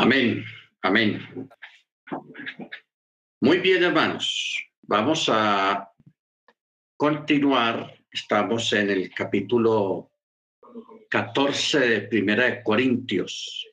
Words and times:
Amén, 0.00 0.44
amén. 0.82 1.50
Muy 3.40 3.58
bien, 3.58 3.82
hermanos. 3.82 4.64
Vamos 4.82 5.28
a 5.28 5.90
continuar. 6.96 7.98
Estamos 8.08 8.72
en 8.74 8.90
el 8.90 9.12
capítulo 9.12 10.12
14 11.10 11.80
de 11.80 12.00
Primera 12.02 12.44
de 12.44 12.62
Corintios. 12.62 13.66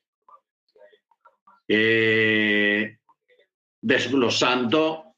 Eh, 1.67 2.97
desglosando 3.79 5.13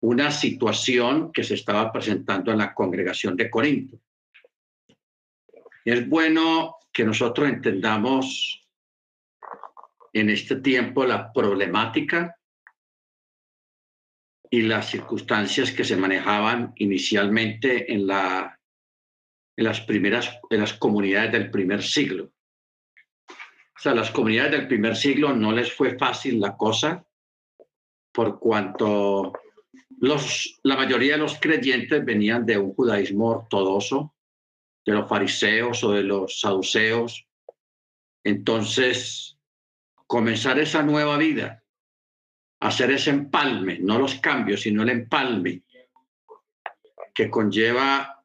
una 0.00 0.32
situación 0.32 1.30
que 1.30 1.44
se 1.44 1.54
estaba 1.54 1.92
presentando 1.92 2.50
en 2.50 2.58
la 2.58 2.74
congregación 2.74 3.36
de 3.36 3.48
Corinto. 3.48 4.00
Es 5.84 6.08
bueno 6.08 6.78
que 6.92 7.04
nosotros 7.04 7.48
entendamos 7.48 8.65
en 10.20 10.30
este 10.30 10.56
tiempo 10.56 11.04
la 11.04 11.32
problemática 11.32 12.36
y 14.50 14.62
las 14.62 14.90
circunstancias 14.90 15.72
que 15.72 15.84
se 15.84 15.96
manejaban 15.96 16.72
inicialmente 16.76 17.92
en, 17.92 18.06
la, 18.06 18.58
en 19.56 19.64
las 19.64 19.80
primeras 19.82 20.38
en 20.48 20.60
las 20.60 20.74
comunidades 20.74 21.32
del 21.32 21.50
primer 21.50 21.82
siglo. 21.82 22.32
O 23.28 23.78
sea, 23.78 23.94
las 23.94 24.10
comunidades 24.10 24.52
del 24.52 24.68
primer 24.68 24.96
siglo 24.96 25.34
no 25.34 25.52
les 25.52 25.72
fue 25.72 25.98
fácil 25.98 26.40
la 26.40 26.56
cosa 26.56 27.04
por 28.12 28.38
cuanto 28.38 29.34
la 29.98 30.76
mayoría 30.76 31.12
de 31.12 31.18
los 31.18 31.38
creyentes 31.38 32.04
venían 32.04 32.46
de 32.46 32.58
un 32.58 32.74
judaísmo 32.74 33.28
ortodoxo, 33.28 34.14
de 34.84 34.92
los 34.92 35.08
fariseos 35.08 35.82
o 35.84 35.92
de 35.92 36.02
los 36.02 36.40
saduceos. 36.40 37.26
Entonces, 38.24 39.35
comenzar 40.06 40.58
esa 40.58 40.82
nueva 40.82 41.16
vida, 41.18 41.62
hacer 42.60 42.90
ese 42.90 43.10
empalme, 43.10 43.78
no 43.78 43.98
los 43.98 44.16
cambios, 44.16 44.62
sino 44.62 44.82
el 44.82 44.90
empalme 44.90 45.62
que 47.14 47.30
conlleva 47.30 48.24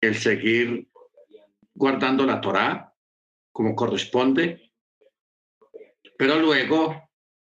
el 0.00 0.14
seguir 0.14 0.88
guardando 1.74 2.24
la 2.24 2.40
Torá 2.40 2.94
como 3.52 3.74
corresponde, 3.74 4.72
pero 6.18 6.38
luego 6.38 7.10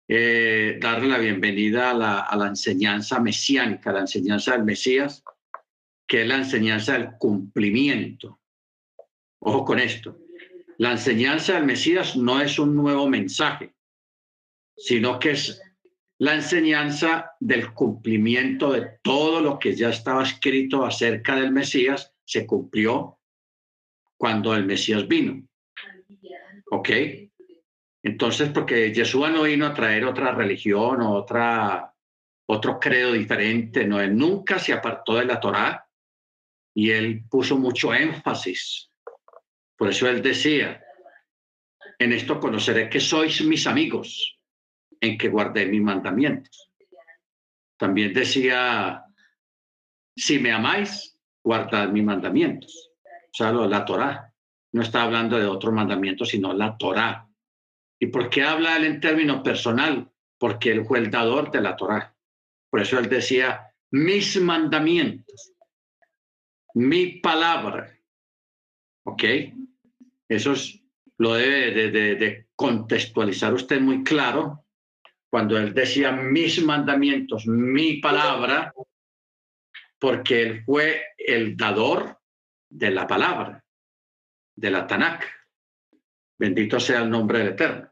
eh, 0.09 0.79
darle 0.81 1.09
la 1.09 1.19
bienvenida 1.19 1.91
a 1.91 1.95
la, 1.95 2.21
a 2.21 2.37
la 2.37 2.49
enseñanza 2.49 3.21
mesiánica, 3.21 3.93
la 3.93 4.01
enseñanza 4.01 4.53
del 4.53 4.65
Mesías, 4.65 5.23
que 6.07 6.23
es 6.23 6.29
la 6.29 6.39
enseñanza 6.39 6.95
del 6.95 7.13
cumplimiento. 7.19 8.41
Ojo 9.41 9.65
con 9.65 9.79
esto. 9.79 10.19
La 10.81 10.93
enseñanza 10.93 11.53
del 11.57 11.67
Mesías 11.67 12.17
no 12.17 12.41
es 12.41 12.59
un 12.59 12.75
nuevo 12.75 13.07
mensaje, 13.07 13.75
sino 14.75 15.19
que 15.19 15.33
es 15.33 15.61
la 16.17 16.35
enseñanza 16.35 17.33
del 17.39 17.75
cumplimiento 17.75 18.73
de 18.73 18.99
todo 19.03 19.43
lo 19.43 19.59
que 19.59 19.77
ya 19.77 19.91
estaba 19.91 20.23
escrito 20.23 20.87
acerca 20.87 21.37
del 21.37 21.53
Mesías, 21.53 22.15
se 22.25 22.47
cumplió 22.47 23.19
cuando 24.17 24.55
el 24.55 24.65
Mesías 24.65 25.07
vino. 25.07 25.47
¿Ok? 26.71 26.89
Entonces, 28.03 28.49
porque 28.49 28.91
Jesús 28.95 29.31
no 29.31 29.43
vino 29.43 29.67
a 29.67 29.75
traer 29.75 30.07
otra 30.07 30.33
religión 30.33 31.03
o 31.03 31.13
otra, 31.13 31.95
otro 32.47 32.81
credo 32.81 33.13
diferente, 33.13 33.87
no, 33.87 34.01
él 34.01 34.17
nunca 34.17 34.59
se 34.59 34.73
apartó 34.73 35.17
de 35.17 35.27
la 35.27 35.39
Torá 35.39 35.87
y 36.75 36.89
él 36.89 37.23
puso 37.29 37.59
mucho 37.59 37.93
énfasis 37.93 38.90
por 39.81 39.89
eso 39.89 40.07
él 40.11 40.21
decía, 40.21 40.85
en 41.99 42.13
esto 42.13 42.39
conoceré 42.39 42.91
que 42.91 43.01
sois 43.01 43.43
mis 43.47 43.67
amigos, 43.67 44.39
en 45.01 45.17
que 45.17 45.31
guardé 45.31 45.65
mis 45.65 45.81
mandamientos. 45.81 46.71
También 47.79 48.13
decía, 48.13 49.03
si 50.15 50.39
me 50.39 50.53
amáis, 50.53 51.19
guardad 51.43 51.89
mis 51.89 52.05
mandamientos. 52.05 52.91
O 53.05 53.31
sea, 53.33 53.53
la 53.53 53.83
Torá. 53.87 54.35
No 54.73 54.83
está 54.83 55.05
hablando 55.05 55.39
de 55.39 55.47
otro 55.47 55.73
mandamiento, 55.73 56.27
sino 56.27 56.53
la 56.53 56.77
Torá. 56.77 57.27
¿Y 57.99 58.09
por 58.09 58.29
qué 58.29 58.43
habla 58.43 58.77
él 58.77 58.85
en 58.85 59.01
términos 59.01 59.41
personal? 59.43 60.13
Porque 60.37 60.73
él 60.73 60.85
fue 60.85 60.99
el 60.99 61.11
dador 61.11 61.51
de 61.51 61.63
la 61.63 61.75
Torá. 61.75 62.15
Por 62.69 62.83
eso 62.83 62.99
él 62.99 63.09
decía, 63.09 63.73
mis 63.93 64.39
mandamientos, 64.43 65.55
mi 66.75 67.19
palabra. 67.21 67.91
¿Ok? 69.05 69.25
Eso 70.31 70.53
es, 70.53 70.81
lo 71.19 71.35
debe 71.35 71.91
de, 71.91 72.47
contextualizar 72.55 73.53
usted 73.53 73.81
muy 73.81 74.05
claro 74.05 74.65
cuando 75.29 75.59
él 75.59 75.75
decía 75.75 76.13
mis 76.13 76.63
mandamientos, 76.63 77.47
mi 77.47 78.01
palabra, 78.01 78.73
porque 79.99 80.43
él 80.43 80.65
fue 80.65 81.03
el 81.19 81.57
dador 81.57 82.21
de 82.69 82.91
la 82.91 83.07
palabra, 83.07 83.65
de 84.55 84.71
la 84.71 84.87
Tanakh. 84.87 85.25
Bendito 86.39 86.79
sea 86.79 87.03
el 87.03 87.11
nombre 87.11 87.39
del 87.39 87.49
Eterno. 87.49 87.91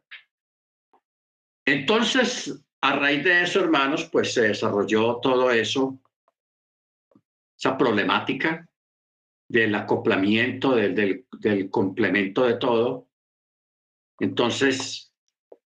Entonces, 1.65 2.65
a 2.81 2.97
raíz 2.97 3.25
de 3.25 3.43
eso, 3.43 3.60
hermanos, 3.60 4.09
pues 4.12 4.32
se 4.32 4.43
desarrolló 4.43 5.19
todo 5.20 5.50
eso, 5.50 6.00
esa 7.59 7.76
problemática 7.76 8.68
del 9.49 9.75
acoplamiento, 9.75 10.77
del, 10.77 11.25
complemento 11.71 12.45
de 12.45 12.55
todo. 12.55 13.09
Entonces, 14.21 15.13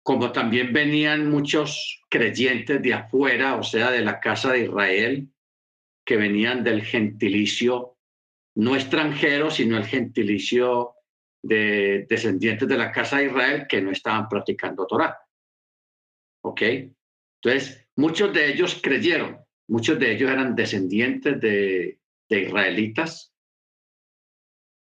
como 0.03 0.33
también 0.33 0.73
venían 0.73 1.31
muchos 1.31 2.03
creyentes 2.11 2.83
de 2.83 2.95
afuera, 2.95 3.57
o 3.57 3.63
sea, 3.63 3.91
de 3.91 4.03
la 4.03 4.21
casa 4.21 4.53
de 4.53 4.65
Israel, 4.65 5.29
que 6.05 6.17
venían 6.17 6.63
del 6.63 6.83
gentilicio, 6.83 7.97
no 8.57 8.75
extranjero, 8.75 9.51
sino 9.51 9.79
el 9.79 9.87
gentilicio 9.87 10.95
de 11.43 12.07
descendientes 12.09 12.69
de 12.69 12.77
la 12.77 12.93
casa 12.93 13.19
de 13.19 13.27
Israel 13.27 13.67
que 13.67 13.81
no 13.81 13.93
estaban 13.93 14.29
practicando 14.29 14.87
Torah. 14.87 15.19
¿Ok? 16.43 16.63
Entonces, 17.43 17.89
muchos 17.97 18.35
de 18.35 18.53
ellos 18.53 18.79
creyeron, 18.83 19.39
muchos 19.69 19.99
de 19.99 20.13
ellos 20.13 20.31
eran 20.31 20.55
descendientes 20.55 21.41
de, 21.41 22.01
de 22.29 22.41
israelitas 22.41 23.30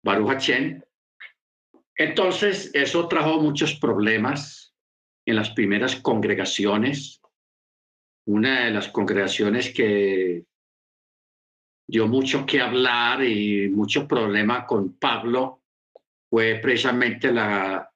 Baruch 0.03 0.49
Entonces, 1.95 2.71
eso 2.73 3.07
trajo 3.07 3.39
muchos 3.39 3.75
problemas 3.75 4.75
en 5.25 5.37
las 5.37 5.51
primeras 5.51 5.95
congregaciones. 5.95 7.21
Una 8.25 8.65
de 8.65 8.71
las 8.71 8.89
congregaciones 8.89 9.73
que 9.73 10.45
dio 11.87 12.07
mucho 12.07 12.45
que 12.45 12.61
hablar 12.61 13.23
y 13.23 13.69
mucho 13.69 14.07
problema 14.07 14.65
con 14.65 14.97
Pablo 14.97 15.61
fue 16.29 16.59
precisamente 16.61 17.31
la 17.31 17.89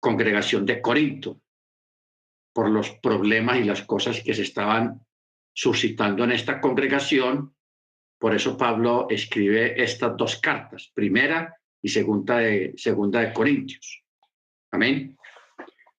congregación 0.00 0.66
de 0.66 0.80
Corinto, 0.80 1.40
por 2.52 2.70
los 2.70 2.90
problemas 2.90 3.58
y 3.58 3.64
las 3.64 3.82
cosas 3.82 4.20
que 4.22 4.34
se 4.34 4.42
estaban 4.42 5.04
suscitando 5.54 6.24
en 6.24 6.32
esta 6.32 6.60
congregación 6.60 7.54
por 8.18 8.34
eso 8.34 8.56
Pablo 8.56 9.06
escribe 9.08 9.80
estas 9.80 10.16
dos 10.16 10.40
cartas, 10.40 10.90
primera 10.92 11.56
y 11.80 11.88
segunda 11.88 12.38
de, 12.38 12.74
segunda 12.76 13.20
de 13.20 13.32
Corintios. 13.32 14.02
Amén. 14.72 15.16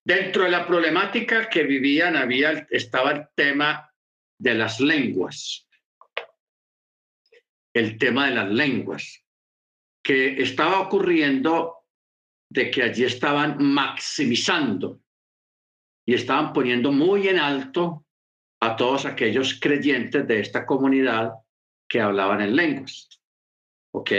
Dentro 0.03 0.43
de 0.43 0.51
la 0.51 0.67
problemática 0.67 1.49
que 1.49 1.63
vivían 1.63 2.17
había, 2.17 2.67
estaba 2.69 3.11
el 3.11 3.27
tema 3.35 3.89
de 4.37 4.53
las 4.53 4.79
lenguas. 4.79 5.67
El 7.73 7.97
tema 7.97 8.27
de 8.27 8.35
las 8.35 8.49
lenguas, 8.49 9.23
que 10.03 10.41
estaba 10.41 10.81
ocurriendo 10.81 11.85
de 12.49 12.71
que 12.71 12.83
allí 12.83 13.05
estaban 13.05 13.57
maximizando 13.63 14.99
y 16.05 16.15
estaban 16.15 16.51
poniendo 16.51 16.91
muy 16.91 17.27
en 17.27 17.37
alto 17.37 18.05
a 18.59 18.75
todos 18.75 19.05
aquellos 19.05 19.59
creyentes 19.59 20.27
de 20.27 20.39
esta 20.39 20.65
comunidad 20.65 21.33
que 21.89 21.99
hablaban 21.99 22.41
en 22.41 22.55
lenguas. 22.55 23.09
¿Ok? 23.91 24.11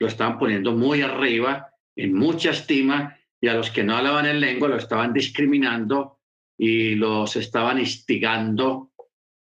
Lo 0.00 0.08
estaban 0.08 0.38
poniendo 0.38 0.72
muy 0.72 1.02
arriba, 1.02 1.70
en 1.94 2.14
mucha 2.14 2.50
estima, 2.50 3.18
y 3.40 3.48
a 3.48 3.54
los 3.54 3.70
que 3.70 3.84
no 3.84 3.96
hablaban 3.96 4.26
en 4.26 4.40
lengua 4.40 4.68
lo 4.68 4.76
estaban 4.76 5.12
discriminando 5.12 6.18
y 6.58 6.96
los 6.96 7.36
estaban 7.36 7.78
instigando 7.78 8.92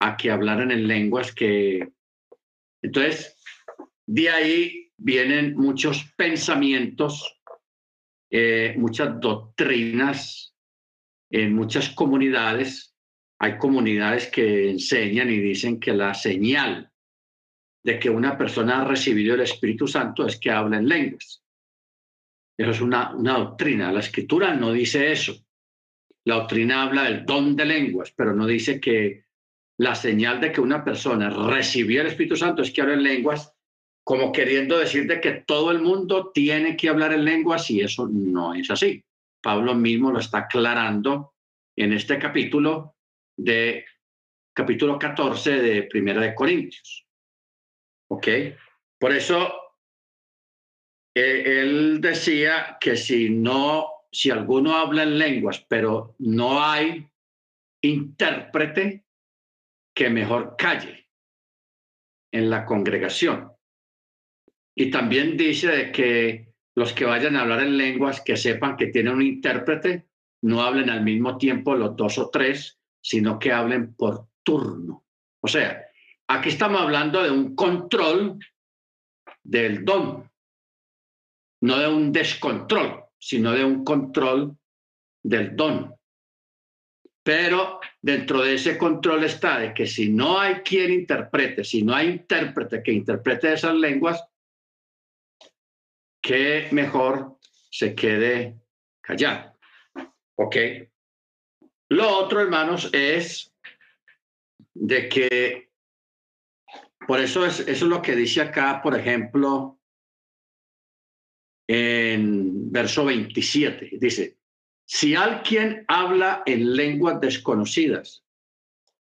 a 0.01 0.17
que 0.17 0.31
hablaran 0.31 0.71
en 0.71 0.87
lenguas 0.87 1.33
que... 1.33 1.93
Entonces, 2.81 3.37
de 4.05 4.29
ahí 4.29 4.91
vienen 4.97 5.55
muchos 5.55 6.03
pensamientos, 6.17 7.39
eh, 8.29 8.75
muchas 8.77 9.19
doctrinas 9.19 10.55
en 11.31 11.55
muchas 11.55 11.89
comunidades. 11.89 12.95
Hay 13.39 13.57
comunidades 13.57 14.27
que 14.27 14.69
enseñan 14.69 15.29
y 15.29 15.39
dicen 15.39 15.79
que 15.79 15.93
la 15.93 16.13
señal 16.13 16.91
de 17.85 17.99
que 17.99 18.09
una 18.09 18.35
persona 18.35 18.81
ha 18.81 18.83
recibido 18.83 19.35
el 19.35 19.41
Espíritu 19.41 19.87
Santo 19.87 20.25
es 20.25 20.39
que 20.39 20.49
habla 20.49 20.77
en 20.77 20.89
lenguas. 20.89 21.43
Eso 22.57 22.71
es 22.71 22.81
una, 22.81 23.15
una 23.15 23.37
doctrina. 23.37 23.91
La 23.91 23.99
escritura 23.99 24.55
no 24.55 24.71
dice 24.71 25.11
eso. 25.11 25.35
La 26.25 26.35
doctrina 26.37 26.81
habla 26.81 27.03
del 27.03 27.27
don 27.27 27.55
de 27.55 27.63
lenguas, 27.63 28.11
pero 28.17 28.33
no 28.33 28.47
dice 28.47 28.79
que 28.79 29.25
la 29.77 29.93
señal 29.93 30.41
de 30.41 30.51
que 30.51 30.61
una 30.61 30.83
persona 30.83 31.29
recibió 31.29 32.01
el 32.01 32.07
Espíritu 32.07 32.35
Santo 32.35 32.63
es 32.63 32.71
que 32.71 32.81
habla 32.81 32.95
en 32.95 33.03
lenguas, 33.03 33.53
como 34.03 34.31
queriendo 34.31 34.79
decir 34.79 35.05
de 35.05 35.21
que 35.21 35.43
todo 35.45 35.69
el 35.69 35.79
mundo 35.79 36.31
tiene 36.33 36.75
que 36.75 36.89
hablar 36.89 37.13
en 37.13 37.23
lenguas 37.23 37.69
y 37.69 37.81
eso 37.81 38.07
no 38.11 38.55
es 38.55 38.71
así. 38.71 39.05
Pablo 39.43 39.75
mismo 39.75 40.11
lo 40.11 40.17
está 40.17 40.39
aclarando 40.39 41.35
en 41.75 41.93
este 41.93 42.17
capítulo 42.17 42.95
de 43.37 43.85
capítulo 44.55 44.97
14 44.97 45.61
de 45.61 45.83
Primera 45.83 46.21
de 46.21 46.33
Corintios. 46.33 47.04
¿Ok? 48.15 48.27
Por 48.97 49.11
eso 49.11 49.53
eh, 51.13 51.43
él 51.61 51.99
decía 51.99 52.77
que 52.79 52.95
si 52.95 53.29
no, 53.29 53.89
si 54.09 54.31
alguno 54.31 54.77
habla 54.77 55.03
en 55.03 55.19
lenguas, 55.19 55.65
pero 55.67 56.15
no 56.19 56.63
hay 56.63 57.05
intérprete, 57.81 59.03
que 59.93 60.09
mejor 60.09 60.55
calle 60.57 61.09
en 62.33 62.49
la 62.49 62.65
congregación. 62.65 63.51
Y 64.77 64.91
también 64.91 65.37
dice 65.37 65.67
de 65.67 65.91
que 65.91 66.53
los 66.75 66.93
que 66.93 67.05
vayan 67.05 67.35
a 67.35 67.41
hablar 67.41 67.61
en 67.61 67.77
lenguas, 67.77 68.21
que 68.21 68.35
sepan 68.35 68.75
que 68.75 68.87
tienen 68.87 69.13
un 69.13 69.21
intérprete, 69.21 70.07
no 70.41 70.61
hablen 70.61 70.89
al 70.89 71.01
mismo 71.01 71.37
tiempo 71.37 71.75
los 71.75 71.95
dos 71.95 72.17
o 72.17 72.29
tres, 72.29 72.79
sino 73.01 73.39
que 73.39 73.51
hablen 73.51 73.93
por 73.93 74.27
turno. 74.43 75.05
O 75.41 75.47
sea, 75.47 75.84
aquí 76.27 76.49
estamos 76.49 76.81
hablando 76.81 77.23
de 77.23 77.31
un 77.31 77.55
control 77.55 78.39
del 79.43 79.85
don, 79.85 80.29
no 81.61 81.79
de 81.79 81.87
un 81.87 82.11
descontrol, 82.11 83.05
sino 83.19 83.51
de 83.51 83.63
un 83.63 83.83
control 83.83 84.57
del 85.23 85.55
don. 85.55 85.95
Pero 87.23 87.79
dentro 88.01 88.43
de 88.43 88.53
ese 88.53 88.77
control 88.77 89.23
está 89.23 89.57
de 89.57 89.73
que 89.73 89.87
si 89.87 90.09
no 90.09 90.39
hay 90.39 90.55
quien 90.55 90.91
interprete, 90.91 91.63
si 91.63 91.81
no 91.81 91.95
hay 91.95 92.07
intérprete 92.09 92.83
que 92.83 92.91
interprete 92.91 93.53
esas 93.53 93.73
lenguas, 93.73 94.23
que 96.21 96.69
mejor 96.71 97.37
se 97.71 97.95
quede 97.95 98.55
callado. 99.01 99.57
¿Ok? 100.35 100.55
Lo 101.89 102.17
otro, 102.17 102.41
hermanos, 102.41 102.89
es 102.93 103.53
de 104.73 105.07
que, 105.07 105.64
por 107.07 107.19
eso 107.19 107.45
es, 107.45 107.59
eso 107.61 107.69
es 107.69 107.81
lo 107.81 108.01
que 108.01 108.15
dice 108.15 108.41
acá, 108.41 108.81
por 108.81 108.97
ejemplo, 108.97 109.79
en 111.67 112.71
verso 112.71 113.05
27, 113.05 113.97
dice, 113.99 114.37
si 114.85 115.15
alguien 115.15 115.83
habla 115.87 116.43
en 116.45 116.75
lenguas 116.75 117.19
desconocidas, 117.19 118.23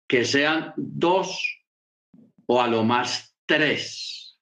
que 0.08 0.24
sean 0.24 0.72
dos 0.76 1.64
o 2.46 2.60
a 2.60 2.68
lo 2.68 2.84
más 2.84 3.36
tres. 3.46 4.38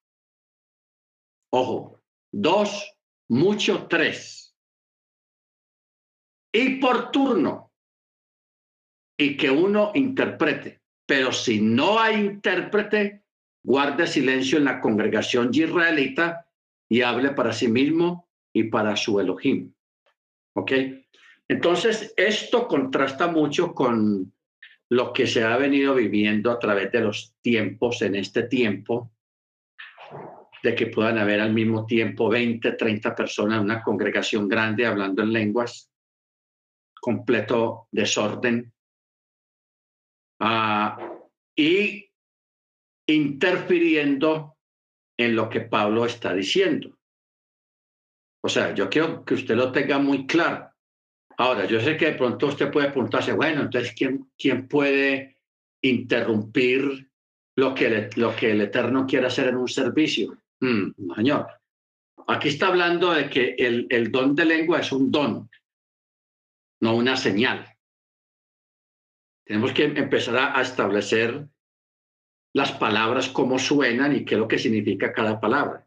Ojo, 1.50 2.02
dos, 2.30 2.96
mucho 3.28 3.86
tres. 3.86 4.56
Y 6.52 6.80
por 6.80 7.10
turno. 7.10 7.72
Y 9.18 9.36
que 9.36 9.50
uno 9.50 9.92
interprete. 9.94 10.82
Pero 11.06 11.32
si 11.32 11.60
no 11.60 11.98
hay 11.98 12.16
intérprete, 12.16 13.24
guarde 13.62 14.06
silencio 14.06 14.58
en 14.58 14.64
la 14.64 14.80
congregación 14.80 15.50
israelita 15.52 16.46
y 16.88 17.02
hable 17.02 17.30
para 17.30 17.52
sí 17.52 17.68
mismo 17.68 18.28
y 18.52 18.64
para 18.64 18.96
su 18.96 19.20
Elohim. 19.20 19.72
¿Ok? 20.54 20.72
Entonces, 21.48 22.12
esto 22.16 22.66
contrasta 22.66 23.28
mucho 23.28 23.74
con 23.74 24.32
lo 24.90 25.12
que 25.12 25.26
se 25.26 25.42
ha 25.42 25.56
venido 25.56 25.94
viviendo 25.94 26.50
a 26.50 26.58
través 26.58 26.92
de 26.92 27.00
los 27.00 27.34
tiempos, 27.40 28.02
en 28.02 28.14
este 28.14 28.42
tiempo, 28.42 29.10
de 30.62 30.74
que 30.74 30.86
puedan 30.86 31.18
haber 31.18 31.40
al 31.40 31.52
mismo 31.52 31.86
tiempo 31.86 32.28
20, 32.28 32.72
30 32.72 33.14
personas 33.14 33.58
en 33.58 33.64
una 33.64 33.82
congregación 33.82 34.46
grande 34.48 34.86
hablando 34.86 35.22
en 35.22 35.32
lenguas, 35.32 35.90
completo 37.00 37.88
desorden, 37.90 38.72
uh, 40.40 40.90
y 41.56 42.11
interfiriendo 43.06 44.56
en 45.18 45.36
lo 45.36 45.48
que 45.48 45.60
Pablo 45.60 46.04
está 46.04 46.34
diciendo. 46.34 46.98
O 48.44 48.48
sea, 48.48 48.74
yo 48.74 48.90
quiero 48.90 49.24
que 49.24 49.34
usted 49.34 49.54
lo 49.54 49.70
tenga 49.70 49.98
muy 49.98 50.26
claro. 50.26 50.70
Ahora, 51.38 51.64
yo 51.64 51.80
sé 51.80 51.96
que 51.96 52.06
de 52.06 52.14
pronto 52.14 52.48
usted 52.48 52.70
puede 52.70 52.90
preguntarse, 52.90 53.32
bueno, 53.32 53.62
entonces, 53.62 53.94
¿quién, 53.96 54.30
quién 54.36 54.68
puede 54.68 55.36
interrumpir 55.82 57.10
lo 57.56 57.74
que, 57.74 58.10
lo 58.16 58.34
que 58.34 58.50
el 58.50 58.60
Eterno 58.60 59.06
quiere 59.06 59.26
hacer 59.26 59.48
en 59.48 59.56
un 59.56 59.68
servicio? 59.68 60.36
Mm, 60.60 61.14
señor, 61.14 61.48
aquí 62.26 62.48
está 62.48 62.68
hablando 62.68 63.12
de 63.12 63.30
que 63.30 63.54
el, 63.58 63.86
el 63.90 64.10
don 64.10 64.34
de 64.34 64.44
lengua 64.44 64.80
es 64.80 64.92
un 64.92 65.10
don, 65.10 65.48
no 66.80 66.96
una 66.96 67.16
señal. 67.16 67.66
Tenemos 69.44 69.72
que 69.72 69.84
empezar 69.84 70.36
a, 70.36 70.58
a 70.58 70.62
establecer 70.62 71.48
las 72.54 72.72
palabras, 72.72 73.28
cómo 73.28 73.58
suenan 73.58 74.14
y 74.14 74.24
qué 74.24 74.34
es 74.34 74.40
lo 74.40 74.48
que 74.48 74.58
significa 74.58 75.12
cada 75.12 75.40
palabra. 75.40 75.86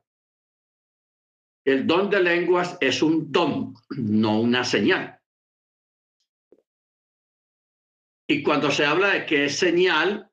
El 1.65 1.87
don 1.87 2.09
de 2.09 2.21
lenguas 2.21 2.77
es 2.79 3.01
un 3.01 3.31
don, 3.31 3.73
no 3.89 4.39
una 4.39 4.63
señal. 4.63 5.19
Y 8.27 8.41
cuando 8.41 8.71
se 8.71 8.85
habla 8.85 9.09
de 9.09 9.25
que 9.25 9.45
es 9.45 9.57
señal, 9.57 10.31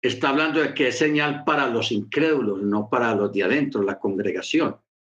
está 0.00 0.30
hablando 0.30 0.60
de 0.60 0.74
que 0.74 0.88
es 0.88 0.98
señal 0.98 1.44
para 1.44 1.68
los 1.68 1.90
incrédulos, 1.90 2.62
no 2.62 2.88
para 2.88 3.14
los 3.14 3.32
de 3.32 3.42
adentro, 3.42 3.82
la 3.82 3.98
congregación. 3.98 4.76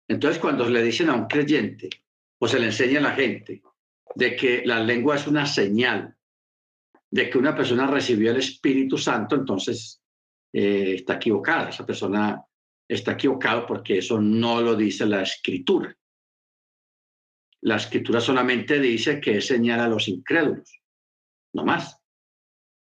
Entonces, 0.08 0.40
cuando 0.40 0.68
le 0.68 0.82
dicen 0.82 1.10
a 1.10 1.14
un 1.14 1.26
creyente 1.26 1.90
o 2.38 2.48
se 2.48 2.58
le 2.58 2.66
enseña 2.66 2.98
a 3.00 3.02
la 3.02 3.12
gente 3.12 3.62
de 4.14 4.34
que 4.34 4.62
la 4.64 4.80
lengua 4.80 5.16
es 5.16 5.26
una 5.26 5.46
señal 5.46 6.16
de 7.10 7.28
que 7.28 7.38
una 7.38 7.54
persona 7.54 7.86
recibió 7.86 8.30
el 8.30 8.38
Espíritu 8.38 8.96
Santo, 8.96 9.34
entonces 9.34 9.99
eh, 10.52 10.94
está 10.96 11.14
equivocada. 11.14 11.70
Esa 11.70 11.86
persona 11.86 12.44
está 12.88 13.12
equivocada 13.12 13.66
porque 13.66 13.98
eso 13.98 14.20
no 14.20 14.60
lo 14.60 14.74
dice 14.74 15.06
la 15.06 15.22
Escritura. 15.22 15.96
La 17.62 17.76
Escritura 17.76 18.20
solamente 18.20 18.80
dice 18.80 19.20
que 19.20 19.36
es 19.36 19.46
señal 19.46 19.80
a 19.80 19.88
los 19.88 20.08
incrédulos 20.08 20.80
no 21.52 21.64
más. 21.64 21.98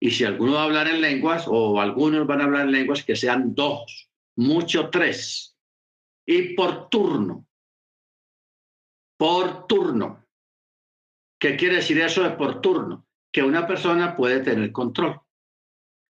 Y 0.01 0.11
si 0.11 0.25
alguno 0.25 0.55
va 0.55 0.63
a 0.63 0.65
hablar 0.65 0.89
en 0.89 1.01
lenguas 1.01 1.47
o 1.49 1.81
algunos 1.81 2.27
van 2.27 2.41
a 2.41 2.45
hablar 2.45 2.67
en 2.67 2.73
lenguas, 2.73 3.05
que 3.05 3.17
sean 3.17 3.55
dos, 3.55 4.11
mucho 4.37 4.91
tres. 4.91 5.57
Y 6.27 6.55
por 6.55 6.89
turno. 6.89 7.47
Por 9.17 9.67
turno. 9.67 10.27
¿Qué 11.41 11.57
quiere 11.57 11.77
decir 11.77 12.01
eso 12.01 12.23
de 12.23 12.31
por 12.31 12.61
turno? 12.61 13.07
Que 13.33 13.43
una 13.43 13.67
persona 13.67 14.17
puede 14.17 14.41
tener 14.41 14.71
control 14.73 15.21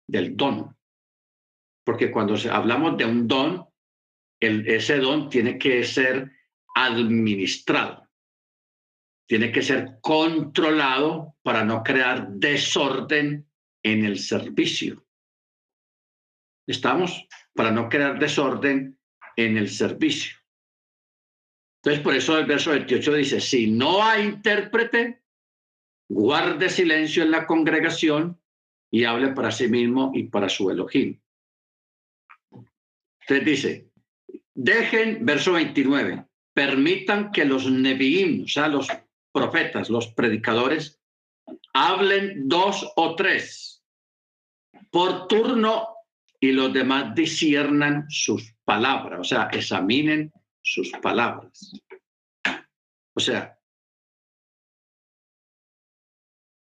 del 0.07 0.35
don. 0.35 0.76
Porque 1.87 2.11
cuando 2.11 2.35
hablamos 2.51 2.97
de 2.97 3.05
un 3.05 3.27
don, 3.27 3.65
el, 4.41 4.67
ese 4.67 4.97
don 4.97 5.29
tiene 5.29 5.57
que 5.57 5.85
ser 5.85 6.29
administrado 6.75 8.07
tiene 9.27 9.51
que 9.51 9.61
ser 9.61 9.99
controlado 10.01 11.35
para 11.43 11.63
no 11.63 11.83
crear 11.83 12.29
desorden 12.29 13.45
en 13.83 14.05
el 14.05 14.17
servicio. 14.17 15.05
¿Estamos? 16.65 17.27
Para 17.53 17.71
no 17.71 17.89
crear 17.89 18.17
desorden 18.17 18.97
en 19.35 19.57
el 19.57 19.69
servicio. 19.69 20.37
Entonces, 21.81 22.03
por 22.03 22.15
eso 22.15 22.37
el 22.37 22.45
verso 22.45 22.71
28 22.71 23.13
dice, 23.13 23.41
si 23.41 23.69
no 23.69 24.03
hay 24.03 24.25
intérprete, 24.25 25.21
guarde 26.09 26.69
silencio 26.69 27.23
en 27.23 27.31
la 27.31 27.45
congregación 27.45 28.41
y 28.89 29.03
hable 29.03 29.29
para 29.29 29.51
sí 29.51 29.67
mismo 29.67 30.11
y 30.13 30.23
para 30.23 30.49
su 30.49 30.71
Elohim. 30.71 31.19
Entonces 33.27 33.45
dice, 33.45 33.91
dejen, 34.53 35.25
verso 35.25 35.53
29, 35.53 36.25
permitan 36.53 37.31
que 37.31 37.43
los 37.43 37.69
neviim, 37.69 38.45
o 38.45 38.47
sea, 38.47 38.69
los 38.69 38.87
profetas, 39.33 39.89
los 39.89 40.07
predicadores, 40.13 41.01
hablen 41.73 42.47
dos 42.47 42.89
o 42.95 43.15
tres 43.15 43.83
por 44.89 45.27
turno 45.27 45.89
y 46.39 46.53
los 46.53 46.71
demás 46.71 47.13
disiernan 47.15 48.05
sus 48.09 48.55
palabras, 48.63 49.19
o 49.19 49.23
sea, 49.25 49.49
examinen 49.51 50.31
sus 50.61 50.89
palabras. 51.01 51.73
O 53.13 53.19
sea, 53.19 53.59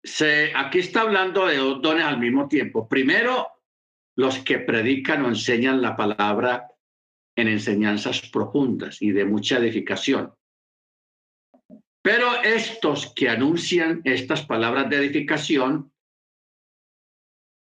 se, 0.04 0.52
aquí 0.56 0.80
está 0.80 1.02
hablando 1.02 1.46
de 1.46 1.58
dos 1.58 1.82
dones 1.82 2.06
al 2.06 2.18
mismo 2.18 2.48
tiempo. 2.48 2.88
Primero, 2.88 3.55
los 4.16 4.40
que 4.40 4.60
predican 4.60 5.24
o 5.26 5.30
enseñan 5.30 5.82
la 5.82 5.96
palabra 5.96 6.68
en 7.36 7.48
enseñanzas 7.48 8.30
profundas 8.30 9.02
y 9.02 9.12
de 9.12 9.26
mucha 9.26 9.58
edificación 9.58 10.34
Pero 12.02 12.42
estos 12.44 13.14
que 13.14 13.30
anuncian 13.30 14.02
estas 14.04 14.46
palabras 14.46 14.90
de 14.90 14.98
edificación 14.98 15.92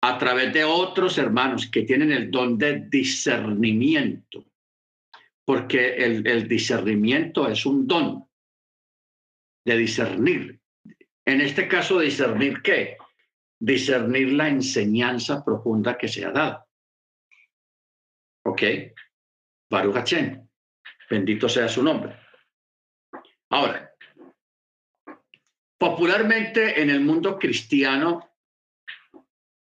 a 0.03 0.19
través 0.19 0.53
de 0.53 0.65
otros 0.65 1.17
hermanos 1.19 1.69
que 1.71 1.83
tienen 1.83 2.13
el 2.13 2.31
don 2.31 2.59
de 2.59 2.87
discernimiento, 2.89 4.45
porque 5.45 5.95
el, 5.97 6.27
el 6.27 6.47
discernimiento 6.47 7.49
es 7.49 7.65
un 7.65 7.87
don 7.87 8.29
de 9.65 9.77
discernir. 9.77 10.61
En 11.25 11.41
este 11.41 11.67
caso, 11.67 11.99
discernir 11.99 12.63
qué? 12.63 12.99
Discernir 13.59 14.33
la 14.33 14.49
enseñanza 14.49 15.45
profunda 15.45 15.97
que 15.97 16.09
se 16.09 16.25
ha 16.25 16.31
dado. 16.31 16.67
¿Ok? 18.45 18.63
Baruch 19.71 20.13
Bendito 21.09 21.49
sea 21.49 21.69
su 21.69 21.83
nombre. 21.83 22.19
Ahora, 23.51 23.93
popularmente 25.79 26.81
en 26.81 26.91
el 26.91 27.01
mundo 27.01 27.39
cristiano 27.39 28.37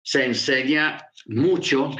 se 0.01 0.25
enseña 0.25 0.98
mucho 1.27 1.91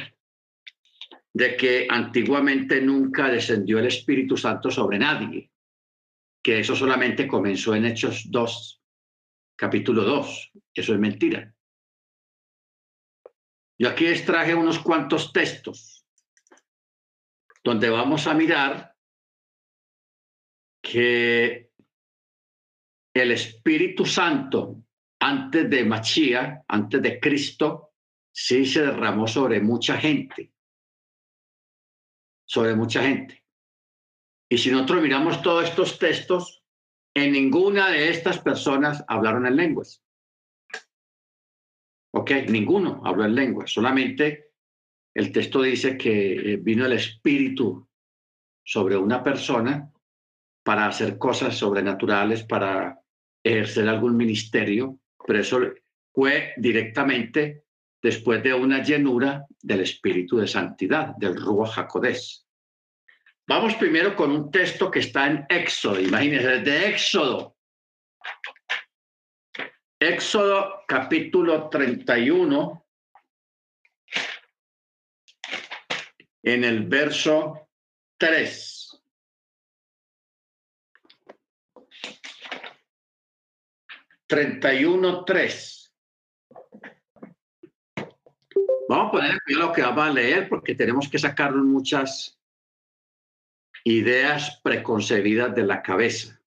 de 1.32 1.56
que 1.56 1.86
antiguamente 1.88 2.80
nunca 2.80 3.28
descendió 3.28 3.78
el 3.78 3.86
Espíritu 3.86 4.36
Santo 4.36 4.70
sobre 4.70 4.98
nadie, 4.98 5.50
que 6.42 6.60
eso 6.60 6.74
solamente 6.74 7.28
comenzó 7.28 7.74
en 7.74 7.84
Hechos 7.84 8.24
2, 8.28 8.82
capítulo 9.56 10.02
2. 10.02 10.52
Eso 10.74 10.92
es 10.92 10.98
mentira. 10.98 11.54
Yo 13.80 13.88
aquí 13.88 14.06
extraje 14.06 14.54
unos 14.54 14.78
cuantos 14.78 15.32
textos 15.32 16.04
donde 17.64 17.88
vamos 17.88 18.26
a 18.26 18.34
mirar 18.34 18.94
que 20.82 21.70
el 23.14 23.30
Espíritu 23.30 24.04
Santo 24.04 24.84
antes 25.18 25.70
de 25.70 25.84
Machía, 25.86 26.62
antes 26.68 27.00
de 27.00 27.18
Cristo, 27.18 27.94
sí 28.30 28.66
se 28.66 28.82
derramó 28.82 29.26
sobre 29.26 29.62
mucha 29.62 29.96
gente, 29.96 30.52
sobre 32.46 32.74
mucha 32.74 33.02
gente. 33.02 33.46
Y 34.50 34.58
si 34.58 34.70
nosotros 34.70 35.00
miramos 35.00 35.40
todos 35.40 35.64
estos 35.64 35.98
textos, 35.98 36.62
en 37.14 37.32
ninguna 37.32 37.88
de 37.88 38.10
estas 38.10 38.40
personas 38.40 39.02
hablaron 39.08 39.46
en 39.46 39.56
lenguas. 39.56 40.04
Ok, 42.12 42.30
ninguno 42.48 43.02
habló 43.04 43.24
en 43.24 43.34
lenguas, 43.34 43.70
solamente 43.70 44.50
el 45.14 45.32
texto 45.32 45.62
dice 45.62 45.96
que 45.96 46.32
eh, 46.32 46.56
vino 46.56 46.86
el 46.86 46.92
Espíritu 46.92 47.88
sobre 48.64 48.96
una 48.96 49.22
persona 49.22 49.90
para 50.62 50.86
hacer 50.86 51.18
cosas 51.18 51.56
sobrenaturales, 51.56 52.44
para 52.44 53.00
ejercer 53.42 53.88
algún 53.88 54.16
ministerio, 54.16 54.98
pero 55.26 55.40
eso 55.40 55.60
fue 56.12 56.52
directamente 56.56 57.64
después 58.02 58.42
de 58.42 58.54
una 58.54 58.82
llenura 58.82 59.46
del 59.62 59.80
Espíritu 59.80 60.38
de 60.38 60.46
Santidad, 60.46 61.14
del 61.16 61.36
Ruach 61.36 61.72
Jacodés. 61.72 62.46
Vamos 63.46 63.74
primero 63.74 64.14
con 64.14 64.30
un 64.30 64.50
texto 64.50 64.90
que 64.90 65.00
está 65.00 65.26
en 65.26 65.44
Éxodo, 65.48 66.00
imagínense, 66.00 66.60
de 66.60 66.88
Éxodo. 66.88 67.56
Éxodo 70.02 70.82
capítulo 70.88 71.68
31, 71.68 72.86
en 76.42 76.64
el 76.64 76.88
verso 76.88 77.68
3. 78.16 79.02
31.3. 84.26 85.92
Vamos 88.88 89.08
a 89.08 89.10
poner 89.10 89.38
lo 89.48 89.70
que 89.70 89.82
vamos 89.82 90.06
a 90.06 90.10
leer 90.10 90.48
porque 90.48 90.74
tenemos 90.74 91.10
que 91.10 91.18
sacarnos 91.18 91.66
muchas 91.66 92.40
ideas 93.84 94.60
preconcebidas 94.62 95.54
de 95.54 95.64
la 95.64 95.82
cabeza. 95.82 96.40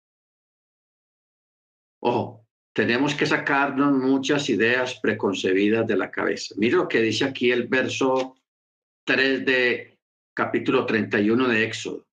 Ojo, 1.99 2.42
tenemos 2.73 3.13
que 3.13 3.27
sacarnos 3.27 3.93
muchas 3.93 4.49
ideas 4.49 4.99
preconcebidas 4.99 5.85
de 5.85 5.95
la 5.95 6.09
cabeza. 6.09 6.55
Mira 6.57 6.77
lo 6.77 6.87
que 6.87 7.01
dice 7.01 7.25
aquí 7.25 7.51
el 7.51 7.67
verso 7.67 8.35
3 9.05 9.45
de 9.45 9.99
capítulo 10.33 10.85
31 10.85 11.47
de 11.47 11.63
Éxodo. 11.63 12.07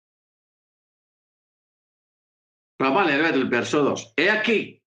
Vamos 2.80 3.02
a 3.02 3.06
leer 3.06 3.34
el 3.34 3.48
verso 3.48 3.82
2. 3.82 4.14
He 4.16 4.30
aquí, 4.30 4.82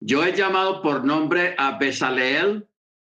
yo 0.00 0.24
he 0.24 0.32
llamado 0.32 0.80
por 0.80 1.04
nombre 1.04 1.54
a 1.58 1.76
Besaleel, 1.78 2.68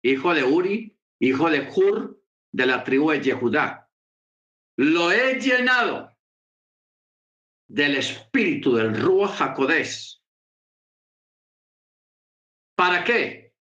hijo 0.01 0.33
de 0.33 0.43
Uri, 0.43 0.97
hijo 1.19 1.49
de 1.49 1.69
Hur, 1.69 2.21
de 2.53 2.65
la 2.65 2.83
tribu 2.83 3.11
de 3.11 3.21
Yehudá. 3.21 3.89
Lo 4.77 5.11
he 5.11 5.39
llenado 5.39 6.11
del 7.69 7.95
espíritu 7.97 8.75
del 8.75 8.99
Ruach 8.99 9.37
Jacodés. 9.37 10.20
¿Para 12.81 13.03
qué? 13.03 13.53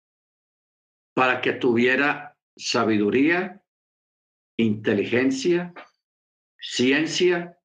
Para 1.15 1.43
que 1.43 1.53
tuviera 1.53 2.39
sabiduría, 2.57 3.63
inteligencia, 4.57 5.75
ciencia 6.59 7.59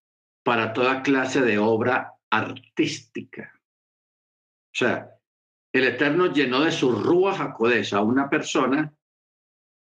para 0.43 0.73
toda 0.73 1.01
clase 1.01 1.39
de 1.39 1.57
obra 1.57 2.11
artística. 2.29 3.53
O 3.53 4.73
sea, 4.73 5.11
el 5.73 5.85
Eterno 5.85 6.33
llenó 6.33 6.59
de 6.59 6.73
su 6.73 6.91
rúa 6.91 7.33
jacodés 7.35 7.93
a 7.93 8.01
una 8.01 8.29
persona 8.29 8.93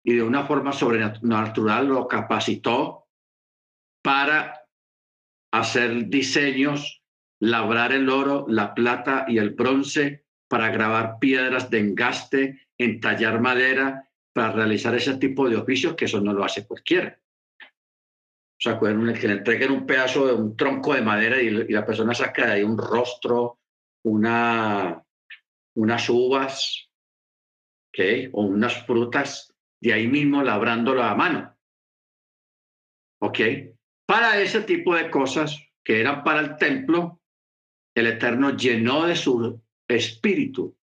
y 0.04 0.16
de 0.16 0.24
una 0.24 0.46
forma 0.46 0.74
sobrenatural 0.74 1.88
lo 1.88 2.06
capacitó 2.06 3.08
para 4.04 4.68
hacer 5.54 6.08
diseños, 6.08 7.02
labrar 7.40 7.94
el 7.94 8.10
oro, 8.10 8.46
la 8.50 8.74
plata 8.74 9.24
y 9.30 9.38
el 9.38 9.52
bronce, 9.52 10.26
para 10.52 10.70
grabar 10.70 11.18
piedras 11.18 11.70
de 11.70 11.80
engaste, 11.80 12.68
entallar 12.78 13.40
madera, 13.40 14.10
para 14.34 14.52
realizar 14.52 14.94
ese 14.94 15.16
tipo 15.16 15.48
de 15.48 15.56
oficios 15.56 15.96
que 15.96 16.04
eso 16.04 16.20
no 16.20 16.34
lo 16.34 16.44
hace 16.44 16.68
cualquiera. 16.68 17.18
O 17.62 18.60
sea, 18.60 18.78
que 18.78 19.28
le 19.30 19.34
entreguen 19.34 19.72
un 19.72 19.86
pedazo 19.86 20.28
de 20.28 20.34
un 20.34 20.58
tronco 20.58 20.94
de 20.94 21.04
madera 21.04 21.42
y, 21.42 21.52
la 21.70 21.86
persona 21.86 22.14
saca 22.14 22.48
de 22.48 22.52
ahí 22.52 22.64
un 22.64 22.78
rostro, 22.78 23.60
una, 24.04 25.02
unas 25.78 26.10
uvas, 26.10 26.90
¿okay? 27.88 28.30
o 28.34 28.44
unas 28.44 28.86
frutas 28.86 29.56
de 29.80 29.94
ahí 29.94 30.08
mismo 30.08 30.44
labrándolo 30.44 31.02
a 31.02 31.16
mano. 31.16 31.58
¿Ok? 33.22 33.40
Para 34.06 34.42
ese 34.42 34.64
tipo 34.64 34.96
de 34.96 35.10
cosas 35.10 35.58
que 35.82 36.02
eran 36.02 36.26
para 36.26 36.42
el 36.42 36.58
templo, 36.58 37.22
el 37.96 38.08
Eterno 38.08 38.58
llenó 38.58 39.06
de 39.08 39.16
su 39.16 39.62
espíritu 39.92 40.76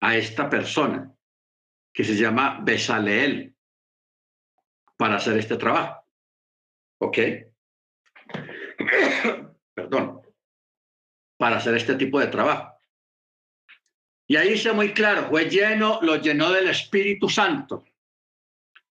a 0.00 0.16
esta 0.16 0.48
persona 0.48 1.12
que 1.92 2.04
se 2.04 2.14
llama 2.14 2.60
Besaleel 2.62 3.54
para 4.96 5.16
hacer 5.16 5.38
este 5.38 5.56
trabajo. 5.56 6.04
¿Ok? 7.00 7.18
Perdón. 9.74 10.22
Para 11.36 11.56
hacer 11.56 11.74
este 11.76 11.94
tipo 11.94 12.20
de 12.20 12.26
trabajo. 12.28 12.78
Y 14.26 14.36
ahí 14.36 14.50
dice 14.50 14.72
muy 14.72 14.92
claro, 14.92 15.28
fue 15.28 15.48
lleno, 15.48 16.00
lo 16.02 16.16
llenó 16.16 16.50
del 16.50 16.68
Espíritu 16.68 17.28
Santo. 17.30 17.84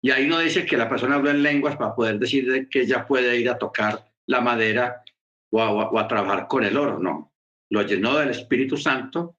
Y 0.00 0.10
ahí 0.10 0.28
no 0.28 0.38
dice 0.38 0.64
que 0.64 0.76
la 0.76 0.88
persona 0.88 1.16
habló 1.16 1.30
en 1.30 1.42
lenguas 1.42 1.76
para 1.76 1.94
poder 1.94 2.18
decir 2.18 2.68
que 2.68 2.82
ella 2.82 3.06
puede 3.06 3.36
ir 3.36 3.48
a 3.48 3.58
tocar 3.58 4.12
la 4.26 4.40
madera 4.40 5.02
o 5.50 5.98
a, 5.98 6.08
trabajar 6.08 6.46
con 6.46 6.62
el 6.62 6.76
oro, 6.76 6.98
no. 6.98 7.33
Lo 7.70 7.82
llenó 7.82 8.18
del 8.18 8.30
Espíritu 8.30 8.76
Santo 8.76 9.36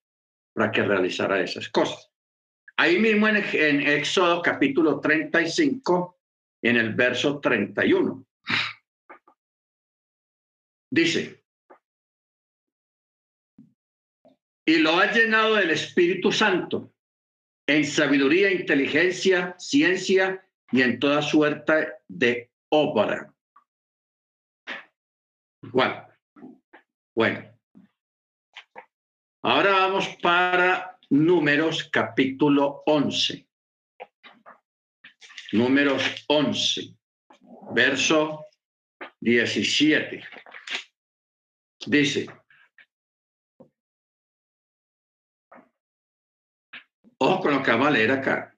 para 0.54 0.72
que 0.72 0.84
realizara 0.84 1.42
esas 1.42 1.70
cosas. 1.70 2.12
Ahí 2.78 3.00
mismo 3.00 3.28
en, 3.28 3.38
en 3.38 3.82
Éxodo 3.82 4.42
capítulo 4.42 5.00
35, 5.00 6.20
en 6.62 6.78
el 6.78 6.94
verso 6.94 7.40
31, 7.40 8.26
dice, 10.92 11.44
y 14.68 14.80
lo 14.80 14.98
ha 14.98 15.12
llenado 15.12 15.56
del 15.56 15.72
Espíritu 15.72 16.32
Santo 16.32 16.92
en 17.68 17.86
sabiduría, 17.86 18.52
inteligencia, 18.52 19.56
ciencia 19.58 20.44
y 20.72 20.82
en 20.82 21.00
toda 21.00 21.22
suerte 21.22 21.94
de 22.08 22.52
obra. 22.70 23.34
Bueno, 25.62 26.08
bueno. 27.16 27.55
Ahora 29.48 29.74
vamos 29.74 30.08
para 30.24 30.98
números 31.12 31.88
capítulo 31.92 32.82
11. 32.88 33.48
Números 35.52 36.26
11, 36.28 36.96
verso 37.72 38.44
17. 39.20 40.24
Dice, 41.86 42.26
ojo 47.20 47.40
con 47.40 47.54
lo 47.54 47.62
que 47.62 47.70
vamos 47.70 47.88
a 47.90 47.92
leer 47.92 48.14
acá. 48.14 48.58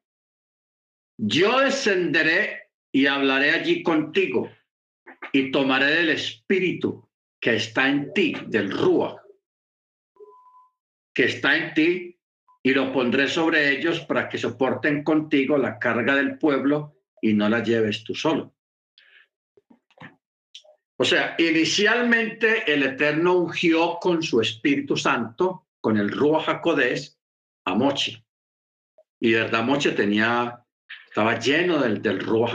Yo 1.17 1.59
descenderé 1.59 2.69
y 2.93 3.07
hablaré 3.07 3.51
allí 3.51 3.83
contigo 3.83 4.49
y 5.33 5.51
tomaré 5.51 5.87
del 5.87 6.11
espíritu 6.11 7.09
que 7.41 7.55
está 7.55 7.89
en 7.89 8.13
ti, 8.13 8.33
del 8.47 8.71
Rúa, 8.71 9.26
que 11.17 11.25
está 11.25 11.57
en 11.57 11.73
ti, 11.73 12.19
y 12.61 12.73
lo 12.75 12.93
pondré 12.93 13.27
sobre 13.27 13.71
ellos 13.71 14.01
para 14.01 14.29
que 14.29 14.37
soporten 14.37 15.03
contigo 15.03 15.57
la 15.57 15.79
carga 15.79 16.15
del 16.15 16.37
pueblo 16.37 16.99
y 17.19 17.33
no 17.33 17.49
la 17.49 17.63
lleves 17.63 18.03
tú 18.03 18.13
solo. 18.13 18.53
O 20.95 21.03
sea, 21.03 21.33
inicialmente 21.39 22.71
el 22.71 22.83
Eterno 22.83 23.33
ungió 23.33 23.97
con 23.99 24.21
su 24.21 24.41
Espíritu 24.41 24.95
Santo, 24.95 25.65
con 25.81 25.97
el 25.97 26.11
Ruach 26.11 26.45
Jacodés, 26.45 27.19
a 27.65 27.73
Moche. 27.73 28.23
Y 29.19 29.31
de 29.31 29.41
verdad 29.41 29.63
Moche 29.63 29.93
tenía, 29.93 30.63
estaba 31.07 31.39
lleno 31.39 31.79
del, 31.79 31.99
del 31.99 32.19
Ruach. 32.19 32.53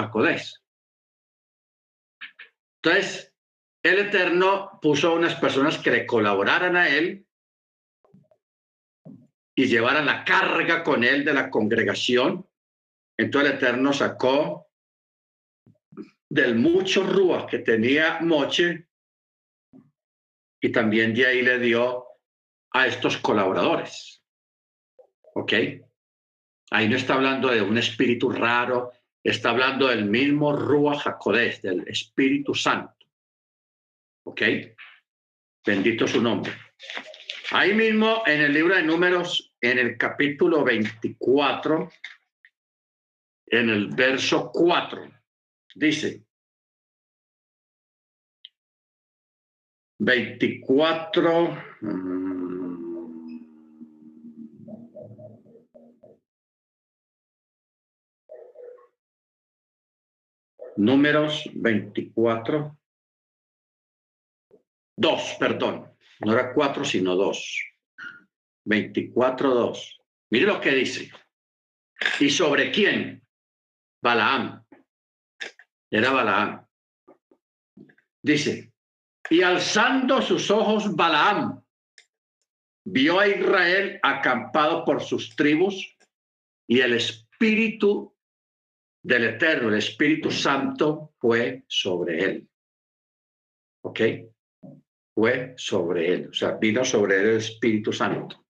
Entonces, 2.81 3.35
el 3.83 3.99
Eterno 3.99 4.78
puso 4.81 5.09
a 5.09 5.14
unas 5.14 5.35
personas 5.35 5.78
que 5.78 5.90
le 5.90 6.07
colaboraran 6.07 6.76
a 6.76 6.88
él 6.88 7.26
y 9.55 9.67
llevaran 9.67 10.07
la 10.07 10.25
carga 10.25 10.83
con 10.83 11.05
él 11.05 11.25
de 11.25 11.35
la 11.35 11.51
congregación. 11.51 12.49
Entonces 13.19 13.51
el 13.51 13.57
Eterno 13.57 13.93
sacó 13.93 14.71
del 16.29 16.55
mucho 16.55 17.05
rúa 17.05 17.47
que 17.47 17.59
tenía 17.59 18.21
Moche 18.21 18.89
y 20.61 20.73
también 20.73 21.13
de 21.13 21.27
ahí 21.27 21.43
le 21.43 21.59
dio 21.59 22.07
a 22.73 22.87
estos 22.87 23.19
colaboradores. 23.19 24.25
¿Ok? 25.35 25.53
Ahí 26.71 26.89
no 26.89 26.97
está 26.97 27.15
hablando 27.15 27.49
de 27.49 27.61
un 27.61 27.77
espíritu 27.77 28.31
raro, 28.31 28.93
está 29.23 29.51
hablando 29.51 29.89
del 29.89 30.07
mismo 30.07 30.57
Rúa 30.57 30.99
Jacodés, 30.99 31.61
del 31.61 31.87
Espíritu 31.87 32.55
Santo. 32.55 33.07
¿Ok? 34.25 34.43
Bendito 35.67 36.07
su 36.07 36.23
nombre. 36.23 36.53
Ahí 37.55 37.75
mismo 37.75 38.23
en 38.25 38.41
el 38.41 38.55
libro 38.55 38.75
de 38.75 38.83
números, 38.83 39.55
en 39.61 39.79
el 39.79 39.99
capítulo 39.99 40.65
24, 40.65 41.93
en 43.49 43.69
el 43.69 43.89
verso 43.89 44.51
4, 44.51 45.13
dice, 45.75 46.25
24, 49.99 51.65
mm, 51.83 52.33
números 60.77 61.51
24, 61.53 62.79
2, 64.97 65.37
perdón, 65.39 65.92
no 66.25 66.33
era 66.33 66.52
4, 66.52 66.85
sino 66.85 67.17
2, 67.17 67.75
24, 68.64 69.55
2. 69.55 70.00
Mire 70.31 70.47
lo 70.47 70.61
que 70.61 70.71
dice. 70.71 71.11
¿Y 72.21 72.31
sobre 72.31 72.71
quién? 72.71 73.23
Balaam. 74.02 74.64
Era 75.91 76.11
Balaam. 76.11 76.67
Dice, 78.23 78.73
y 79.31 79.43
alzando 79.43 80.23
sus 80.23 80.50
ojos 80.50 80.95
Balaam, 80.95 81.62
vio 82.85 83.21
a 83.21 83.29
Israel 83.29 83.99
acampado 84.02 84.85
por 84.85 85.02
sus 85.02 85.35
tribus 85.35 85.97
y 86.67 86.81
el 86.81 86.95
espíritu 86.95 88.17
del 89.02 89.25
Eterno, 89.25 89.68
el 89.68 89.79
Espíritu 89.79 90.31
Santo, 90.31 91.14
fue 91.18 91.64
sobre 91.66 92.25
él. 92.25 92.49
¿Ok? 93.85 94.01
Fue 95.14 95.55
sobre 95.57 96.12
él, 96.12 96.29
o 96.31 96.33
sea, 96.33 96.53
vino 96.53 96.85
sobre 96.85 97.16
él 97.16 97.27
el 97.29 97.37
Espíritu 97.37 97.92
Santo. 97.92 98.46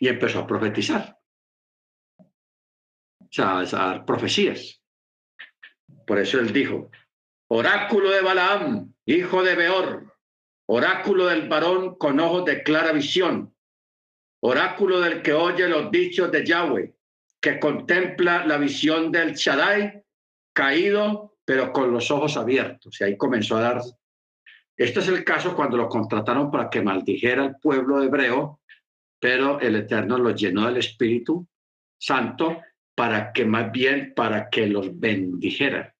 Y 0.00 0.08
empezó 0.08 0.40
a 0.40 0.46
profetizar. 0.46 1.18
O 2.18 3.28
sea, 3.30 3.58
a 3.58 3.64
dar 3.64 4.04
profecías. 4.06 4.82
Por 6.06 6.18
eso 6.18 6.40
él 6.40 6.52
dijo, 6.52 6.90
oráculo 7.48 8.10
de 8.10 8.22
Balaam, 8.22 8.94
hijo 9.04 9.42
de 9.42 9.54
Beor, 9.54 10.14
oráculo 10.66 11.26
del 11.26 11.48
varón 11.48 11.96
con 11.96 12.20
ojos 12.20 12.44
de 12.44 12.62
clara 12.62 12.92
visión, 12.92 13.54
oráculo 14.40 15.00
del 15.00 15.22
que 15.22 15.32
oye 15.32 15.68
los 15.68 15.90
dichos 15.90 16.30
de 16.30 16.44
Yahweh, 16.44 16.94
que 17.40 17.60
contempla 17.60 18.46
la 18.46 18.58
visión 18.58 19.12
del 19.12 19.34
Shaddai, 19.34 20.02
caído, 20.54 21.38
pero 21.44 21.72
con 21.72 21.92
los 21.92 22.10
ojos 22.10 22.36
abiertos. 22.36 23.00
Y 23.00 23.04
ahí 23.04 23.16
comenzó 23.16 23.56
a 23.56 23.60
dar... 23.60 23.80
Este 24.78 25.00
es 25.00 25.08
el 25.08 25.24
caso 25.24 25.56
cuando 25.56 25.76
lo 25.76 25.88
contrataron 25.88 26.52
para 26.52 26.70
que 26.70 26.80
maldijera 26.80 27.42
al 27.42 27.58
pueblo 27.58 28.00
hebreo, 28.00 28.60
pero 29.18 29.58
el 29.58 29.74
Eterno 29.74 30.16
los 30.18 30.40
llenó 30.40 30.66
del 30.66 30.76
Espíritu 30.76 31.48
Santo 32.00 32.62
para 32.94 33.32
que 33.32 33.44
más 33.44 33.72
bien, 33.72 34.14
para 34.14 34.48
que 34.48 34.68
los 34.68 34.96
bendijera. 34.98 35.92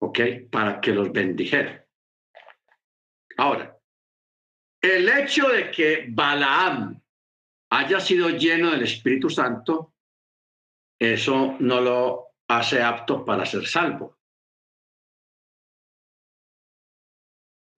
¿Ok? 0.00 0.18
Para 0.50 0.80
que 0.80 0.92
los 0.92 1.12
bendijera. 1.12 1.86
Ahora, 3.36 3.78
el 4.80 5.08
hecho 5.10 5.48
de 5.48 5.70
que 5.70 6.06
Balaam 6.08 7.02
haya 7.70 8.00
sido 8.00 8.30
lleno 8.30 8.70
del 8.70 8.84
Espíritu 8.84 9.28
Santo, 9.28 9.92
eso 10.98 11.56
no 11.60 11.82
lo 11.82 12.28
hace 12.48 12.82
apto 12.82 13.26
para 13.26 13.44
ser 13.44 13.66
salvo. 13.66 14.15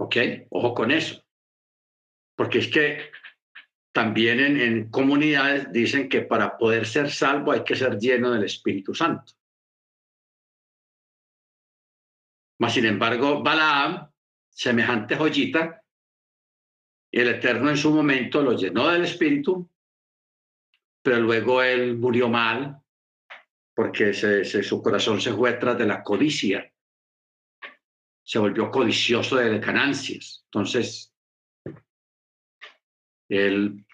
¿Ok? 0.08 0.16
Ojo 0.50 0.72
con 0.72 0.90
eso. 0.90 1.22
Porque 2.34 2.58
es 2.60 2.68
que 2.68 3.10
también 3.92 4.40
en, 4.40 4.90
comunidades 4.90 5.70
dicen 5.70 6.08
que 6.08 6.22
para 6.22 6.56
poder 6.56 6.86
ser 6.86 7.10
salvo 7.10 7.52
hay 7.52 7.62
que 7.62 7.76
ser 7.76 7.98
lleno 7.98 8.30
del 8.30 8.44
Espíritu 8.44 8.94
Santo. 8.94 9.34
Mas, 12.58 12.72
sin 12.72 12.86
embargo, 12.86 13.42
Balaam, 13.42 14.10
semejante 14.48 15.14
joyita, 15.14 15.84
el 17.12 17.28
Eterno 17.28 17.68
en 17.68 17.76
su 17.76 17.90
momento 17.90 18.40
lo 18.40 18.54
llenó 18.54 18.88
del 18.88 19.04
Espíritu 19.04 19.70
pero 21.02 21.20
luego 21.20 21.62
él 21.62 21.96
murió 21.96 22.28
mal 22.28 22.82
porque 23.74 24.12
su 24.12 24.82
corazón 24.82 25.20
se 25.20 25.32
fue 25.32 25.52
tras 25.54 25.78
de 25.78 25.86
la 25.86 26.02
codicia, 26.02 26.70
se 28.28 28.38
volvió 28.38 28.70
codicioso 28.70 29.36
de 29.36 29.58
ganancias. 29.58 30.44
Entonces, 30.44 31.14
él, 33.30 33.86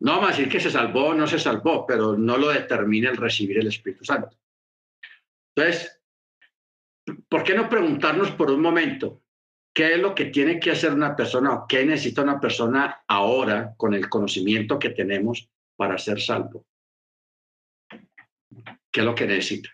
no 0.00 0.12
vamos 0.12 0.26
a 0.26 0.32
decir 0.32 0.50
que 0.50 0.60
se 0.60 0.70
salvó 0.70 1.06
o 1.06 1.14
no 1.14 1.26
se 1.26 1.38
salvó, 1.38 1.86
pero 1.86 2.14
no 2.14 2.36
lo 2.36 2.48
determina 2.48 3.08
el 3.08 3.16
recibir 3.16 3.58
el 3.58 3.68
Espíritu 3.68 4.04
Santo. 4.04 4.36
Entonces, 5.56 6.02
¿por 7.30 7.42
qué 7.42 7.54
no 7.54 7.70
preguntarnos 7.70 8.32
por 8.32 8.50
un 8.50 8.60
momento 8.60 9.22
qué 9.72 9.94
es 9.94 9.98
lo 9.98 10.14
que 10.14 10.26
tiene 10.26 10.60
que 10.60 10.72
hacer 10.72 10.92
una 10.92 11.16
persona 11.16 11.54
o 11.54 11.66
qué 11.66 11.86
necesita 11.86 12.20
una 12.20 12.38
persona 12.38 13.04
ahora 13.08 13.72
con 13.74 13.94
el 13.94 14.10
conocimiento 14.10 14.78
que 14.78 14.90
tenemos 14.90 15.48
para 15.76 15.96
ser 15.96 16.20
salvo. 16.20 16.66
¿Qué 18.90 19.00
es 19.00 19.06
lo 19.06 19.14
que 19.14 19.26
necesita? 19.26 19.70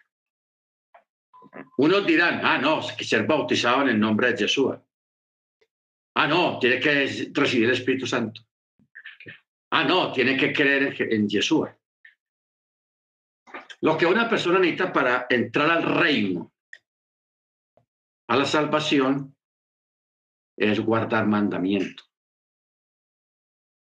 Unos 1.79 2.07
dirán, 2.07 2.41
ah, 2.43 2.59
no, 2.59 2.81
que 2.97 3.05
ser 3.05 3.27
bautizado 3.27 3.83
en 3.83 3.91
el 3.91 4.01
nombre 4.01 4.33
de 4.33 4.39
Jesús. 4.39 4.77
Ah, 6.15 6.27
no, 6.27 6.59
tiene 6.59 6.79
que 6.79 7.31
recibir 7.33 7.69
el 7.69 7.75
Espíritu 7.75 8.07
Santo. 8.07 8.43
Ah, 9.71 9.85
no, 9.85 10.13
tiene 10.13 10.37
que 10.37 10.53
creer 10.53 10.95
en 11.13 11.29
Jesús. 11.29 11.69
Lo 13.81 13.99
que 13.99 14.07
una 14.07 14.29
persona 14.29 14.59
necesita 14.59 14.93
para 14.93 15.27
entrar 15.29 15.71
al 15.71 15.83
reino, 15.83 16.53
a 18.29 18.37
la 18.37 18.45
salvación, 18.45 19.37
es 20.57 20.79
guardar 20.79 21.27
mandamiento, 21.27 22.05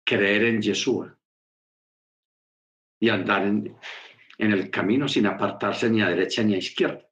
creer 0.03 0.45
en 0.45 0.63
Jesús 0.63 1.07
y 2.99 3.09
andar 3.09 3.43
en, 3.43 3.77
en 4.39 4.51
el 4.51 4.71
camino 4.71 5.07
sin 5.07 5.27
apartarse 5.27 5.89
ni 5.89 6.01
a 6.01 6.09
derecha 6.09 6.43
ni 6.43 6.55
a 6.55 6.57
izquierda. 6.57 7.07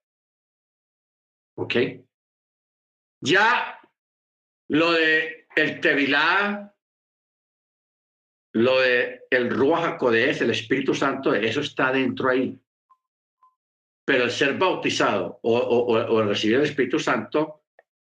¿Ok? 1.55 1.75
Ya 3.21 3.79
lo 4.69 4.91
de 4.91 5.47
el 5.55 5.79
Tevilá, 5.79 6.75
lo 8.53 8.81
de 8.81 9.21
el 9.29 9.49
Ruach 9.49 10.01
el 10.01 10.49
Espíritu 10.49 10.93
Santo, 10.93 11.33
eso 11.33 11.61
está 11.61 11.91
dentro 11.91 12.29
ahí. 12.29 12.59
Pero 14.05 14.25
el 14.25 14.31
ser 14.31 14.57
bautizado 14.57 15.39
o 15.43 16.21
recibir 16.23 16.57
el 16.57 16.63
Espíritu 16.63 16.99
Santo 16.99 17.63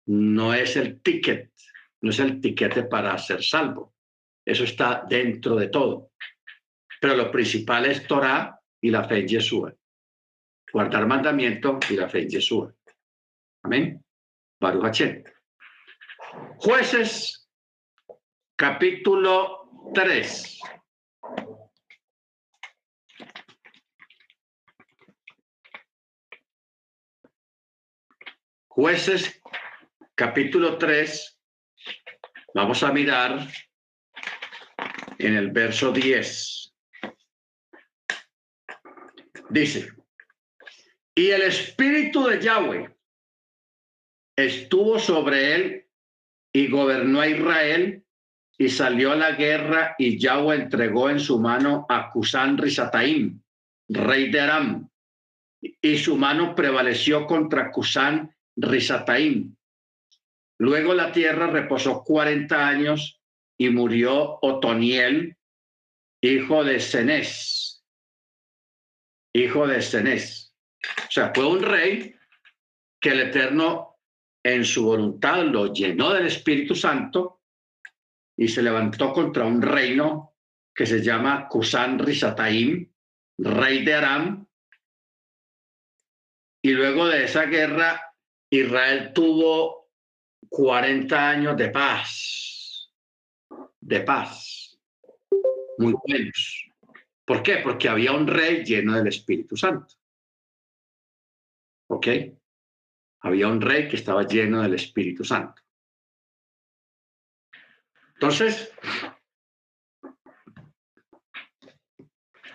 no 0.07 0.55
es 0.55 0.77
el 0.77 1.01
ticket, 1.01 1.53
no 2.03 2.11
es 2.11 2.19
el 2.19 2.41
tiquete 2.41 2.85
para 2.85 3.17
ser 3.19 3.43
salvo. 3.43 3.95
Eso 4.45 4.65
está 4.65 5.05
dentro 5.09 5.57
de 5.57 5.69
todo. 5.69 6.13
Pero 7.01 7.17
lo 7.17 7.31
principal 7.31 7.87
es 7.87 8.07
Torah 8.07 8.61
y 8.81 8.91
la 8.91 9.05
fe 9.05 9.19
en 9.19 9.29
Yeshua. 9.29 9.75
Guardar 10.73 11.07
mandamiento 11.07 11.79
y 11.91 11.97
la 11.97 12.09
fe 12.09 12.23
en 12.23 12.29
Yeshua. 12.29 12.76
Amén. 13.67 14.01
Baruch. 14.61 15.25
Jueces, 16.59 17.51
capítulo 18.55 19.91
3. 19.93 20.61
Jueces, 28.69 29.43
capítulo 30.15 30.79
3. 30.79 31.41
Vamos 32.55 32.85
a 32.85 32.93
mirar 32.93 33.49
en 35.19 35.37
el 35.37 35.51
verso 35.51 35.91
10. 35.91 36.73
Dice, 39.51 39.89
y 41.17 41.31
el 41.31 41.43
espíritu 41.43 42.29
de 42.29 42.41
Yahweh 42.41 42.96
estuvo 44.37 44.99
sobre 44.99 45.55
él 45.55 45.87
y 46.53 46.69
gobernó 46.69 47.21
a 47.21 47.29
Israel 47.29 48.05
y 48.59 48.69
salió 48.69 49.13
a 49.13 49.17
la 49.17 49.33
guerra 49.33 49.95
y 49.99 50.19
Yahweh 50.19 50.57
entregó 50.57 51.11
en 51.11 51.21
su 51.21 51.39
mano 51.39 51.87
a 51.89 52.11
Cusán 52.11 52.57
Risataim, 52.57 53.41
rey 53.89 54.31
de 54.31 54.41
Aram, 54.41 54.89
y 55.61 55.99
su 55.99 56.17
mano 56.17 56.55
prevaleció 56.55 57.27
contra 57.27 57.71
Cusán 57.71 58.35
Risataim. 58.57 59.55
Luego 60.59 60.95
la 60.95 61.13
tierra 61.13 61.49
reposó 61.49 62.03
cuarenta 62.03 62.67
años 62.67 63.21
y 63.59 63.69
murió 63.69 64.39
Otoniel, 64.41 65.37
hijo 66.23 66.65
de 66.65 66.81
Cenés, 66.81 67.85
hijo 69.35 69.67
de 69.67 69.83
Cenés. 69.83 70.55
O 70.83 71.11
sea, 71.11 71.33
fue 71.35 71.47
un 71.47 71.63
rey 71.63 72.15
que 73.01 73.11
el 73.11 73.21
Eterno 73.21 73.96
en 74.55 74.65
su 74.65 74.85
voluntad 74.85 75.45
lo 75.45 75.73
llenó 75.73 76.13
del 76.13 76.27
Espíritu 76.27 76.75
Santo 76.75 77.43
y 78.37 78.49
se 78.49 78.63
levantó 78.63 79.13
contra 79.13 79.45
un 79.45 79.61
reino 79.61 80.37
que 80.75 80.87
se 80.87 81.03
llama 81.03 81.49
Cusán 81.49 81.99
Risataim, 81.99 82.93
rey 83.39 83.85
de 83.85 83.95
Aram. 83.95 84.47
Y 86.63 86.73
luego 86.73 87.09
de 87.09 87.25
esa 87.25 87.47
guerra, 87.47 88.15
Israel 88.51 89.13
tuvo 89.13 89.91
40 90.49 91.29
años 91.31 91.57
de 91.57 91.71
paz, 91.71 92.93
de 93.81 94.01
paz, 94.01 94.79
muy 95.79 95.95
buenos. 96.07 96.71
¿Por 97.25 97.43
qué? 97.43 97.59
Porque 97.59 97.89
había 97.89 98.13
un 98.13 98.27
rey 98.27 98.65
lleno 98.65 98.95
del 98.95 99.09
Espíritu 99.09 99.57
Santo. 99.57 99.95
¿Ok? 101.89 102.07
Había 103.21 103.49
un 103.49 103.61
rey 103.61 103.89
que 103.89 103.97
estaba 103.97 104.27
lleno 104.27 104.63
del 104.63 104.75
Espíritu 104.75 105.25
Santo. 105.25 105.63
Entonces, 108.15 108.73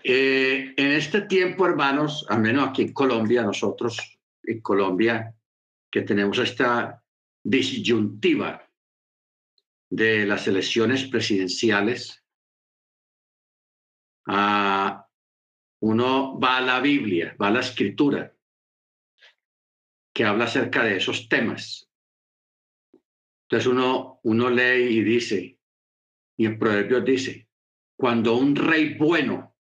eh, 0.03 0.73
en 0.75 0.91
este 0.91 1.21
tiempo, 1.21 1.65
hermanos, 1.65 2.25
al 2.29 2.41
menos 2.41 2.69
aquí 2.69 2.81
en 2.83 2.93
Colombia, 2.93 3.43
nosotros 3.43 4.19
en 4.43 4.61
Colombia, 4.61 5.35
que 5.91 6.01
tenemos 6.01 6.39
esta 6.39 7.03
disyuntiva 7.43 8.67
de 9.89 10.25
las 10.25 10.47
elecciones 10.47 11.03
presidenciales, 11.05 12.23
ah, 14.27 15.05
uno 15.81 16.39
va 16.39 16.57
a 16.57 16.61
la 16.61 16.79
Biblia, 16.79 17.35
va 17.39 17.47
a 17.47 17.51
la 17.51 17.59
escritura, 17.59 18.33
que 20.13 20.25
habla 20.25 20.45
acerca 20.45 20.83
de 20.83 20.97
esos 20.97 21.29
temas. 21.29 21.89
Entonces 23.43 23.67
uno, 23.67 24.19
uno 24.23 24.49
lee 24.49 24.97
y 24.97 25.03
dice, 25.03 25.59
y 26.37 26.45
en 26.45 26.57
Proverbios 26.57 27.05
dice, 27.05 27.47
cuando 27.97 28.35
un 28.35 28.55
rey 28.55 28.95
bueno, 28.95 29.55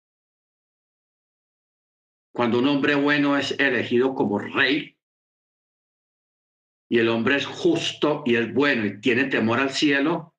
cuando 2.33 2.59
un 2.59 2.69
hombre 2.69 2.95
bueno 2.95 3.37
es 3.37 3.59
elegido 3.59 4.15
como 4.15 4.39
rey, 4.39 4.97
y 6.89 6.99
el 6.99 7.09
hombre 7.09 7.37
es 7.37 7.47
justo 7.47 8.23
y 8.27 8.35
es 8.35 8.53
bueno 8.53 8.85
y 8.85 9.01
tiene 9.01 9.25
temor 9.27 9.61
al 9.61 9.71
cielo, 9.71 10.35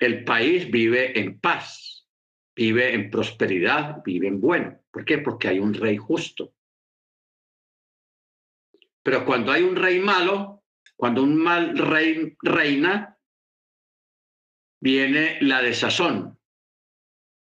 el 0.00 0.24
país 0.24 0.68
vive 0.70 1.18
en 1.20 1.38
paz, 1.38 2.08
vive 2.56 2.92
en 2.92 3.08
prosperidad, 3.08 4.02
vive 4.04 4.26
en 4.26 4.40
bueno. 4.40 4.80
¿Por 4.90 5.04
qué? 5.04 5.18
Porque 5.18 5.48
hay 5.48 5.60
un 5.60 5.74
rey 5.74 5.96
justo. 5.96 6.52
Pero 9.02 9.24
cuando 9.24 9.52
hay 9.52 9.62
un 9.62 9.76
rey 9.76 9.98
malo, 9.98 10.62
cuando 10.96 11.22
un 11.22 11.36
mal 11.36 11.76
rey 11.76 12.36
reina, 12.40 13.18
viene 14.80 15.38
la 15.40 15.62
desazón, 15.62 16.38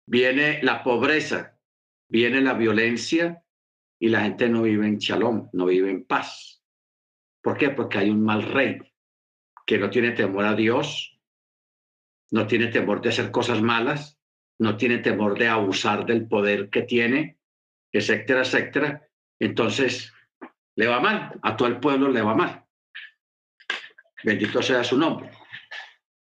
viene 0.08 0.62
la 0.64 0.84
pobreza, 0.84 1.60
viene 2.10 2.42
la 2.42 2.54
violencia 2.54 3.44
y 4.00 4.10
la 4.10 4.22
gente 4.22 4.50
no 4.50 4.64
vive 4.64 4.88
en 4.88 4.98
shalom, 4.98 5.50
no 5.54 5.66
vive 5.66 5.90
en 5.90 6.06
paz. 6.06 6.64
¿Por 7.42 7.58
qué? 7.58 7.70
Porque 7.70 7.98
hay 7.98 8.10
un 8.10 8.24
mal 8.24 8.44
rey 8.44 8.80
que 9.66 9.78
no 9.78 9.90
tiene 9.90 10.12
temor 10.12 10.46
a 10.46 10.56
Dios, 10.56 11.20
no 12.32 12.48
tiene 12.48 12.68
temor 12.68 13.02
de 13.02 13.10
hacer 13.10 13.32
cosas 13.32 13.62
malas, 13.62 14.20
no 14.60 14.78
tiene 14.78 15.00
temor 15.00 15.38
de 15.38 15.48
abusar 15.48 16.06
del 16.06 16.28
poder 16.28 16.70
que 16.70 16.84
tiene, 16.84 17.38
etcétera, 17.92 18.42
etcétera. 18.42 19.08
Entonces, 19.40 20.13
le 20.76 20.88
va 20.88 21.00
mal, 21.00 21.40
a 21.42 21.56
todo 21.56 21.68
el 21.68 21.80
pueblo 21.80 22.10
le 22.10 22.22
va 22.22 22.36
mal. 22.36 22.64
Bendito 24.24 24.62
sea 24.62 24.84
su 24.84 24.98
nombre. 24.98 25.30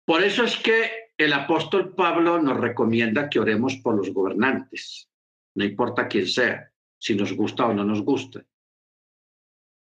Por 0.06 0.24
eso 0.24 0.44
es 0.44 0.58
que 0.58 1.12
el 1.18 1.34
apóstol 1.34 1.96
Pablo 1.96 2.42
nos 2.42 2.58
recomienda 2.58 3.30
que 3.30 3.40
oremos 3.40 3.76
por 3.78 3.96
los 3.96 4.14
gobernantes, 4.14 5.10
no 5.56 5.66
importa 5.66 6.08
quién 6.08 6.28
sea, 6.28 6.72
si 6.98 7.16
nos 7.16 7.34
gusta 7.34 7.66
o 7.66 7.74
no 7.74 7.84
nos 7.84 8.02
gusta. 8.02 8.46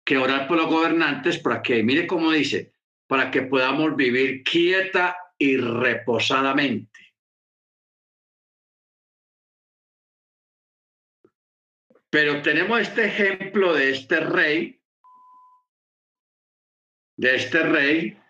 Que 0.04 0.16
orar 0.16 0.48
por 0.48 0.56
los 0.56 0.66
gobernantes 0.66 1.38
para 1.38 1.62
que, 1.62 1.82
mire 1.82 2.06
cómo 2.06 2.30
dice, 2.30 2.72
para 3.06 3.30
que 3.30 3.42
podamos 3.42 3.94
vivir 3.96 4.42
quieta 4.42 5.16
y 5.36 5.56
reposadamente. 5.56 6.95
Pero 12.10 12.42
tenemos 12.42 12.80
este 12.80 13.06
ejemplo 13.06 13.74
de 13.74 13.90
este 13.90 14.20
rey, 14.20 14.80
de 17.16 17.34
este 17.34 17.62
rey, 17.62 18.20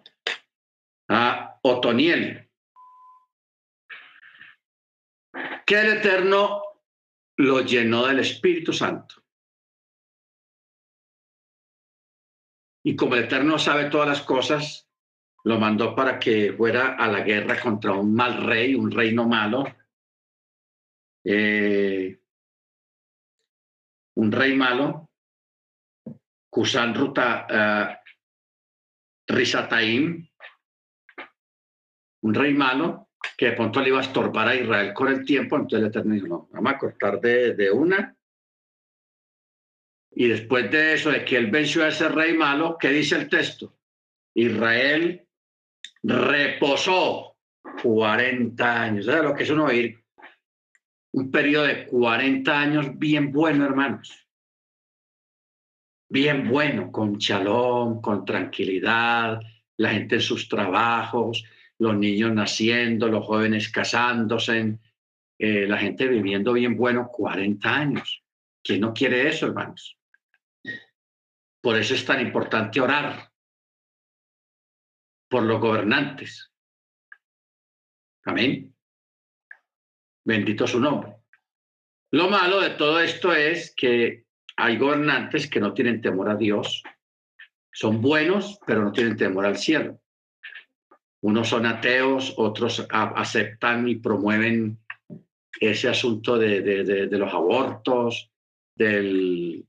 a 1.08 1.58
Otoniel, 1.62 2.50
que 5.64 5.80
el 5.80 5.98
Eterno 5.98 6.62
lo 7.36 7.60
llenó 7.60 8.06
del 8.06 8.20
Espíritu 8.20 8.72
Santo. 8.72 9.22
Y 12.84 12.94
como 12.94 13.16
el 13.16 13.24
Eterno 13.24 13.58
sabe 13.58 13.90
todas 13.90 14.08
las 14.08 14.22
cosas, 14.22 14.88
lo 15.44 15.58
mandó 15.58 15.94
para 15.94 16.18
que 16.18 16.52
fuera 16.52 16.94
a 16.96 17.08
la 17.08 17.20
guerra 17.20 17.60
contra 17.60 17.92
un 17.92 18.14
mal 18.14 18.44
rey, 18.44 18.74
un 18.74 18.90
reino 18.90 19.28
malo, 19.28 19.64
eh, 21.24 22.20
un 24.16 24.32
rey 24.32 24.54
malo, 24.54 25.10
Kusan 26.50 26.94
Ruta 26.94 27.46
uh, 27.50 29.32
Risataim, 29.32 30.26
un 32.22 32.34
rey 32.34 32.54
malo 32.54 33.10
que 33.36 33.46
de 33.46 33.52
pronto 33.52 33.80
le 33.80 33.88
iba 33.88 33.98
a 33.98 34.02
estorbar 34.02 34.48
a 34.48 34.54
Israel 34.54 34.94
con 34.94 35.08
el 35.08 35.24
tiempo, 35.24 35.56
entonces 35.56 35.80
el 35.80 35.86
Eterno 35.86 36.14
dijo, 36.14 36.26
no, 36.26 36.48
vamos 36.52 36.72
a 36.72 36.78
cortar 36.78 37.20
de, 37.20 37.54
de 37.54 37.70
una. 37.70 38.16
Y 40.12 40.28
después 40.28 40.70
de 40.70 40.94
eso, 40.94 41.10
de 41.10 41.24
que 41.24 41.36
él 41.36 41.50
venció 41.50 41.84
a 41.84 41.88
ese 41.88 42.08
rey 42.08 42.34
malo, 42.34 42.78
¿qué 42.80 42.88
dice 42.88 43.16
el 43.16 43.28
texto? 43.28 43.76
Israel 44.34 45.26
reposó 46.02 47.36
40 47.82 48.82
años. 48.82 49.04
¿Sabes 49.04 49.24
lo 49.24 49.34
que 49.34 49.42
es 49.42 49.50
uno 49.50 49.66
oír 49.66 50.05
un 51.16 51.30
periodo 51.30 51.64
de 51.64 51.86
40 51.86 52.60
años 52.60 52.98
bien 52.98 53.32
bueno, 53.32 53.64
hermanos. 53.64 54.28
Bien 56.10 56.46
bueno, 56.50 56.92
con 56.92 57.18
chalón, 57.18 58.02
con 58.02 58.26
tranquilidad, 58.26 59.40
la 59.78 59.90
gente 59.90 60.16
en 60.16 60.20
sus 60.20 60.46
trabajos, 60.46 61.42
los 61.78 61.96
niños 61.96 62.32
naciendo, 62.32 63.08
los 63.08 63.24
jóvenes 63.24 63.70
casándose, 63.70 64.78
eh, 65.38 65.66
la 65.66 65.78
gente 65.78 66.06
viviendo 66.06 66.52
bien 66.52 66.76
bueno 66.76 67.08
40 67.08 67.74
años. 67.74 68.22
¿Quién 68.62 68.82
no 68.82 68.92
quiere 68.92 69.26
eso, 69.26 69.46
hermanos? 69.46 69.96
Por 71.62 71.78
eso 71.78 71.94
es 71.94 72.04
tan 72.04 72.20
importante 72.20 72.78
orar 72.78 73.32
por 75.30 75.44
los 75.44 75.58
gobernantes. 75.58 76.52
Amén. 78.24 78.75
Bendito 80.26 80.66
su 80.66 80.80
nombre. 80.80 81.14
Lo 82.10 82.28
malo 82.28 82.60
de 82.60 82.70
todo 82.70 82.98
esto 82.98 83.32
es 83.32 83.72
que 83.76 84.24
hay 84.56 84.76
gobernantes 84.76 85.48
que 85.48 85.60
no 85.60 85.72
tienen 85.72 86.00
temor 86.00 86.28
a 86.28 86.34
Dios, 86.34 86.82
son 87.72 88.02
buenos, 88.02 88.58
pero 88.66 88.82
no 88.82 88.90
tienen 88.90 89.16
temor 89.16 89.46
al 89.46 89.56
cielo. 89.56 90.00
Unos 91.20 91.48
son 91.48 91.64
ateos, 91.64 92.34
otros 92.38 92.84
aceptan 92.90 93.86
y 93.86 93.96
promueven 93.96 94.80
ese 95.60 95.88
asunto 95.88 96.36
de, 96.36 97.08
los 97.08 97.32
abortos, 97.32 98.28
del 98.74 99.64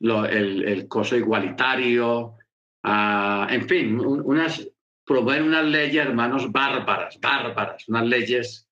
el, 0.00 0.88
coso 0.88 1.16
igualitario, 1.16 2.36
ah, 2.82 3.46
en 3.50 3.68
fin, 3.68 4.00
unas, 4.00 4.66
promueven 5.04 5.48
unas 5.48 5.66
leyes, 5.66 6.06
hermanos, 6.06 6.50
bárbaras, 6.50 7.20
bárbaras, 7.20 7.86
unas 7.88 8.06
leyes 8.06 8.69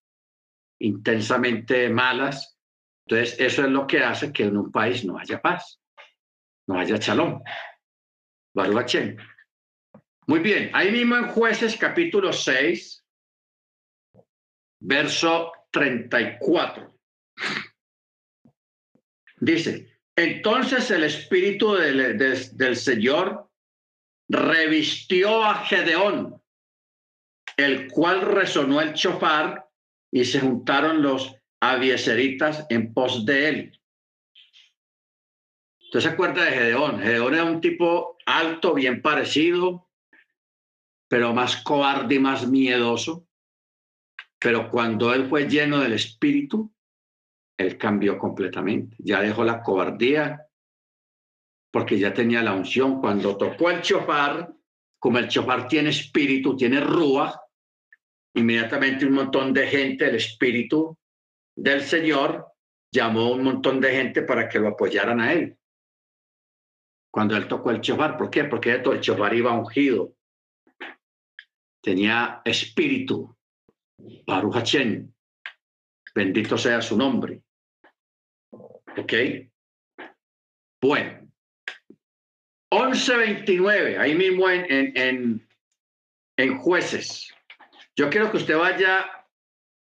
intensamente 0.81 1.89
malas. 1.89 2.59
Entonces, 3.07 3.39
eso 3.41 3.65
es 3.65 3.71
lo 3.71 3.87
que 3.87 4.01
hace 4.01 4.33
que 4.33 4.45
en 4.45 4.57
un 4.57 4.71
país 4.71 5.05
no 5.05 5.19
haya 5.19 5.41
paz, 5.41 5.81
no 6.67 6.79
haya 6.79 6.99
chalón. 6.99 7.43
Baruachén. 8.55 9.19
Muy 10.27 10.41
bien, 10.41 10.71
ahí 10.75 10.93
mismo 10.93 11.17
en 11.17 11.29
Jueces 11.29 11.77
capítulo 11.77 12.33
6, 12.33 13.05
verso 14.81 15.53
34. 15.71 16.95
Dice, 19.41 20.01
entonces 20.15 20.91
el 20.91 21.05
espíritu 21.05 21.75
del, 21.75 22.19
del 22.19 22.77
Señor 22.77 23.49
revistió 24.29 25.45
a 25.45 25.65
Gedeón, 25.65 26.43
el 27.57 27.89
cual 27.91 28.21
resonó 28.23 28.81
el 28.81 28.95
chofar 28.95 29.68
y 30.11 30.25
se 30.25 30.41
juntaron 30.41 31.03
los 31.03 31.35
avieseritas 31.61 32.67
en 32.69 32.93
pos 32.93 33.25
de 33.27 33.49
él. 33.49 33.81
Usted 35.81 36.01
se 36.01 36.09
acuerda 36.09 36.45
de 36.45 36.53
Gedeón. 36.53 37.01
Gedeón 37.01 37.35
era 37.35 37.45
un 37.45 37.61
tipo 37.61 38.17
alto, 38.27 38.75
bien 38.75 39.01
parecido, 39.01 39.89
pero 41.09 41.33
más 41.33 41.63
cobarde 41.63 42.17
y 42.17 42.19
más 42.19 42.47
miedoso. 42.47 43.27
Pero 44.39 44.71
cuando 44.71 45.13
él 45.15 45.29
fue 45.29 45.49
lleno 45.49 45.81
del 45.81 45.95
Espíritu, 45.95 46.73
él 47.57 47.77
cambió 47.77 48.19
completamente. 48.19 48.97
Ya 49.01 49.21
dejó 49.21 49.45
la 49.45 49.63
cobardía 49.63 50.49
porque 51.71 51.99
ya 51.99 52.15
tenía 52.15 52.43
la 52.43 52.55
unción. 52.55 53.01
Cuando 53.01 53.37
tocó 53.37 53.71
el 53.71 53.83
chofar, 53.83 54.55
como 54.99 55.19
el 55.19 55.29
chofar 55.29 55.69
tiene 55.69 55.91
espíritu, 55.91 56.57
tiene 56.57 56.81
rúa, 56.81 57.41
inmediatamente 58.39 59.07
un 59.07 59.13
montón 59.13 59.53
de 59.53 59.67
gente, 59.67 60.07
el 60.07 60.17
espíritu 60.17 60.97
del 61.57 61.83
Señor, 61.83 62.47
llamó 62.93 63.33
un 63.33 63.43
montón 63.43 63.81
de 63.81 63.91
gente 63.91 64.23
para 64.23 64.49
que 64.49 64.59
lo 64.59 64.69
apoyaran 64.69 65.21
a 65.21 65.33
él. 65.33 65.57
Cuando 67.11 67.37
él 67.37 67.49
tocó 67.49 67.71
el 67.71 67.81
chofar, 67.81 68.17
¿por 68.17 68.31
qué? 68.31 68.45
Porque 68.45 68.73
el 68.73 69.01
chofar 69.01 69.35
iba 69.35 69.59
ungido. 69.59 70.15
Tenía 71.83 72.43
espíritu. 72.45 73.37
Baruch 74.27 74.75
Bendito 76.15 76.59
sea 76.59 76.81
su 76.81 76.97
nombre. 76.97 77.43
¿Ok? 78.51 79.13
Bueno. 80.81 81.29
11.29, 82.71 83.99
ahí 83.99 84.15
mismo 84.15 84.49
en, 84.51 84.97
en, 84.97 85.49
en 86.37 86.59
jueces. 86.59 87.35
Yo 87.99 88.09
quiero 88.09 88.31
que 88.31 88.37
usted 88.37 88.57
vaya 88.57 89.11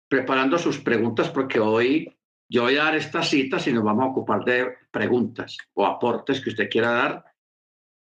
preparando 0.08 0.58
sus 0.58 0.78
preguntas 0.78 1.28
porque 1.28 1.60
hoy 1.60 2.16
yo 2.48 2.62
voy 2.62 2.78
a 2.78 2.84
dar 2.84 2.96
estas 2.96 3.28
citas 3.28 3.66
y 3.66 3.74
nos 3.74 3.84
vamos 3.84 4.04
a 4.04 4.08
ocupar 4.08 4.42
de 4.42 4.74
preguntas 4.90 5.58
o 5.74 5.84
aportes 5.84 6.40
que 6.40 6.48
usted 6.48 6.70
quiera 6.70 6.92
dar 6.92 7.22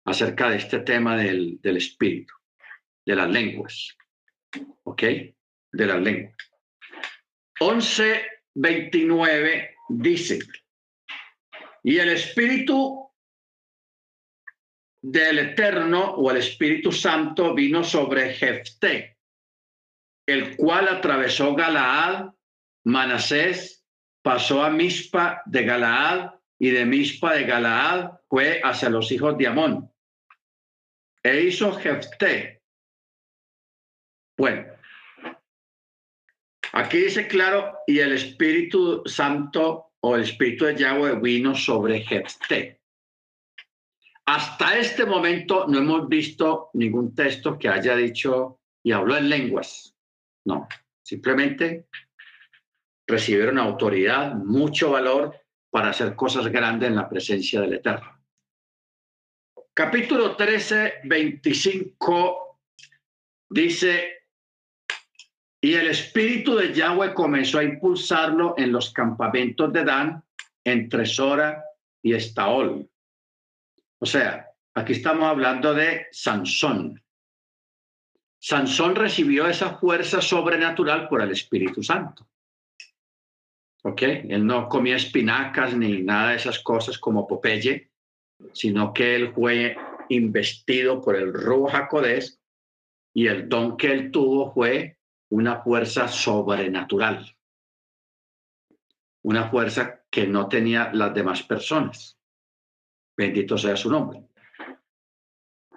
acerca 0.05 0.51
de 0.51 0.57
este 0.57 0.81
tema 0.81 1.17
del, 1.17 1.59
del 1.59 1.77
espíritu, 1.77 2.35
de 3.03 3.15
las 3.15 3.31
lenguas. 3.31 3.97
¿Ok? 4.83 5.01
De 5.71 5.85
las 5.87 5.99
lenguas. 5.99 6.35
11.29 7.59 9.69
dice, 9.89 10.37
y 11.81 11.97
el 11.97 12.09
espíritu 12.09 13.09
del 15.01 15.39
Eterno 15.39 16.11
o 16.11 16.29
el 16.29 16.37
Espíritu 16.37 16.91
Santo 16.91 17.55
vino 17.55 17.83
sobre 17.83 18.35
Jefté, 18.35 19.15
el 20.29 20.55
cual 20.55 20.87
atravesó 20.87 21.55
Galaad, 21.55 22.33
Manasés, 22.85 23.85
pasó 24.21 24.63
a 24.63 24.69
Mispa 24.69 25.41
de 25.45 25.63
Galaad 25.63 26.31
y 26.59 26.69
de 26.69 26.85
Mispa 26.85 27.33
de 27.33 27.43
Galaad 27.45 28.11
fue 28.27 28.61
hacia 28.63 28.89
los 28.89 29.11
hijos 29.11 29.37
de 29.37 29.47
Amón. 29.47 29.91
E 31.23 31.41
hizo 31.41 31.73
Jefté. 31.73 32.61
Bueno, 34.37 34.67
aquí 36.73 36.97
dice 36.97 37.27
claro, 37.27 37.77
y 37.87 37.99
el 37.99 38.13
Espíritu 38.13 39.03
Santo 39.05 39.91
o 40.01 40.15
el 40.15 40.23
Espíritu 40.23 40.65
de 40.65 40.75
Yahweh 40.75 41.19
vino 41.19 41.55
sobre 41.55 42.01
Jefté. 42.01 42.79
Hasta 44.25 44.77
este 44.77 45.05
momento 45.05 45.65
no 45.67 45.79
hemos 45.79 46.07
visto 46.07 46.69
ningún 46.73 47.15
texto 47.15 47.57
que 47.57 47.67
haya 47.67 47.95
dicho 47.95 48.59
y 48.83 48.91
habló 48.91 49.17
en 49.17 49.27
lenguas. 49.27 49.95
No, 50.45 50.67
simplemente 51.03 51.87
recibieron 53.07 53.57
autoridad, 53.57 54.35
mucho 54.35 54.91
valor 54.91 55.35
para 55.69 55.89
hacer 55.89 56.15
cosas 56.15 56.47
grandes 56.47 56.89
en 56.89 56.95
la 56.95 57.09
presencia 57.09 57.61
del 57.61 57.73
Eterno. 57.73 58.19
Capítulo 59.73 60.35
13, 60.35 61.01
25 61.05 62.59
dice, 63.49 64.25
y 65.61 65.73
el 65.73 65.87
espíritu 65.87 66.55
de 66.55 66.73
Yahweh 66.73 67.13
comenzó 67.13 67.59
a 67.59 67.63
impulsarlo 67.63 68.55
en 68.57 68.71
los 68.71 68.91
campamentos 68.91 69.71
de 69.73 69.83
Dan, 69.83 70.23
entre 70.63 71.05
Sora 71.05 71.63
y 72.03 72.13
Estaol. 72.13 72.89
O 73.99 74.05
sea, 74.05 74.47
aquí 74.75 74.93
estamos 74.93 75.25
hablando 75.25 75.73
de 75.73 76.07
Sansón. 76.11 77.01
Sansón 78.39 78.95
recibió 78.95 79.47
esa 79.47 79.75
fuerza 79.77 80.21
sobrenatural 80.21 81.09
por 81.09 81.21
el 81.21 81.31
Espíritu 81.31 81.83
Santo. 81.83 82.25
¿Ok? 83.83 84.01
Él 84.01 84.45
no 84.45 84.67
comía 84.69 84.95
espinacas 84.95 85.75
ni 85.75 86.01
nada 86.01 86.31
de 86.31 86.37
esas 86.37 86.59
cosas 86.59 86.97
como 86.97 87.27
Popeye, 87.27 87.91
sino 88.53 88.93
que 88.93 89.15
él 89.15 89.33
fue 89.33 89.77
investido 90.09 91.01
por 91.01 91.15
el 91.15 91.33
Ruach 91.33 91.75
HaKodesh 91.75 92.37
y 93.13 93.27
el 93.27 93.49
don 93.49 93.77
que 93.77 93.91
él 93.91 94.11
tuvo 94.11 94.53
fue 94.53 94.97
una 95.29 95.61
fuerza 95.61 96.07
sobrenatural. 96.07 97.35
Una 99.23 99.49
fuerza 99.49 100.01
que 100.09 100.25
no 100.25 100.47
tenía 100.47 100.91
las 100.93 101.13
demás 101.13 101.43
personas. 101.43 102.17
Bendito 103.17 103.57
sea 103.57 103.75
su 103.75 103.91
nombre. 103.91 104.28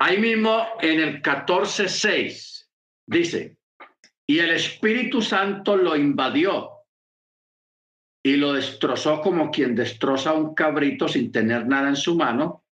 Ahí 0.04 0.18
mismo 0.18 0.66
en 0.80 0.98
el 0.98 1.22
14.6 1.22 2.68
dice, 3.06 3.56
y 4.26 4.40
el 4.40 4.50
Espíritu 4.50 5.22
Santo 5.22 5.76
lo 5.76 5.94
invadió 5.94 6.70
y 8.20 8.34
lo 8.34 8.54
destrozó 8.54 9.20
como 9.20 9.52
quien 9.52 9.76
destroza 9.76 10.32
un 10.32 10.56
cabrito 10.56 11.06
sin 11.06 11.30
tener 11.30 11.68
nada 11.68 11.88
en 11.88 11.94
su 11.94 12.16
mano, 12.16 12.64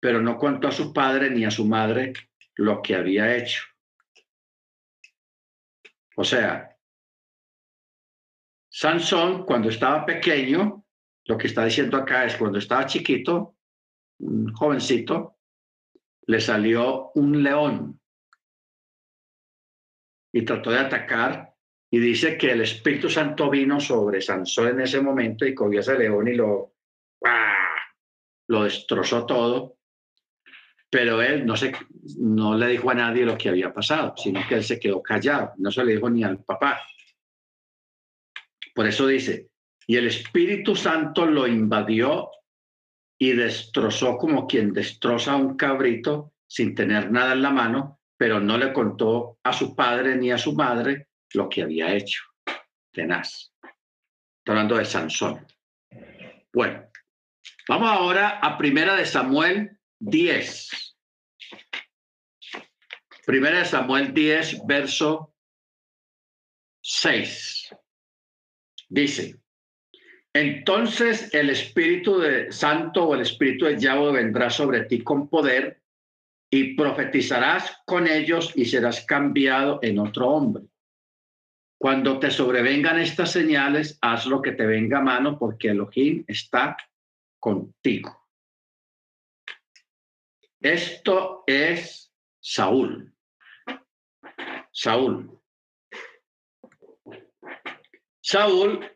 pero 0.00 0.22
no 0.22 0.38
contó 0.38 0.68
a 0.68 0.72
su 0.72 0.94
padre 0.94 1.28
ni 1.28 1.44
a 1.44 1.50
su 1.50 1.66
madre 1.66 2.14
lo 2.54 2.80
que 2.80 2.94
había 2.94 3.36
hecho. 3.36 3.64
O 6.16 6.24
sea, 6.24 6.74
Sansón 8.70 9.44
cuando 9.44 9.68
estaba 9.68 10.06
pequeño, 10.06 10.86
lo 11.26 11.36
que 11.36 11.48
está 11.48 11.66
diciendo 11.66 11.98
acá 11.98 12.24
es 12.24 12.34
cuando 12.36 12.58
estaba 12.58 12.86
chiquito, 12.86 13.56
un 14.20 14.54
jovencito, 14.54 15.36
le 16.26 16.40
salió 16.40 17.10
un 17.14 17.42
león 17.42 18.00
y 20.32 20.42
trató 20.42 20.70
de 20.70 20.78
atacar 20.78 21.54
y 21.90 21.98
dice 21.98 22.38
que 22.38 22.52
el 22.52 22.62
Espíritu 22.62 23.10
Santo 23.10 23.50
vino 23.50 23.78
sobre 23.78 24.22
Sansón 24.22 24.68
en 24.68 24.80
ese 24.80 25.00
momento 25.00 25.44
y 25.44 25.54
cogió 25.54 25.80
a 25.80 25.82
ese 25.82 25.98
león 25.98 26.26
y 26.26 26.34
lo, 26.34 26.74
lo 28.48 28.64
destrozó 28.64 29.26
todo, 29.26 29.76
pero 30.88 31.20
él 31.20 31.44
no, 31.44 31.56
se, 31.56 31.72
no 32.18 32.56
le 32.56 32.68
dijo 32.68 32.90
a 32.90 32.94
nadie 32.94 33.26
lo 33.26 33.36
que 33.36 33.50
había 33.50 33.72
pasado, 33.72 34.14
sino 34.16 34.40
que 34.48 34.54
él 34.56 34.64
se 34.64 34.80
quedó 34.80 35.02
callado, 35.02 35.52
no 35.58 35.70
se 35.70 35.84
le 35.84 35.94
dijo 35.94 36.08
ni 36.08 36.24
al 36.24 36.42
papá. 36.42 36.80
Por 38.74 38.86
eso 38.86 39.06
dice, 39.06 39.50
y 39.86 39.96
el 39.96 40.06
Espíritu 40.06 40.74
Santo 40.74 41.26
lo 41.26 41.46
invadió 41.46 42.30
y 43.22 43.34
destrozó 43.34 44.18
como 44.18 44.48
quien 44.48 44.72
destroza 44.72 45.36
un 45.36 45.56
cabrito 45.56 46.32
sin 46.44 46.74
tener 46.74 47.12
nada 47.12 47.34
en 47.34 47.42
la 47.42 47.50
mano, 47.50 48.00
pero 48.16 48.40
no 48.40 48.58
le 48.58 48.72
contó 48.72 49.38
a 49.44 49.52
su 49.52 49.76
padre 49.76 50.16
ni 50.16 50.32
a 50.32 50.38
su 50.38 50.54
madre 50.54 51.06
lo 51.32 51.48
que 51.48 51.62
había 51.62 51.94
hecho. 51.94 52.24
Tenaz. 52.90 53.54
Está 53.62 54.50
hablando 54.50 54.76
de 54.76 54.84
Sansón. 54.84 55.46
Bueno, 56.52 56.90
vamos 57.68 57.90
ahora 57.92 58.40
a 58.40 58.58
Primera 58.58 58.96
de 58.96 59.06
Samuel 59.06 59.78
10. 60.00 60.96
Primera 63.24 63.60
de 63.60 63.64
Samuel 63.66 64.12
10, 64.12 64.66
verso 64.66 65.32
6. 66.80 67.72
Dice, 68.88 69.41
entonces 70.34 71.32
el 71.34 71.50
Espíritu 71.50 72.18
de 72.18 72.50
Santo 72.52 73.04
o 73.04 73.14
el 73.14 73.20
Espíritu 73.20 73.66
de 73.66 73.78
Yahweh 73.78 74.12
vendrá 74.12 74.48
sobre 74.50 74.84
ti 74.84 75.02
con 75.02 75.28
poder 75.28 75.82
y 76.50 76.74
profetizarás 76.74 77.78
con 77.86 78.06
ellos 78.06 78.52
y 78.54 78.64
serás 78.64 79.04
cambiado 79.04 79.78
en 79.82 79.98
otro 79.98 80.28
hombre. 80.28 80.64
Cuando 81.78 82.18
te 82.18 82.30
sobrevengan 82.30 83.00
estas 83.00 83.32
señales, 83.32 83.98
haz 84.00 84.26
lo 84.26 84.40
que 84.40 84.52
te 84.52 84.66
venga 84.66 84.98
a 84.98 85.02
mano 85.02 85.38
porque 85.38 85.68
Elohim 85.68 86.24
está 86.28 86.76
contigo. 87.40 88.28
Esto 90.60 91.42
es 91.46 92.14
Saúl. 92.38 93.12
Saúl. 94.70 95.40
Saúl, 98.20 98.88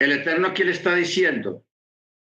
el 0.00 0.12
Eterno 0.12 0.48
aquí 0.48 0.64
le 0.64 0.72
está 0.72 0.94
diciendo 0.94 1.64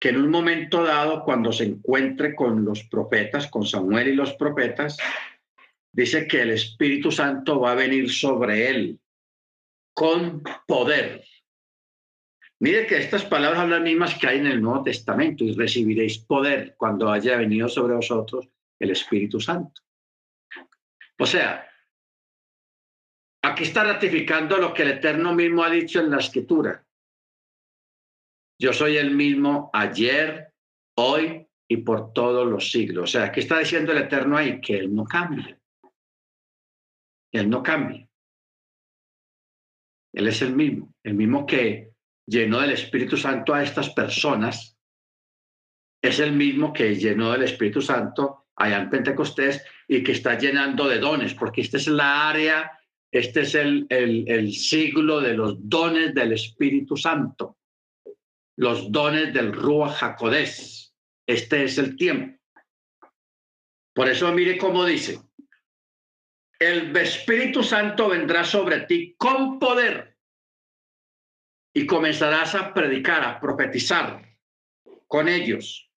que 0.01 0.11
en 0.11 0.21
un 0.21 0.31
momento 0.31 0.83
dado, 0.83 1.25
cuando 1.25 1.53
se 1.53 1.65
encuentre 1.65 2.35
con 2.35 2.65
los 2.65 2.85
profetas, 2.85 3.49
con 3.49 3.65
Samuel 3.65 4.09
y 4.09 4.15
los 4.15 4.35
profetas, 4.35 4.97
dice 5.93 6.27
que 6.27 6.43
el 6.43 6.51
Espíritu 6.51 7.11
Santo 7.11 7.61
va 7.61 7.73
a 7.73 7.77
venir 7.77 8.11
sobre 8.11 8.69
él 8.69 9.01
con 9.95 10.43
poder. 10.67 11.25
Mire 12.61 12.87
que 12.87 12.99
estas 12.99 13.25
palabras 13.25 13.61
son 13.61 13.71
las 13.71 13.81
mismas 13.81 14.17
que 14.17 14.27
hay 14.27 14.39
en 14.39 14.49
el 14.49 14.61
Nuevo 14.61 14.83
Testamento 14.83 15.45
y 15.45 15.55
recibiréis 15.55 16.19
poder 16.19 16.75
cuando 16.77 17.11
haya 17.11 17.37
venido 17.37 17.69
sobre 17.69 17.95
vosotros 17.95 18.49
el 18.81 18.91
Espíritu 18.91 19.41
Santo. 19.41 19.83
O 21.19 21.27
sea, 21.27 21.69
aquí 23.43 23.65
está 23.65 23.85
ratificando 23.85 24.59
lo 24.59 24.75
que 24.75 24.83
el 24.83 24.91
Eterno 24.91 25.35
mismo 25.35 25.63
ha 25.63 25.71
dicho 25.71 26.01
en 26.01 26.11
la 26.11 26.19
Escritura. 26.19 26.85
Yo 28.61 28.73
soy 28.73 28.97
el 28.97 29.13
mismo 29.15 29.71
ayer, 29.73 30.53
hoy 30.97 31.47
y 31.69 31.79
por 31.79 32.13
todos 32.13 32.47
los 32.47 32.71
siglos. 32.71 33.05
O 33.05 33.07
sea, 33.07 33.25
aquí 33.25 33.41
está 33.41 33.59
diciendo 33.59 33.93
el 33.93 33.99
Eterno 33.99 34.37
ahí 34.37 34.61
que 34.61 34.79
Él 34.79 34.95
no 34.95 35.05
cambia. 35.05 35.59
Él 37.33 37.49
no 37.49 37.63
cambia. 37.63 38.09
Él 40.13 40.27
es 40.27 40.43
el 40.43 40.57
mismo, 40.57 40.95
el 41.05 41.15
mismo 41.15 41.47
que 41.47 41.93
llenó 42.27 42.61
del 42.61 42.73
Espíritu 42.73 43.17
Santo 43.17 43.55
a 43.55 43.63
estas 43.63 43.91
personas, 43.91 44.77
es 46.03 46.21
el 46.21 46.33
mismo 46.33 46.73
que 46.73 46.95
llenó 46.95 47.33
del 47.33 47.43
Espíritu 47.43 47.81
Santo 47.81 48.47
allá 48.57 48.79
en 48.83 48.91
Pentecostés 48.91 49.65
y 49.87 50.03
que 50.03 50.13
está 50.13 50.39
llenando 50.39 50.89
de 50.89 50.99
dones, 50.99 51.35
porque 51.35 51.61
esta 51.61 51.77
es 51.77 51.89
la 51.89 52.29
área, 52.29 52.73
este 53.11 53.43
es 53.43 53.55
el, 53.55 53.87
el, 53.89 54.53
siglo 54.53 55.21
de 55.21 55.35
los 55.35 55.57
dones 55.69 56.15
del 56.15 56.33
Espíritu 56.33 56.97
Santo, 56.97 57.59
los 58.59 58.91
dones 58.91 59.33
del 59.33 59.53
Ruach 59.53 59.99
Jacodés. 59.99 60.93
Este 61.27 61.63
es 61.63 61.79
el 61.79 61.97
tiempo. 61.97 62.37
Por 63.95 64.09
eso 64.09 64.33
mire 64.33 64.59
cómo 64.59 64.85
dice, 64.85 65.21
el 66.59 66.95
Espíritu 66.97 67.63
Santo 67.63 68.09
vendrá 68.09 68.45
sobre 68.45 68.81
ti 68.81 69.15
con 69.17 69.61
poder 69.61 70.17
y 71.73 71.87
comenzarás 71.87 72.57
a 72.57 72.75
predicar, 72.75 73.23
a 73.25 73.39
profetizar 73.39 74.23
con 75.07 75.29
ellos 75.29 75.89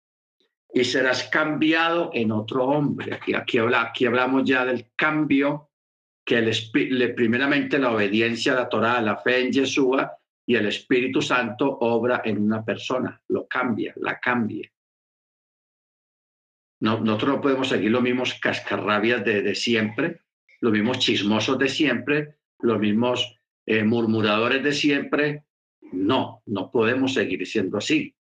y 0.72 0.84
serás 0.84 1.24
cambiado 1.30 2.12
en 2.14 2.32
otro 2.32 2.66
hombre. 2.66 3.16
Aquí, 3.16 3.34
aquí, 3.34 3.58
aquí 3.58 4.06
hablamos 4.06 4.44
ya 4.46 4.66
del 4.66 4.92
cambio 4.96 5.72
que 6.24 6.38
el, 6.38 7.16
primeramente 7.16 7.80
la 7.80 7.92
obediencia 7.92 8.54
a 8.54 8.56
la 8.56 8.70
Torah, 8.70 9.02
la 9.02 9.18
fe 9.18 9.42
en 9.42 9.52
Yeshua 9.52 10.21
y 10.52 10.56
el 10.56 10.66
Espíritu 10.66 11.22
Santo 11.22 11.78
obra 11.80 12.24
en 12.26 12.38
una 12.38 12.66
persona, 12.66 13.22
lo 13.30 13.48
cambia, 13.48 13.94
la 13.96 14.20
cambia. 14.20 14.70
No, 16.82 17.00
nosotros 17.00 17.36
no 17.36 17.42
podemos 17.42 17.70
seguir 17.70 17.90
los 17.90 18.02
mismos 18.02 18.34
cascarrabias 18.34 19.24
de, 19.24 19.56
siempre, 19.56 20.20
los 20.60 20.74
mismos 20.74 21.00
chismosos 21.00 21.58
de 21.58 21.70
siempre, 21.70 22.36
los 22.60 22.78
mismos 22.80 23.40
eh, 23.66 23.86
murmuradores 23.86 24.62
de 24.62 24.74
siempre. 24.74 25.46
No, 25.94 26.44
no 26.48 26.70
podemos 26.70 27.14
seguir 27.14 27.48
siendo 27.48 27.78
así. 27.78 28.14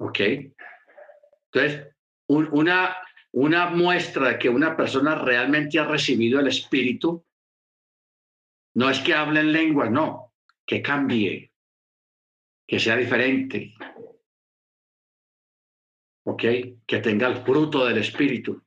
¿Ok? 0.00 0.20
Entonces, 1.50 1.94
una, 2.26 2.94
una 3.32 3.70
muestra 3.70 4.28
de 4.28 4.38
que 4.38 4.50
una 4.50 4.76
persona 4.76 5.14
realmente 5.14 5.78
ha 5.78 5.86
recibido 5.86 6.40
el 6.40 6.48
Espíritu 6.48 7.24
no 8.74 8.90
es 8.90 8.98
que 8.98 9.14
hable 9.14 9.40
en 9.40 9.52
lengua, 9.52 9.88
no, 9.88 10.33
que 10.66 10.82
cambie, 10.82 11.52
que 12.66 12.78
sea 12.78 12.96
diferente. 12.96 13.74
¿Ok? 16.26 16.42
Que 16.86 17.00
tenga 17.00 17.28
el 17.28 17.44
fruto 17.44 17.84
del 17.86 17.98
Espíritu 17.98 18.64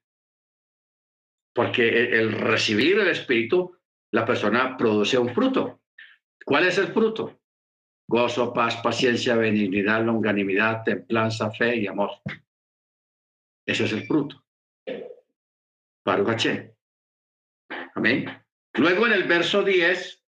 porque 1.58 1.90
el 1.90 2.34
recibir 2.34 3.00
el 3.00 3.08
Espíritu, 3.08 3.76
la 4.12 4.24
persona 4.24 4.78
produce 4.78 5.18
un 5.18 5.34
fruto. 5.34 5.82
¿Cuál 6.46 6.68
es 6.68 6.78
el 6.78 6.90
fruto? 6.90 7.42
Gozo, 8.08 8.54
paz, 8.54 8.76
paciencia, 8.84 9.36
benignidad, 9.36 10.06
longanimidad, 10.06 10.84
templanza, 10.84 11.50
fe 11.50 11.78
y 11.78 11.88
amor. 11.88 12.12
Ese 13.66 13.86
es 13.86 13.92
el 13.92 14.06
fruto. 14.06 14.46
Baruch 16.06 16.46
Amén. 17.96 18.28
Luego 18.76 19.08
en 19.08 19.14
el 19.14 19.24
verso 19.24 19.64
10, 19.64 20.27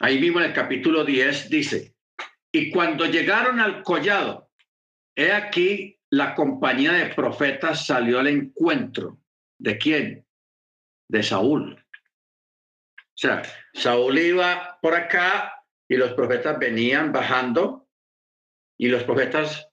ahí 0.00 0.20
mismo 0.20 0.40
en 0.40 0.46
el 0.46 0.52
capítulo 0.52 1.04
10 1.04 1.50
dice, 1.50 1.94
y 2.52 2.70
cuando 2.70 3.06
llegaron 3.06 3.60
al 3.60 3.82
collado, 3.82 4.50
he 5.16 5.32
aquí 5.32 5.98
la 6.10 6.34
compañía 6.34 6.92
de 6.92 7.14
profetas 7.14 7.86
salió 7.86 8.20
al 8.20 8.28
encuentro 8.28 9.18
¿De 9.58 9.78
quién? 9.78 10.26
De 11.08 11.22
Saúl. 11.22 11.78
O 11.78 13.16
sea, 13.16 13.42
Saúl 13.72 14.18
iba 14.18 14.78
por 14.82 14.94
acá 14.94 15.64
y 15.88 15.96
los 15.96 16.12
profetas 16.12 16.58
venían 16.58 17.12
bajando 17.12 17.88
y 18.76 18.88
los 18.88 19.04
profetas 19.04 19.68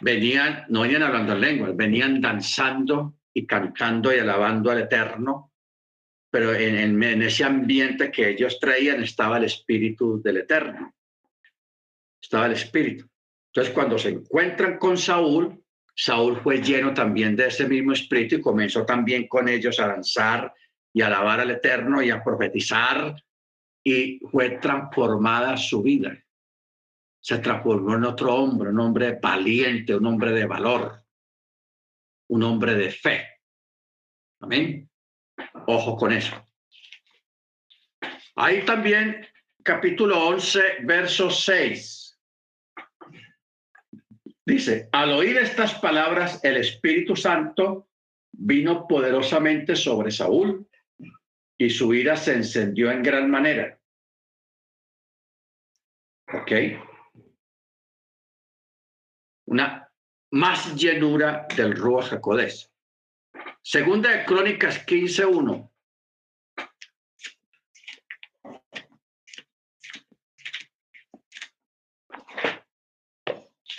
venían, 0.00 0.64
no 0.68 0.80
venían 0.82 1.02
hablando 1.02 1.34
en 1.34 1.40
lenguas, 1.40 1.76
venían 1.76 2.20
danzando 2.20 3.18
y 3.32 3.46
cantando 3.46 4.14
y 4.14 4.18
alabando 4.18 4.70
al 4.70 4.80
Eterno, 4.80 5.51
pero 6.32 6.54
en, 6.54 7.02
ese 7.20 7.44
ambiente 7.44 8.10
que 8.10 8.30
ellos 8.30 8.58
traían 8.58 9.02
estaba 9.02 9.36
el 9.36 9.44
Espíritu 9.44 10.18
del 10.22 10.38
Eterno, 10.38 10.94
estaba 12.18 12.46
el 12.46 12.52
Espíritu. 12.52 13.06
Entonces, 13.48 13.74
cuando 13.74 13.98
se 13.98 14.08
encuentran 14.08 14.78
con 14.78 14.96
Saúl, 14.96 15.62
Saúl 15.94 16.40
fue 16.40 16.62
lleno 16.62 16.94
también 16.94 17.36
de 17.36 17.48
ese 17.48 17.68
mismo 17.68 17.92
espíritu 17.92 18.36
y 18.36 18.40
comenzó 18.40 18.86
también 18.86 19.28
con 19.28 19.46
ellos 19.46 19.78
a 19.78 19.88
danzar 19.88 20.54
y 20.94 21.02
a 21.02 21.08
alabar 21.08 21.40
al 21.40 21.50
Eterno 21.50 22.02
y 22.02 22.08
a 22.08 22.24
profetizar 22.24 23.14
y 23.84 24.18
fue 24.30 24.58
transformada 24.58 25.58
su 25.58 25.82
vida. 25.82 26.18
Se 27.20 27.40
transformó 27.40 27.94
en 27.94 28.04
otro 28.04 28.34
hombre, 28.34 28.70
un 28.70 28.80
hombre 28.80 29.18
valiente, 29.20 29.94
un 29.94 30.06
hombre 30.06 30.32
de 30.32 30.46
valor, 30.46 31.04
un 32.28 32.42
hombre 32.42 32.74
de 32.74 32.90
fe. 32.90 33.28
Amén. 34.40 34.88
Ojo 35.66 35.96
con 35.96 36.12
eso. 36.12 36.34
Ahí 38.36 38.64
también 38.64 39.26
capítulo 39.62 40.26
11, 40.28 40.78
verso 40.84 41.30
6. 41.30 42.18
Dice, 44.44 44.88
al 44.92 45.12
oír 45.12 45.36
estas 45.36 45.74
palabras, 45.74 46.42
el 46.44 46.56
Espíritu 46.56 47.14
Santo 47.14 47.88
vino 48.32 48.88
poderosamente 48.88 49.76
sobre 49.76 50.10
Saúl 50.10 50.68
y 51.56 51.70
su 51.70 51.94
ira 51.94 52.16
se 52.16 52.34
encendió 52.34 52.90
en 52.90 53.02
gran 53.02 53.30
manera. 53.30 53.78
¿Ok? 56.32 56.52
Una 59.46 59.88
más 60.32 60.74
llenura 60.74 61.46
del 61.54 61.76
Ruach 61.76 62.08
Jacodés. 62.08 62.71
Segunda 63.62 64.10
de 64.10 64.24
Crónicas 64.24 64.84
15.1. 64.84 65.70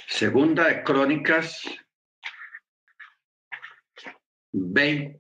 Segunda 0.08 0.68
de 0.70 0.84
Crónicas 0.84 1.64
20, 4.54 5.20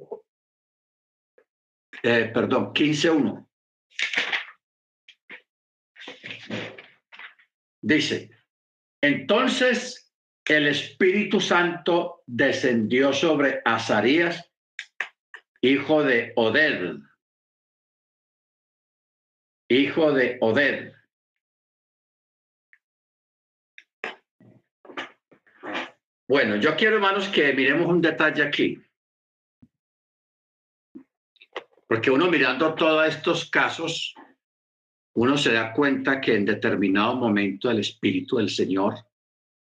eh, 2.04 2.32
perdón, 2.34 2.74
15.1. 2.74 3.50
Dice, 7.82 8.30
entonces 9.02 10.14
el 10.46 10.68
Espíritu 10.68 11.42
Santo 11.42 12.24
descendió 12.26 13.12
sobre 13.12 13.62
Azarías, 13.66 14.53
hijo 15.64 16.04
de 16.04 16.34
Oded, 16.36 16.98
hijo 19.70 20.12
de 20.12 20.38
Oded. 20.42 20.94
Bueno, 26.28 26.58
yo 26.58 26.76
quiero, 26.76 26.98
hermanos, 26.98 27.30
que 27.30 27.54
miremos 27.54 27.88
un 27.88 28.02
detalle 28.02 28.44
aquí. 28.44 28.78
Porque 31.88 32.12
uno 32.12 32.30
mirando 32.30 32.76
todos 32.76 33.08
estos 33.08 33.50
casos, 33.50 34.16
uno 35.16 35.38
se 35.38 35.54
da 35.54 35.72
cuenta 35.72 36.20
que 36.20 36.36
en 36.36 36.44
determinado 36.44 37.16
momento 37.16 37.72
el 37.72 37.80
Espíritu 37.80 38.38
del 38.38 38.50
Señor, 38.50 38.96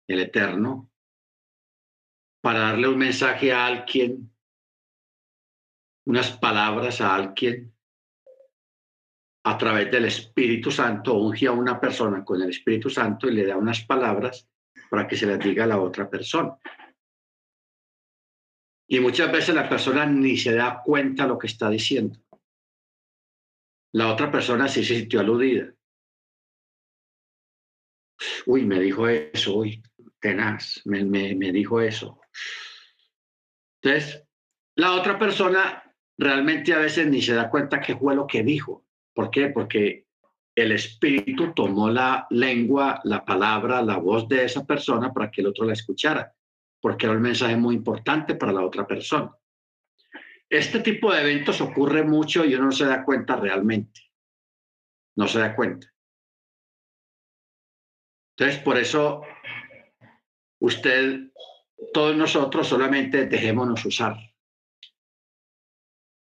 el 0.07 0.19
Eterno, 0.19 0.91
para 2.41 2.59
darle 2.59 2.89
un 2.89 2.97
mensaje 2.97 3.53
a 3.53 3.67
alguien, 3.67 4.34
unas 6.05 6.31
palabras 6.37 7.01
a 7.01 7.15
alguien, 7.15 7.73
a 9.43 9.57
través 9.57 9.91
del 9.91 10.05
Espíritu 10.05 10.71
Santo, 10.71 11.15
unge 11.15 11.47
a 11.47 11.51
una 11.51 11.79
persona 11.79 12.23
con 12.23 12.41
el 12.41 12.49
Espíritu 12.49 12.89
Santo 12.89 13.27
y 13.27 13.33
le 13.33 13.45
da 13.45 13.57
unas 13.57 13.81
palabras 13.85 14.47
para 14.89 15.07
que 15.07 15.15
se 15.15 15.25
las 15.25 15.39
diga 15.39 15.63
a 15.65 15.67
la 15.67 15.79
otra 15.79 16.09
persona. 16.09 16.57
Y 18.87 18.99
muchas 18.99 19.31
veces 19.31 19.53
la 19.55 19.67
persona 19.67 20.05
ni 20.05 20.37
se 20.37 20.53
da 20.53 20.81
cuenta 20.83 21.27
lo 21.27 21.37
que 21.37 21.47
está 21.47 21.69
diciendo 21.69 22.19
la 23.95 24.11
otra 24.11 24.29
persona 24.29 24.67
sí 24.67 24.83
se 24.83 24.97
sintió 24.97 25.21
aludida. 25.21 25.73
Uy, 28.45 28.65
me 28.65 28.77
dijo 28.81 29.07
eso, 29.07 29.55
uy, 29.55 29.81
tenaz, 30.19 30.81
me, 30.83 31.05
me 31.05 31.51
dijo 31.53 31.79
eso. 31.79 32.19
Entonces, 33.81 34.21
la 34.75 34.95
otra 34.95 35.17
persona 35.17 35.81
realmente 36.17 36.73
a 36.73 36.79
veces 36.79 37.07
ni 37.07 37.21
se 37.21 37.33
da 37.33 37.49
cuenta 37.49 37.81
qué 37.81 37.95
fue 37.95 38.15
lo 38.15 38.27
que 38.27 38.43
dijo. 38.43 38.85
¿Por 39.13 39.29
qué? 39.29 39.49
Porque 39.49 40.05
el 40.55 40.71
espíritu 40.71 41.53
tomó 41.53 41.89
la 41.89 42.27
lengua, 42.29 43.01
la 43.03 43.25
palabra, 43.25 43.81
la 43.81 43.97
voz 43.97 44.27
de 44.27 44.45
esa 44.45 44.65
persona 44.65 45.11
para 45.11 45.29
que 45.29 45.41
el 45.41 45.47
otro 45.47 45.65
la 45.65 45.73
escuchara, 45.73 46.33
porque 46.79 47.05
era 47.05 47.15
un 47.15 47.21
mensaje 47.21 47.57
muy 47.57 47.75
importante 47.75 48.35
para 48.35 48.53
la 48.53 48.65
otra 48.65 48.87
persona. 48.87 49.31
Este 50.49 50.79
tipo 50.79 51.11
de 51.11 51.21
eventos 51.21 51.59
ocurre 51.59 52.03
mucho 52.03 52.45
y 52.45 52.55
uno 52.55 52.65
no 52.65 52.71
se 52.71 52.85
da 52.85 53.03
cuenta 53.03 53.35
realmente. 53.35 54.01
No 55.15 55.27
se 55.27 55.39
da 55.39 55.55
cuenta. 55.55 55.91
Entonces, 58.37 58.61
por 58.61 58.77
eso, 58.77 59.23
usted, 60.59 61.31
todos 61.93 62.15
nosotros 62.15 62.67
solamente 62.67 63.25
dejémonos 63.25 63.85
usar 63.85 64.17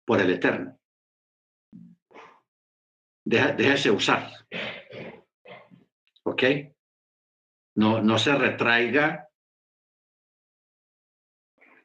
por 0.05 0.21
el 0.21 0.31
Eterno. 0.31 0.79
déjese 3.25 3.91
usar. 3.91 4.31
¿Ok? 6.25 6.43
No, 7.77 8.03
no 8.03 8.19
se 8.19 8.35
retraiga 8.35 9.29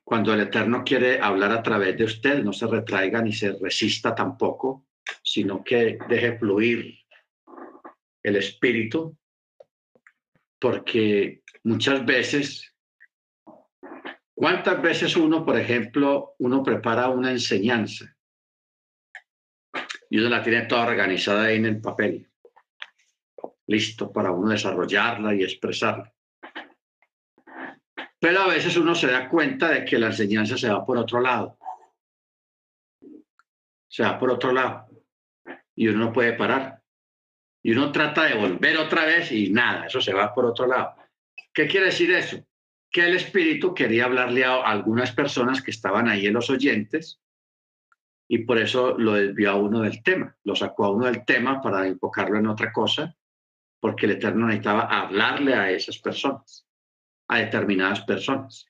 cuando 0.10 0.34
el 0.34 0.40
Eterno 0.40 0.84
quiere 0.84 1.22
hablar 1.22 1.52
a 1.52 1.62
través 1.62 1.96
de 1.96 2.04
usted, 2.04 2.44
no 2.44 2.52
se 2.52 2.66
retraiga 2.66 3.22
ni 3.22 3.32
se 3.32 3.54
resista 3.62 4.16
tampoco, 4.16 4.88
sino 5.22 5.64
que 5.64 6.00
deje 6.10 6.36
fluir 6.40 6.98
el 8.24 8.36
Espíritu, 8.36 9.16
porque 10.60 11.44
muchas 11.64 12.04
veces, 12.08 12.76
¿cuántas 14.40 14.82
veces 14.82 15.18
uno, 15.18 15.46
por 15.46 15.60
ejemplo, 15.60 16.36
uno 16.40 16.64
prepara 16.64 17.10
una 17.10 17.30
enseñanza 17.30 18.16
y 20.10 20.18
uno 20.18 20.30
la 20.30 20.42
tiene 20.42 20.62
toda 20.62 20.88
organizada 20.88 21.44
ahí 21.44 21.58
en 21.58 21.66
el 21.66 21.82
papel, 21.82 22.26
listo 23.68 24.14
para 24.14 24.32
uno 24.32 24.52
desarrollarla 24.52 25.36
y 25.36 25.44
expresarla? 25.44 26.14
Pero 28.18 28.40
a 28.40 28.48
veces 28.48 28.78
uno 28.78 28.96
se 28.96 29.08
da 29.08 29.28
cuenta 29.28 29.70
de 29.72 29.84
que 29.84 30.00
la 30.00 30.08
enseñanza 30.08 30.58
se 30.58 30.70
va 30.70 30.86
por 30.86 30.98
otro 30.98 31.20
lado. 31.20 31.58
Se 33.90 34.04
va 34.04 34.18
por 34.18 34.32
otro 34.32 34.54
lado. 34.54 34.88
Y 35.76 35.90
uno 35.90 36.06
no 36.06 36.14
puede 36.14 36.32
parar. 36.34 36.82
Y 37.62 37.72
uno 37.72 37.92
trata 37.92 38.24
de 38.24 38.36
volver 38.36 38.78
otra 38.78 39.04
vez 39.04 39.34
y 39.34 39.50
nada, 39.50 39.88
eso 39.88 40.00
se 40.00 40.14
va 40.14 40.34
por 40.34 40.46
otro 40.46 40.66
lado. 40.66 40.96
¿Qué 41.54 41.68
quiere 41.68 41.88
decir 41.88 42.12
eso? 42.12 42.42
Que 42.92 43.06
el 43.06 43.16
Espíritu 43.16 43.74
quería 43.74 44.06
hablarle 44.06 44.46
a 44.46 44.56
algunas 44.64 45.12
personas 45.12 45.62
que 45.62 45.72
estaban 45.72 46.08
ahí 46.08 46.26
en 46.26 46.34
los 46.34 46.50
oyentes 46.50 47.22
y 48.28 48.40
por 48.40 48.60
eso 48.60 48.98
lo 48.98 49.14
desvió 49.14 49.52
a 49.52 49.56
uno 49.56 49.82
del 49.82 50.04
tema, 50.04 50.36
lo 50.44 50.56
sacó 50.56 50.86
a 50.86 50.92
uno 50.92 51.08
del 51.08 51.26
tema 51.26 51.62
para 51.62 51.88
enfocarlo 51.88 52.38
en 52.38 52.48
otra 52.48 52.72
cosa, 52.72 53.16
porque 53.80 54.06
el 54.06 54.14
Eterno 54.14 54.46
necesitaba 54.46 54.84
hablarle 54.84 55.56
a 55.56 55.72
esas 55.72 55.98
personas 55.98 56.68
a 57.28 57.38
determinadas 57.38 58.02
personas. 58.02 58.66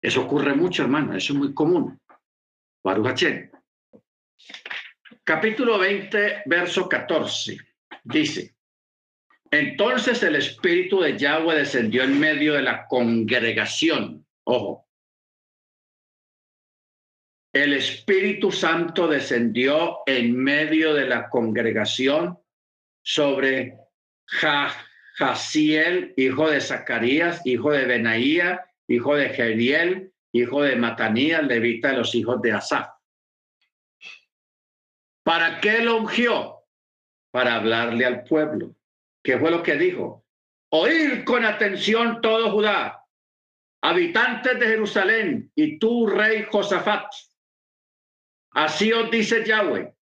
Eso 0.00 0.22
ocurre 0.22 0.54
mucho, 0.54 0.82
hermano, 0.82 1.14
eso 1.14 1.32
es 1.32 1.38
muy 1.38 1.54
común. 1.54 2.00
Baruch 2.82 3.24
Capítulo 5.22 5.78
20, 5.78 6.42
verso 6.46 6.88
14. 6.88 7.56
Dice, 8.02 8.53
entonces 9.54 10.22
el 10.22 10.36
espíritu 10.36 11.00
de 11.00 11.16
Yahweh 11.16 11.54
descendió 11.54 12.02
en 12.02 12.18
medio 12.18 12.54
de 12.54 12.62
la 12.62 12.86
congregación. 12.88 14.26
Ojo. 14.44 14.88
El 17.52 17.72
Espíritu 17.72 18.50
Santo 18.50 19.06
descendió 19.06 19.98
en 20.06 20.36
medio 20.36 20.92
de 20.92 21.06
la 21.06 21.28
congregación 21.28 22.36
sobre 23.04 23.78
Ja 24.26 24.74
Jaciel, 25.14 26.12
hijo 26.16 26.50
de 26.50 26.60
Zacarías, 26.60 27.46
hijo 27.46 27.70
de 27.70 27.84
Benaía, 27.84 28.68
hijo 28.88 29.14
de 29.14 29.28
Geriel, 29.28 30.12
hijo 30.32 30.62
de 30.62 30.74
Matanías, 30.74 31.44
levita 31.44 31.90
de 31.90 31.98
los 31.98 32.12
hijos 32.16 32.42
de 32.42 32.50
Asaf. 32.50 32.88
¿Para 35.22 35.60
qué 35.60 35.78
lo 35.78 35.98
ungió? 35.98 36.64
Para 37.30 37.54
hablarle 37.54 38.04
al 38.04 38.24
pueblo. 38.24 38.74
¿Qué 39.24 39.38
fue 39.38 39.50
lo 39.50 39.62
que 39.62 39.76
dijo? 39.76 40.26
Oír 40.68 41.24
con 41.24 41.46
atención 41.46 42.20
todo 42.20 42.52
Judá, 42.52 43.04
habitantes 43.82 44.60
de 44.60 44.66
Jerusalén, 44.66 45.50
y 45.54 45.78
tú, 45.78 46.06
rey 46.06 46.46
Josafat. 46.50 47.06
Así 48.50 48.92
os 48.92 49.10
dice 49.10 49.42
Yahweh, 49.44 49.94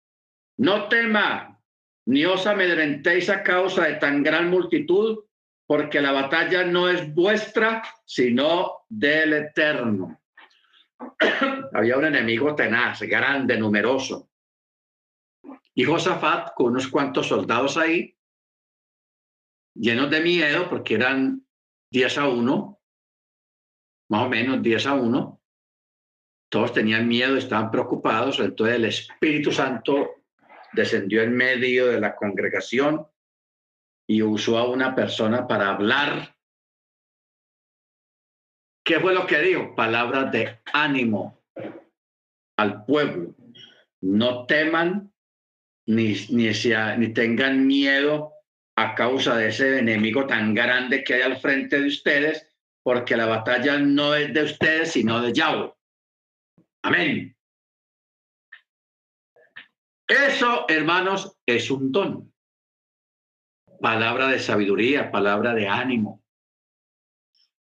no 0.58 0.90
tema 0.90 1.60
ni 2.08 2.26
os 2.26 2.48
amedrentéis 2.48 3.30
a 3.30 3.44
causa 3.44 3.84
de 3.84 3.96
tan 3.96 4.24
gran 4.24 4.50
multitud, 4.50 5.20
porque 5.68 6.02
la 6.02 6.12
batalla 6.12 6.66
no 6.66 6.90
es 6.90 7.14
vuestra, 7.14 7.84
sino 8.04 8.86
del 8.90 9.34
eterno. 9.34 10.20
Había 11.74 11.98
un 11.98 12.06
enemigo 12.06 12.56
tenaz, 12.56 13.02
grande, 13.04 13.56
numeroso. 13.56 14.30
Y 15.76 15.84
Josafat, 15.84 16.54
con 16.56 16.72
unos 16.72 16.88
cuantos 16.88 17.28
soldados 17.28 17.78
ahí, 17.78 18.18
llenos 19.74 20.10
de 20.10 20.22
miedo, 20.22 20.70
porque 20.70 20.96
eran 20.96 21.46
10 21.92 22.18
a 22.18 22.28
1, 22.28 22.82
más 24.10 24.26
o 24.26 24.30
menos 24.30 24.62
10 24.62 24.86
a 24.88 24.94
1, 24.94 25.42
todos 26.50 26.74
tenían 26.74 27.08
miedo, 27.08 27.38
estaban 27.38 27.72
preocupados, 27.72 28.40
entonces 28.40 28.76
el 28.76 28.86
Espíritu 28.86 29.52
Santo 29.52 30.24
descendió 30.74 31.22
en 31.22 31.34
medio 31.34 31.88
de 31.88 32.00
la 32.00 32.16
congregación 32.16 33.08
y 34.08 34.22
usó 34.22 34.58
a 34.58 34.68
una 34.68 34.94
persona 34.94 35.48
para 35.48 35.70
hablar. 35.70 36.36
¿Qué 38.84 39.00
fue 39.00 39.14
lo 39.14 39.26
que 39.26 39.40
dijo? 39.40 39.76
Palabras 39.76 40.32
de 40.32 40.60
ánimo 40.74 41.42
al 42.58 42.84
pueblo. 42.86 43.34
No 44.02 44.46
teman 44.46 45.14
ni, 45.86 46.16
ni, 46.30 46.52
ni 46.98 47.14
tengan 47.14 47.66
miedo 47.66 48.31
a 48.82 48.96
causa 48.96 49.36
de 49.36 49.50
ese 49.50 49.80
enemigo 49.80 50.26
tan 50.26 50.54
grande 50.54 51.04
que 51.04 51.14
hay 51.14 51.22
al 51.22 51.38
frente 51.38 51.80
de 51.80 51.88
ustedes, 51.88 52.48
porque 52.84 53.16
la 53.16 53.28
batalla 53.28 53.78
no 53.78 54.16
es 54.16 54.34
de 54.34 54.44
ustedes, 54.44 54.92
sino 54.92 55.22
de 55.22 55.32
Yahweh. 55.32 55.72
Amén. 56.84 57.36
Eso, 60.08 60.66
hermanos, 60.68 61.38
es 61.46 61.70
un 61.70 61.92
don. 61.92 62.34
Palabra 63.80 64.28
de 64.28 64.40
sabiduría, 64.40 65.12
palabra 65.12 65.54
de 65.54 65.68
ánimo. 65.68 66.24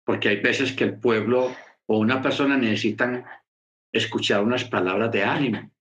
Porque 0.05 0.29
hay 0.29 0.39
veces 0.39 0.71
que 0.71 0.83
el 0.83 0.99
pueblo 0.99 1.55
o 1.87 1.97
una 1.97 2.21
persona 2.21 2.57
necesitan 2.57 3.25
escuchar 3.91 4.43
unas 4.43 4.63
palabras 4.65 5.11
de 5.11 5.23
ánimo. 5.23 5.71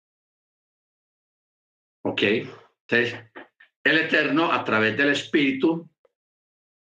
¿Ok? 2.03 2.23
Entonces, 2.23 3.17
el 3.87 3.99
Eterno, 3.99 4.53
a 4.53 4.65
través 4.65 4.97
del 4.97 5.11
Espíritu, 5.11 5.89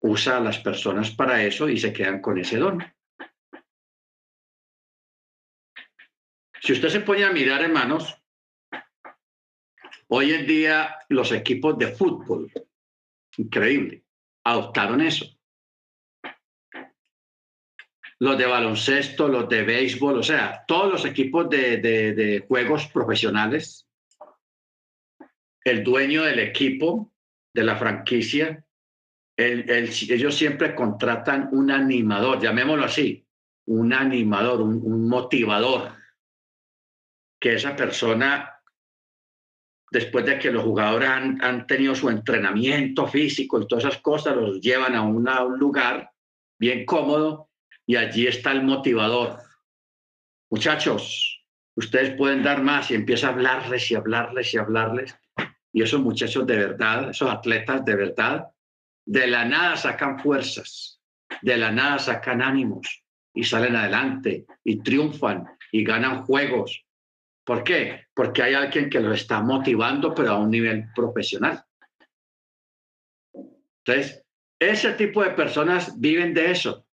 usa 0.01 0.37
a 0.37 0.41
las 0.41 0.59
personas 0.59 1.11
para 1.11 1.43
eso 1.43 1.67
y 1.69 1.77
se 1.77 1.93
quedan 1.93 2.21
con 2.21 2.37
ese 2.37 2.57
don. 2.57 2.83
Si 6.61 6.71
usted 6.71 6.89
se 6.89 7.01
pone 7.01 7.23
a 7.23 7.31
mirar, 7.31 7.61
hermanos, 7.61 8.15
hoy 10.07 10.33
en 10.33 10.47
día 10.47 10.97
los 11.09 11.31
equipos 11.31 11.77
de 11.77 11.87
fútbol, 11.87 12.51
increíble, 13.37 14.03
adoptaron 14.45 15.01
eso. 15.01 15.25
Los 18.19 18.37
de 18.37 18.45
baloncesto, 18.45 19.27
los 19.27 19.49
de 19.49 19.63
béisbol, 19.63 20.19
o 20.19 20.23
sea, 20.23 20.63
todos 20.65 20.91
los 20.91 21.05
equipos 21.05 21.49
de, 21.49 22.45
juegos 22.47 22.87
profesionales, 22.87 23.85
el 25.63 25.83
dueño 25.83 26.23
del 26.23 26.39
equipo, 26.39 27.13
de 27.53 27.63
la 27.63 27.75
franquicia, 27.75 28.65
ellos 29.35 30.35
siempre 30.35 30.75
contratan 30.75 31.49
un 31.51 31.71
animador, 31.71 32.41
llamémoslo 32.41 32.85
así, 32.85 33.25
un 33.65 33.93
animador, 33.93 34.61
un 34.61 35.07
motivador 35.07 36.03
que 37.43 37.55
esa 37.55 37.75
persona, 37.75 38.57
después 39.91 40.25
de 40.25 40.39
que 40.39 40.49
los 40.49 40.63
jugadores 40.63 41.09
han, 41.09 41.67
tenido 41.67 41.93
su 41.93 42.09
entrenamiento 42.09 43.05
físico 43.05 43.59
y 43.59 43.67
todas 43.67 43.83
esas 43.83 44.01
cosas, 44.01 44.37
los 44.37 44.61
llevan 44.61 44.95
a, 44.95 45.01
un 45.01 45.59
lugar 45.59 46.09
bien 46.57 46.85
cómodo 46.85 47.49
y 47.85 47.97
allí 47.97 48.27
está 48.27 48.53
el 48.53 48.63
motivador. 48.63 49.39
Muchachos, 50.49 51.45
ustedes 51.75 52.15
pueden 52.15 52.43
dar 52.43 52.63
más 52.63 52.89
y 52.91 52.95
empieza 52.95 53.27
a 53.27 53.31
hablarles 53.31 53.91
y 53.91 53.95
hablarles 53.95 54.53
y 54.53 54.57
hablarles. 54.57 55.13
Y 55.73 55.81
esos 55.81 56.01
muchachos 56.01 56.45
de 56.45 56.55
verdad, 56.55 57.09
esos 57.09 57.29
atletas 57.29 57.83
de 57.83 57.95
verdad, 57.95 58.47
de 59.05 59.27
la 59.27 59.43
nada 59.43 59.75
sacan 59.75 60.19
fuerzas, 60.19 61.01
de 61.41 61.57
la 61.57 61.71
nada 61.71 61.99
sacan 61.99 62.41
ánimos 62.41 63.03
y 63.33 63.43
salen 63.43 63.75
adelante 63.75 64.45
y 64.63 64.81
triunfan 64.81 65.47
y 65.71 65.83
ganan 65.83 66.23
juegos 66.23 66.85
¿Por 67.43 67.63
qué? 67.63 68.07
Porque 68.13 68.41
hay 68.41 68.53
alguien 68.53 68.89
que 68.89 69.01
lo 69.01 69.13
está 69.13 69.41
motivando, 69.41 70.15
pero 70.15 70.31
a 70.31 70.39
un 70.39 70.49
nivel 70.49 70.85
profesional. 70.95 71.63
Entonces, 73.85 74.23
ese 74.59 74.93
tipo 74.93 75.23
de 75.23 75.31
personas 75.31 75.99
viven 75.99 76.33
de 76.33 76.51
eso 76.51 76.87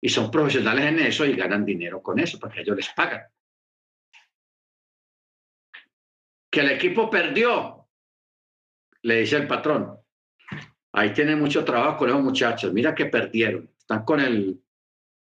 y 0.00 0.08
son 0.08 0.30
profesionales 0.30 0.86
en 0.86 1.00
eso 1.00 1.26
y 1.26 1.36
ganan 1.36 1.66
dinero 1.66 2.02
con 2.02 2.18
eso, 2.18 2.38
porque 2.38 2.62
ellos 2.62 2.76
les 2.76 2.88
pagan. 2.90 3.24
Que 6.50 6.60
el 6.60 6.70
equipo 6.70 7.10
perdió, 7.10 7.79
le 9.02 9.20
dice 9.20 9.36
el 9.36 9.46
patrón. 9.46 9.96
Ahí 10.92 11.12
tiene 11.12 11.36
mucho 11.36 11.64
trabajo 11.64 11.98
con 11.98 12.10
los 12.10 12.20
muchachos. 12.20 12.72
Mira 12.72 12.94
que 12.94 13.06
perdieron. 13.06 13.70
Están 13.78 14.04
con 14.04 14.20
el, 14.20 14.60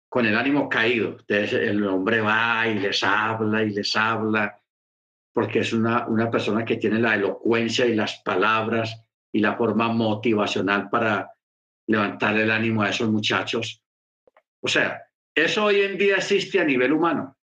con 0.09 0.25
el 0.25 0.35
ánimo 0.35 0.67
caído. 0.67 1.17
Entonces 1.19 1.53
el 1.53 1.85
hombre 1.85 2.21
va 2.21 2.67
y 2.67 2.79
les 2.79 3.03
habla 3.03 3.63
y 3.63 3.71
les 3.71 3.95
habla, 3.95 4.59
porque 5.31 5.59
es 5.59 5.73
una, 5.73 6.07
una 6.07 6.29
persona 6.29 6.65
que 6.65 6.77
tiene 6.77 6.99
la 6.99 7.15
elocuencia 7.15 7.85
y 7.85 7.95
las 7.95 8.21
palabras 8.23 9.03
y 9.31 9.39
la 9.39 9.55
forma 9.55 9.89
motivacional 9.89 10.89
para 10.89 11.33
levantar 11.87 12.37
el 12.37 12.51
ánimo 12.51 12.81
a 12.81 12.89
esos 12.89 13.09
muchachos. 13.09 13.83
O 14.61 14.67
sea, 14.67 15.01
eso 15.35 15.65
hoy 15.65 15.81
en 15.81 15.97
día 15.97 16.17
existe 16.17 16.59
a 16.59 16.63
nivel 16.63 16.93
humano, 16.93 17.37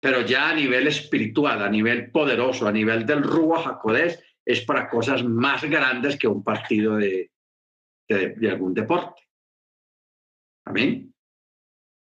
pero 0.00 0.22
ya 0.22 0.50
a 0.50 0.54
nivel 0.54 0.86
espiritual, 0.86 1.62
a 1.62 1.68
nivel 1.68 2.10
poderoso, 2.10 2.66
a 2.66 2.72
nivel 2.72 3.04
del 3.04 3.22
Rúa 3.22 3.62
Jacodés, 3.62 4.22
es 4.46 4.64
para 4.64 4.88
cosas 4.88 5.24
más 5.24 5.64
grandes 5.64 6.16
que 6.16 6.28
un 6.28 6.44
partido 6.44 6.96
de, 6.96 7.32
algún 8.48 8.72
deporte. 8.72 9.24
Amén. 10.64 11.12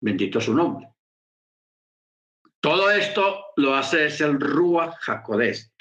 Bendito 0.00 0.40
su 0.40 0.52
nombre. 0.52 0.88
Todo 2.60 2.90
esto 2.90 3.46
lo 3.56 3.74
hace 3.74 4.06
es 4.06 4.20
el 4.20 4.40
Rúa 4.40 4.96
Jacodés. 5.00 5.72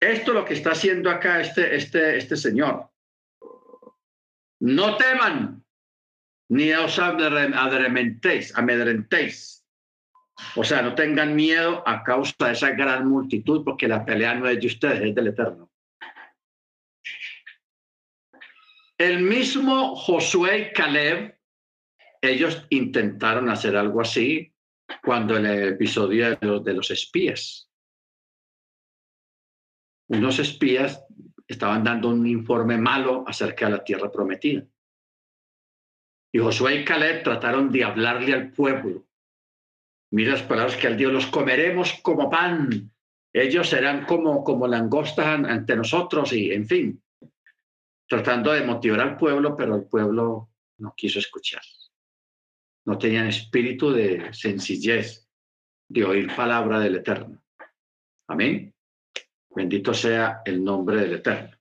Esto 0.00 0.32
lo 0.32 0.44
que 0.44 0.54
está 0.54 0.70
haciendo 0.70 1.10
acá 1.10 1.40
este, 1.40 1.74
este, 1.74 2.16
este 2.16 2.36
señor. 2.36 2.88
No 4.60 4.96
teman, 4.96 5.64
ni 6.50 6.72
os 6.72 6.98
amedrentéis. 7.00 8.54
O 10.54 10.62
sea, 10.62 10.82
no 10.82 10.94
tengan 10.94 11.34
miedo 11.34 11.82
a 11.84 12.04
causa 12.04 12.46
de 12.46 12.52
esa 12.52 12.70
gran 12.70 13.08
multitud, 13.08 13.64
porque 13.64 13.88
la 13.88 14.04
pelea 14.04 14.34
no 14.34 14.48
es 14.48 14.60
de 14.60 14.68
ustedes, 14.68 15.00
es 15.00 15.14
del 15.14 15.26
Eterno. 15.28 15.68
El 18.98 19.22
mismo 19.22 19.94
Josué 19.94 20.58
y 20.58 20.72
Caleb 20.72 21.38
ellos 22.20 22.66
intentaron 22.70 23.48
hacer 23.48 23.76
algo 23.76 24.00
así 24.00 24.52
cuando 25.04 25.36
el 25.36 25.46
episodio 25.46 26.30
de 26.30 26.38
los, 26.46 26.64
de 26.64 26.74
los 26.74 26.90
espías. 26.90 27.70
Unos 30.08 30.40
espías 30.40 31.06
estaban 31.46 31.84
dando 31.84 32.08
un 32.08 32.26
informe 32.26 32.76
malo 32.76 33.24
acerca 33.26 33.66
de 33.66 33.72
la 33.72 33.84
tierra 33.84 34.10
prometida. 34.10 34.66
Y 36.32 36.40
Josué 36.40 36.80
y 36.80 36.84
Caleb 36.84 37.22
trataron 37.22 37.70
de 37.70 37.84
hablarle 37.84 38.34
al 38.34 38.50
pueblo. 38.50 39.06
Mira 40.10 40.32
las 40.32 40.42
palabras 40.42 40.76
que 40.76 40.88
él 40.88 40.96
dio, 40.96 41.12
los 41.12 41.26
comeremos 41.26 41.94
como 42.02 42.28
pan. 42.28 42.90
Ellos 43.32 43.68
serán 43.68 44.06
como, 44.06 44.42
como 44.42 44.66
langostas 44.66 45.26
ante 45.26 45.76
nosotros 45.76 46.32
y, 46.32 46.52
en 46.52 46.66
fin, 46.66 47.02
tratando 48.08 48.52
de 48.52 48.64
motivar 48.64 49.00
al 49.00 49.16
pueblo, 49.16 49.56
pero 49.56 49.76
el 49.76 49.84
pueblo 49.84 50.50
no 50.78 50.94
quiso 50.96 51.18
escuchar 51.18 51.62
no 52.88 52.96
tenían 52.96 53.26
espíritu 53.26 53.92
de 53.92 54.32
sencillez, 54.32 55.28
de 55.88 56.04
oír 56.04 56.34
palabra 56.34 56.80
del 56.80 56.96
Eterno. 56.96 57.44
Amén. 58.28 58.74
Bendito 59.50 59.92
sea 59.92 60.40
el 60.42 60.64
nombre 60.64 60.96
del 60.96 61.12
Eterno. 61.16 61.54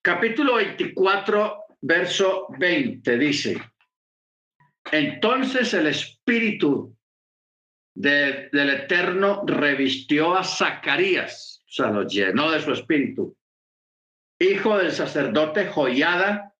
Capítulo 0.00 0.54
24, 0.54 1.64
verso 1.82 2.46
20 2.58 3.18
dice, 3.18 3.60
entonces 4.90 5.74
el 5.74 5.88
espíritu 5.88 6.96
del 7.94 8.70
Eterno 8.70 9.42
revistió 9.44 10.34
a 10.34 10.42
Zacarías, 10.42 11.62
o 11.68 11.72
sea, 11.72 11.90
lo 11.90 12.06
llenó 12.06 12.50
de 12.50 12.62
su 12.62 12.72
espíritu, 12.72 13.36
hijo 14.40 14.78
del 14.78 14.90
sacerdote 14.90 15.66
Joyada, 15.66 16.54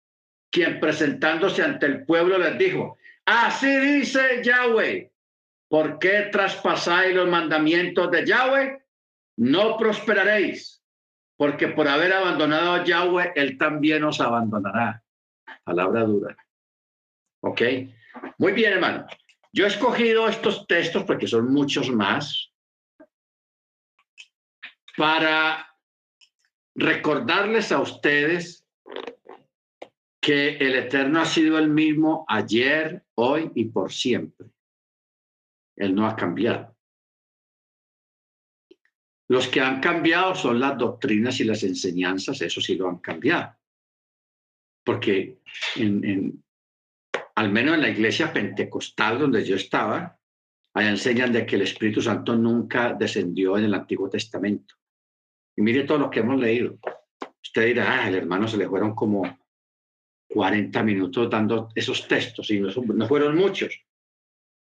quien 0.51 0.79
presentándose 0.79 1.63
ante 1.63 1.87
el 1.87 2.05
pueblo 2.05 2.39
les 2.39 2.59
dijo, 2.59 2.99
así 3.25 3.75
dice 3.79 4.43
Yahweh, 4.45 5.11
¿por 5.69 5.99
qué 5.99 6.29
traspasáis 6.31 7.15
los 7.15 7.29
mandamientos 7.29 8.11
de 8.11 8.27
Yahweh? 8.27 8.85
No 9.39 9.79
prosperaréis, 9.79 10.83
porque 11.37 11.69
por 11.69 11.89
haber 11.89 12.13
abandonado 12.13 12.75
a 12.75 12.85
Yahweh, 12.85 13.33
Él 13.35 13.57
también 13.57 14.05
os 14.05 14.21
abandonará. 14.21 15.03
Palabra 15.65 16.03
dura. 16.03 16.37
¿Ok? 17.43 17.63
Muy 18.39 18.53
bien, 18.53 18.75
hermano. 18.75 19.07
Yo 19.53 19.65
he 19.65 19.69
escogido 19.69 20.29
estos 20.29 20.67
textos 20.67 21.05
porque 21.05 21.27
son 21.27 21.51
muchos 21.51 21.91
más 21.91 22.53
para 24.97 25.70
recordarles 26.81 27.73
a 27.73 27.81
ustedes 27.81 28.67
que 30.21 30.57
el 30.57 30.75
Eterno 30.75 31.21
ha 31.21 31.27
sido 31.27 31.59
el 31.59 31.69
mismo 31.69 32.25
ayer, 32.27 33.05
hoy 33.15 33.51
y 33.55 33.67
por 33.67 33.93
siempre. 33.93 34.49
Él 35.77 35.95
no 35.95 36.07
ha 36.07 36.17
cambiado. 36.17 36.77
Los 39.29 39.47
que 39.47 39.61
han 39.61 39.81
cambiado 39.81 40.35
son 40.35 40.59
las 40.59 40.77
doctrinas 40.77 41.39
y 41.41 41.45
las 41.45 41.63
enseñanzas, 41.63 42.41
eso 42.41 42.61
sí 42.61 42.75
lo 42.75 42.89
han 42.89 42.99
cambiado. 42.99 43.55
Porque 44.85 45.39
al 47.37 47.53
menos 47.53 47.75
en 47.75 47.83
la 47.83 47.91
iglesia 47.91 48.33
pentecostal 48.33 49.19
donde 49.19 49.45
yo 49.45 49.57
estaba, 49.57 50.19
ahí 50.75 50.89
enseñan 50.89 51.33
de 51.33 51.47
que 51.47 51.57
el 51.57 51.63
Espíritu 51.63 52.01
Santo 52.01 52.35
nunca 52.37 52.95
descendió 52.95 53.57
en 53.57 53.65
el 53.65 53.75
Antiguo 53.75 54.09
Testamento. 54.09 54.80
Y 55.61 55.63
mire 55.63 55.85
todo 55.85 55.99
lo 55.99 56.09
que 56.09 56.21
hemos 56.21 56.41
leído. 56.41 56.79
Usted 57.43 57.67
dirá, 57.67 58.05
ah, 58.05 58.09
el 58.09 58.15
hermano 58.15 58.49
se 58.49 58.57
le 58.57 58.67
fueron 58.67 58.95
como 58.95 59.39
40 60.31 60.83
minutos 60.83 61.29
dando 61.29 61.69
esos 61.75 62.09
textos 62.09 62.51
y 62.51 62.61
no, 62.61 63.07
fueron 63.07 63.37
muchos. 63.37 63.79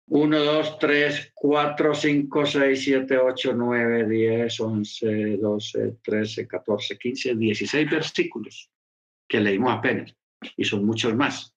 1, 0.08 0.40
2, 0.40 0.80
3, 0.80 1.34
4, 1.36 1.94
5, 1.94 2.46
6, 2.48 2.84
7, 2.84 3.16
8, 3.16 3.54
9, 3.54 4.10
10, 4.10 4.60
11, 4.60 5.38
12, 5.38 5.98
13, 6.02 6.48
14, 6.48 6.98
15, 6.98 7.36
16 7.36 7.92
versículos 7.92 8.72
que 9.28 9.40
leímos 9.40 9.72
apenas 9.78 10.16
y 10.56 10.66
son 10.66 10.84
muchos 10.84 11.16
más. 11.16 11.56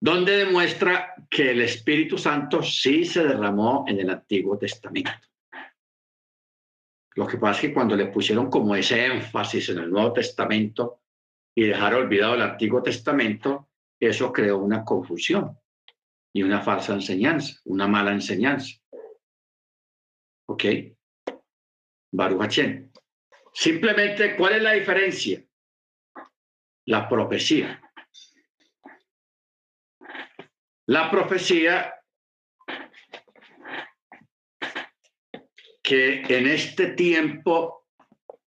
Donde 0.00 0.38
demuestra 0.38 1.14
que 1.28 1.50
el 1.50 1.60
Espíritu 1.60 2.16
Santo 2.16 2.62
sí 2.62 3.04
se 3.04 3.24
derramó 3.24 3.84
en 3.86 4.00
el 4.00 4.08
Antiguo 4.08 4.56
Testamento. 4.56 5.33
Lo 7.14 7.26
que 7.26 7.38
pasa 7.38 7.60
es 7.60 7.68
que 7.68 7.74
cuando 7.74 7.94
le 7.94 8.06
pusieron 8.06 8.50
como 8.50 8.74
ese 8.74 9.06
énfasis 9.06 9.68
en 9.68 9.78
el 9.78 9.90
Nuevo 9.90 10.12
Testamento 10.12 11.02
y 11.54 11.64
dejaron 11.64 12.02
olvidado 12.02 12.34
el 12.34 12.42
Antiguo 12.42 12.82
Testamento, 12.82 13.70
eso 14.00 14.32
creó 14.32 14.58
una 14.58 14.84
confusión 14.84 15.56
y 16.32 16.42
una 16.42 16.60
falsa 16.60 16.92
enseñanza, 16.94 17.60
una 17.64 17.86
mala 17.86 18.12
enseñanza. 18.12 18.74
¿Ok? 20.46 20.64
Baruch 22.12 22.60
Simplemente, 23.52 24.36
¿cuál 24.36 24.54
es 24.54 24.62
la 24.62 24.72
diferencia? 24.72 25.44
La 26.86 27.08
profecía. 27.08 27.80
La 30.86 31.10
profecía 31.10 31.94
que 35.84 36.22
en 36.28 36.46
este 36.46 36.88
tiempo 36.88 37.84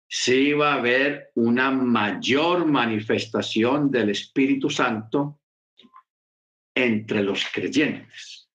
sí 0.08 0.50
iba 0.50 0.72
a 0.72 0.76
haber 0.76 1.32
una 1.34 1.72
mayor 1.72 2.64
manifestación 2.64 3.90
del 3.90 4.10
Espíritu 4.10 4.70
Santo 4.70 5.40
entre 6.72 7.24
los 7.24 7.44
creyentes. 7.52 8.48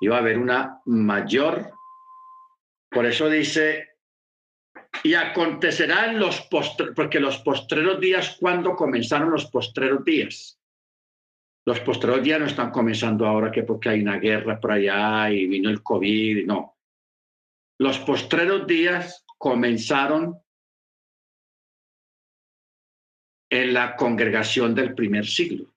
Iba 0.00 0.16
a 0.16 0.18
haber 0.18 0.38
una 0.38 0.80
mayor, 0.86 1.72
por 2.90 3.06
eso 3.06 3.28
dice, 3.28 3.90
y 5.04 5.14
acontecerán 5.14 6.18
los 6.18 6.40
postreros, 6.42 6.96
porque 6.96 7.20
los 7.20 7.38
postreros 7.38 8.00
días, 8.00 8.38
¿cuándo 8.40 8.74
comenzaron 8.74 9.30
los 9.30 9.46
postreros 9.46 10.04
días? 10.04 10.58
Los 11.64 11.78
postreros 11.80 12.24
días 12.24 12.40
no 12.40 12.46
están 12.46 12.72
comenzando 12.72 13.24
ahora 13.24 13.52
que 13.52 13.62
porque 13.62 13.90
hay 13.90 14.00
una 14.00 14.18
guerra 14.18 14.58
por 14.58 14.72
allá 14.72 15.30
y 15.30 15.46
vino 15.46 15.70
el 15.70 15.80
COVID, 15.80 16.44
no. 16.44 16.79
Los 17.80 17.98
postreros 17.98 18.66
días 18.66 19.24
comenzaron 19.38 20.38
en 23.48 23.72
la 23.72 23.96
congregación 23.96 24.74
del 24.74 24.94
primer 24.94 25.26
siglo 25.26 25.74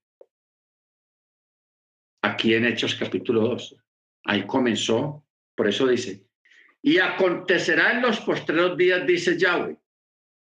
aquí 2.21 2.55
en 2.55 2.65
Hechos 2.65 2.95
capítulo 2.95 3.47
2. 3.47 3.77
Ahí 4.25 4.45
comenzó, 4.45 5.25
por 5.55 5.69
eso 5.69 5.87
dice, 5.87 6.25
y 6.81 6.97
acontecerá 6.97 7.93
en 7.93 8.01
los 8.01 8.19
postreros 8.19 8.75
días, 8.75 9.07
dice 9.07 9.39
Yahweh, 9.39 9.77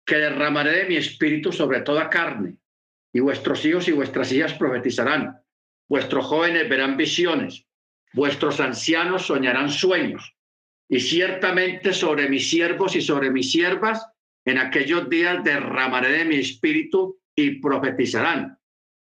que 0.04 0.16
derramaré 0.16 0.78
de 0.78 0.88
mi 0.88 0.96
espíritu 0.96 1.52
sobre 1.52 1.82
toda 1.82 2.10
carne, 2.10 2.58
y 3.12 3.20
vuestros 3.20 3.64
hijos 3.64 3.86
y 3.86 3.92
vuestras 3.92 4.32
hijas 4.32 4.54
profetizarán, 4.54 5.40
vuestros 5.88 6.26
jóvenes 6.26 6.68
verán 6.68 6.96
visiones, 6.96 7.64
vuestros 8.12 8.58
ancianos 8.58 9.26
soñarán 9.26 9.70
sueños, 9.70 10.33
y 10.94 11.00
ciertamente 11.00 11.92
sobre 11.92 12.28
mis 12.28 12.48
siervos 12.48 12.94
y 12.94 13.00
sobre 13.00 13.28
mis 13.28 13.50
siervas 13.50 14.06
en 14.44 14.58
aquellos 14.58 15.10
días 15.10 15.42
derramaré 15.42 16.18
de 16.18 16.24
mi 16.24 16.36
espíritu 16.36 17.18
y 17.34 17.58
profetizarán 17.58 18.56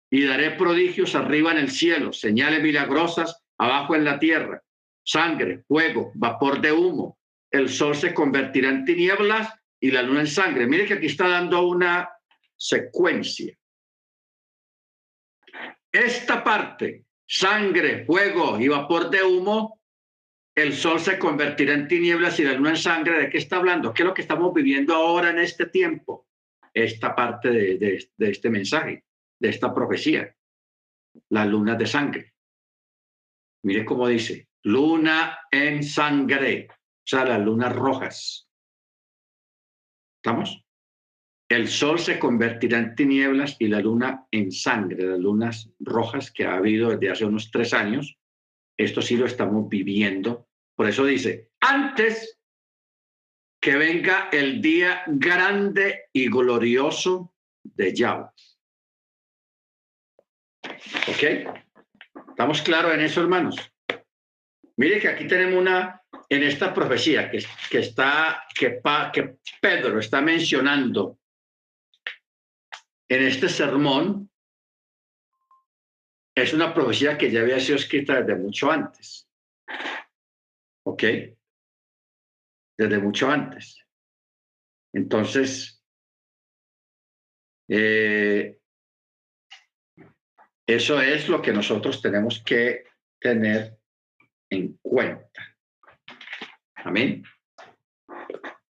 y 0.10 0.24
daré 0.24 0.50
prodigios 0.50 1.14
arriba 1.14 1.52
en 1.52 1.60
el 1.60 1.70
cielo, 1.70 2.12
señales 2.12 2.64
milagrosas 2.64 3.40
abajo 3.60 3.96
en 3.96 4.04
la 4.04 4.18
tierra, 4.18 4.64
sangre, 5.04 5.64
fuego, 5.68 6.12
vapor 6.16 6.60
de 6.60 6.72
humo. 6.72 7.20
El 7.52 7.70
sol 7.70 7.96
se 7.96 8.16
convertirá 8.16 8.70
en 8.70 8.84
tinieblas 8.84 9.54
y 9.80 9.92
la 9.92 10.02
luna 10.02 10.22
en 10.22 10.28
sangre. 10.28 10.66
Mire 10.66 10.88
que 10.88 10.96
aquí 10.96 11.06
está 11.06 11.28
dando 11.28 11.68
una 11.68 12.10
secuencia. 12.58 13.56
Esta 15.92 16.44
parte, 16.44 17.06
sangre, 17.28 18.06
fuego 18.06 18.60
y 18.60 18.70
vapor 18.70 19.12
de 19.12 19.24
humo, 19.24 19.85
el 20.56 20.74
sol 20.74 21.02
se 21.02 21.20
convertirá 21.20 21.74
en 21.74 21.88
tinieblas 21.88 22.40
y 22.40 22.44
la 22.46 22.54
luna 22.54 22.70
en 22.72 22.78
sangre. 22.78 23.20
¿De 23.20 23.30
qué 23.30 23.38
está 23.38 23.58
hablando? 23.58 23.94
¿Qué 23.94 24.04
es 24.04 24.08
lo 24.08 24.14
que 24.14 24.22
estamos 24.22 24.54
viviendo 24.54 24.96
ahora 24.96 25.30
en 25.30 25.40
este 25.40 25.66
tiempo? 25.66 26.28
Esta 26.74 27.14
parte 27.14 27.50
de, 27.50 28.10
este 28.18 28.50
mensaje 28.50 29.04
de 29.38 29.50
esta 29.50 29.74
profecía, 29.74 30.34
las 31.30 31.48
lunas 31.48 31.78
de 31.78 31.86
sangre. 31.86 32.34
Mire 33.64 33.84
cómo 33.84 34.08
dice, 34.08 34.48
luna 34.64 35.40
en 35.52 35.84
sangre, 35.84 36.68
o 36.72 37.04
sea, 37.04 37.26
las 37.26 37.42
lunas 37.42 37.76
rojas. 37.76 38.50
¿Estamos? 40.18 40.66
El 41.50 41.68
sol 41.68 42.00
se 42.00 42.18
convertirá 42.18 42.80
en 42.80 42.96
tinieblas 42.96 43.58
y 43.60 43.68
la 43.68 43.80
luna 43.80 44.26
en 44.32 44.52
sangre, 44.52 45.06
las 45.06 45.20
lunas 45.20 45.70
rojas 45.80 46.32
que 46.32 46.46
ha 46.46 46.56
habido 46.56 46.90
desde 46.92 47.12
hace 47.12 47.26
unos 47.26 47.52
tres 47.52 47.74
años. 47.74 48.18
Esto 48.78 49.02
sí 49.02 49.18
lo 49.18 49.26
estamos 49.26 49.70
viviendo. 49.70 50.48
Por 50.76 50.88
eso 50.88 51.06
dice, 51.06 51.52
antes 51.62 52.40
que 53.60 53.76
venga 53.76 54.30
el 54.32 54.62
día 54.62 55.04
grande 55.08 56.04
y 56.14 56.30
glorioso 56.30 57.34
de 57.64 57.96
Yahweh. 57.96 58.30
¿Ok? 61.08 61.24
¿Estamos 62.30 62.62
claros 62.62 62.94
en 62.94 63.02
eso, 63.02 63.22
hermanos? 63.22 63.56
Mire 64.78 65.00
que 65.00 65.08
aquí 65.08 65.26
tenemos 65.26 65.60
una, 65.60 66.02
en 66.30 66.44
esta 66.44 66.74
profecía 66.74 67.32
que, 67.32 67.44
que 67.70 67.80
está, 67.80 68.44
que, 68.54 68.82
que 69.14 69.38
Pedro 69.62 70.00
está 70.00 70.22
mencionando 70.22 71.18
en 73.08 73.24
este 73.24 73.48
sermón, 73.48 74.30
es 76.36 76.54
una 76.54 76.74
profecía 76.74 77.18
que 77.18 77.32
ya 77.32 77.42
había 77.42 77.60
sido 77.60 77.78
escrita 77.78 78.22
desde 78.22 78.36
mucho 78.36 78.70
antes. 78.70 79.30
¿Ok? 80.86 81.04
Desde 82.78 83.00
mucho 83.00 83.32
antes. 83.32 83.82
Entonces, 84.94 85.82
eh, 87.70 88.60
eso 90.68 91.02
es 91.02 91.30
lo 91.30 91.42
que 91.42 91.54
nosotros 91.54 92.02
tenemos 92.02 92.44
que 92.44 92.84
tener 93.20 93.78
en 94.50 94.78
cuenta. 94.82 95.58
Amén. 96.76 97.24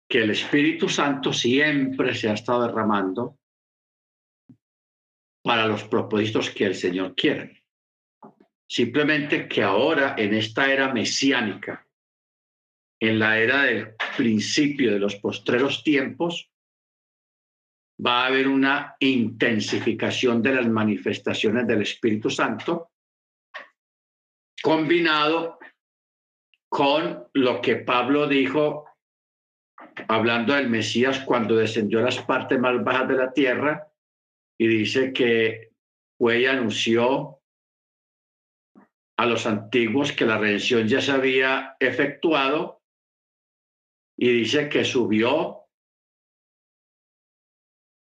Que 0.10 0.24
el 0.24 0.32
Espíritu 0.32 0.90
Santo 0.90 1.32
siempre 1.32 2.14
se 2.14 2.30
ha 2.30 2.34
estado 2.34 2.68
derramando 2.68 3.40
para 5.46 5.68
los 5.68 5.84
propósitos 5.84 6.50
que 6.50 6.66
el 6.66 6.74
Señor 6.74 7.14
quiere. 7.14 7.64
Simplemente 8.68 9.48
que 9.48 9.62
ahora, 9.62 10.16
en 10.18 10.34
esta 10.34 10.74
era 10.74 10.92
mesiánica, 10.92 11.88
en 13.00 13.20
la 13.20 13.38
era 13.38 13.62
del 13.62 13.94
principio 14.18 14.92
de 14.92 14.98
los 14.98 15.18
postreros 15.18 15.84
tiempos, 15.84 16.50
va 18.04 18.24
a 18.24 18.26
haber 18.26 18.48
una 18.48 18.96
intensificación 19.00 20.42
de 20.42 20.56
las 20.56 20.68
manifestaciones 20.68 21.68
del 21.68 21.84
Espíritu 21.84 22.32
Santo, 22.32 22.90
combinado 24.64 25.60
con 26.68 27.28
lo 27.34 27.62
que 27.62 27.76
Pablo 27.76 28.28
dijo 28.28 28.88
hablando 30.08 30.56
del 30.56 30.72
Mesías 30.72 31.20
cuando 31.20 31.56
descendió 31.56 32.00
a 32.00 32.06
las 32.06 32.18
partes 32.24 32.60
más 32.60 32.84
bajas 32.84 33.08
de 33.08 33.16
la 33.16 33.32
tierra 33.32 33.92
y 34.58 34.68
dice 34.68 35.14
que 35.14 35.72
fue 36.18 36.42
y 36.42 36.46
anunció 36.46 37.42
a 39.18 39.26
los 39.26 39.46
antiguos 39.46 40.12
que 40.12 40.26
la 40.26 40.38
redención 40.38 40.88
ya 40.88 41.02
se 41.02 41.12
había 41.12 41.76
efectuado 41.80 42.82
y 44.18 44.32
dice 44.32 44.70
que 44.70 44.84
subió 44.84 45.62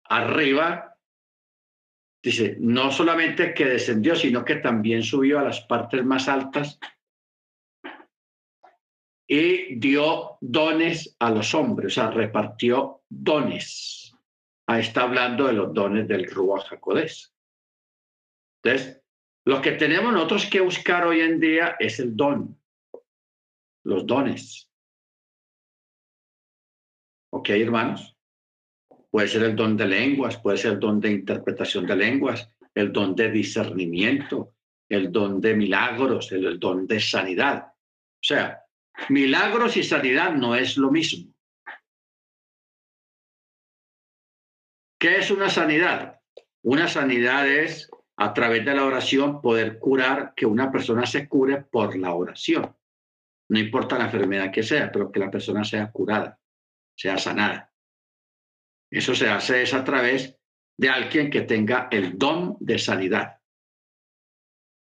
arriba, 0.04 0.96
dice, 2.22 2.56
no 2.60 2.90
solamente 2.90 3.52
que 3.52 3.66
descendió, 3.66 4.16
sino 4.16 4.44
que 4.44 4.56
también 4.56 5.02
subió 5.02 5.38
a 5.38 5.44
las 5.44 5.60
partes 5.62 6.04
más 6.04 6.28
altas 6.28 6.78
y 9.26 9.78
dio 9.78 10.38
dones 10.40 11.14
a 11.18 11.30
los 11.30 11.54
hombres, 11.54 11.92
o 11.92 11.94
sea, 11.94 12.10
repartió 12.10 13.02
dones. 13.08 14.07
Está 14.68 15.02
hablando 15.02 15.46
de 15.46 15.54
los 15.54 15.72
dones 15.72 16.06
del 16.06 16.30
Ruach 16.30 16.68
Jacodés. 16.68 17.34
Entonces, 18.62 19.02
lo 19.46 19.62
que 19.62 19.72
tenemos 19.72 20.12
nosotros 20.12 20.46
que 20.46 20.60
buscar 20.60 21.06
hoy 21.06 21.20
en 21.20 21.40
día 21.40 21.76
es 21.78 21.98
el 22.00 22.14
don, 22.14 22.60
los 23.84 24.06
dones. 24.06 24.70
¿Ok, 27.32 27.48
hermanos? 27.50 28.14
Puede 29.10 29.28
ser 29.28 29.44
el 29.44 29.56
don 29.56 29.76
de 29.76 29.86
lenguas, 29.86 30.36
puede 30.38 30.58
ser 30.58 30.72
el 30.72 30.80
don 30.80 31.00
de 31.00 31.12
interpretación 31.12 31.86
de 31.86 31.96
lenguas, 31.96 32.50
el 32.74 32.92
don 32.92 33.14
de 33.14 33.30
discernimiento, 33.30 34.54
el 34.88 35.10
don 35.10 35.40
de 35.40 35.54
milagros, 35.54 36.30
el, 36.32 36.58
don 36.58 36.86
de 36.86 37.00
sanidad. 37.00 37.68
O 37.68 38.22
sea, 38.22 38.60
milagros 39.08 39.76
y 39.76 39.82
sanidad 39.82 40.34
no 40.34 40.54
es 40.54 40.76
lo 40.76 40.90
mismo. 40.90 41.32
¿Qué 44.98 45.18
es 45.18 45.30
una 45.30 45.48
sanidad? 45.48 46.20
Una 46.62 46.88
sanidad 46.88 47.46
es 47.48 47.88
a 48.16 48.34
través 48.34 48.64
de 48.64 48.74
la 48.74 48.84
oración 48.84 49.40
poder 49.40 49.78
curar, 49.78 50.32
que 50.34 50.44
una 50.44 50.72
persona 50.72 51.06
se 51.06 51.28
cure 51.28 51.62
por 51.62 51.96
la 51.96 52.12
oración. 52.14 52.74
no 53.50 53.58
importa 53.58 53.96
la 53.96 54.06
enfermedad 54.06 54.50
que 54.50 54.62
sea, 54.62 54.92
pero 54.92 55.10
que 55.10 55.20
la 55.20 55.30
persona 55.30 55.64
sea 55.64 55.90
curada, 55.90 56.38
sea 56.94 57.16
sanada. 57.16 57.72
Eso 58.90 59.14
se 59.14 59.28
hace 59.28 59.62
es 59.62 59.72
a 59.72 59.84
través 59.84 60.36
de 60.76 60.88
alguien 60.90 61.30
que 61.30 61.42
tenga 61.42 61.88
el 61.90 62.18
don 62.18 62.56
de 62.60 62.78
sanidad. 62.78 63.38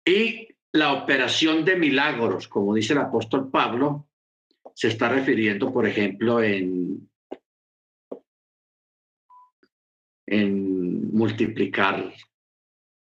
Y 0.06 0.48
la 0.72 0.94
operación 0.94 1.66
de 1.66 1.76
milagros, 1.76 2.48
como 2.48 2.76
dice 2.76 2.94
el 2.94 3.00
apóstol 3.00 3.50
Pablo, 3.50 4.08
se 4.74 4.88
está 4.90 5.10
refiriendo, 5.10 5.74
por 5.74 5.88
ejemplo, 5.88 6.42
en, 6.42 7.10
en 10.28 11.12
multiplicar 11.16 12.14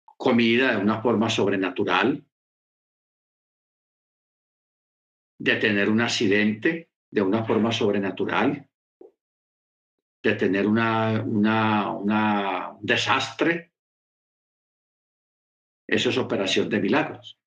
comida 0.05 0.73
de 0.73 0.83
una 0.83 1.01
forma 1.01 1.31
sobrenatural, 1.31 2.25
de 5.39 5.57
tener 5.57 5.89
un 5.89 6.01
accidente 6.01 6.91
de 7.11 7.23
una 7.23 7.45
forma 7.45 7.71
sobrenatural, 7.71 8.69
de 10.23 10.35
tener 10.35 10.67
una, 10.67 11.23
una, 11.23 11.93
una, 11.93 12.71
un 12.71 12.85
desastre. 12.85 13.73
Eso 15.87 16.11
es 16.11 16.19
operación 16.19 16.69
de 16.69 16.81
milagros. 16.81 17.39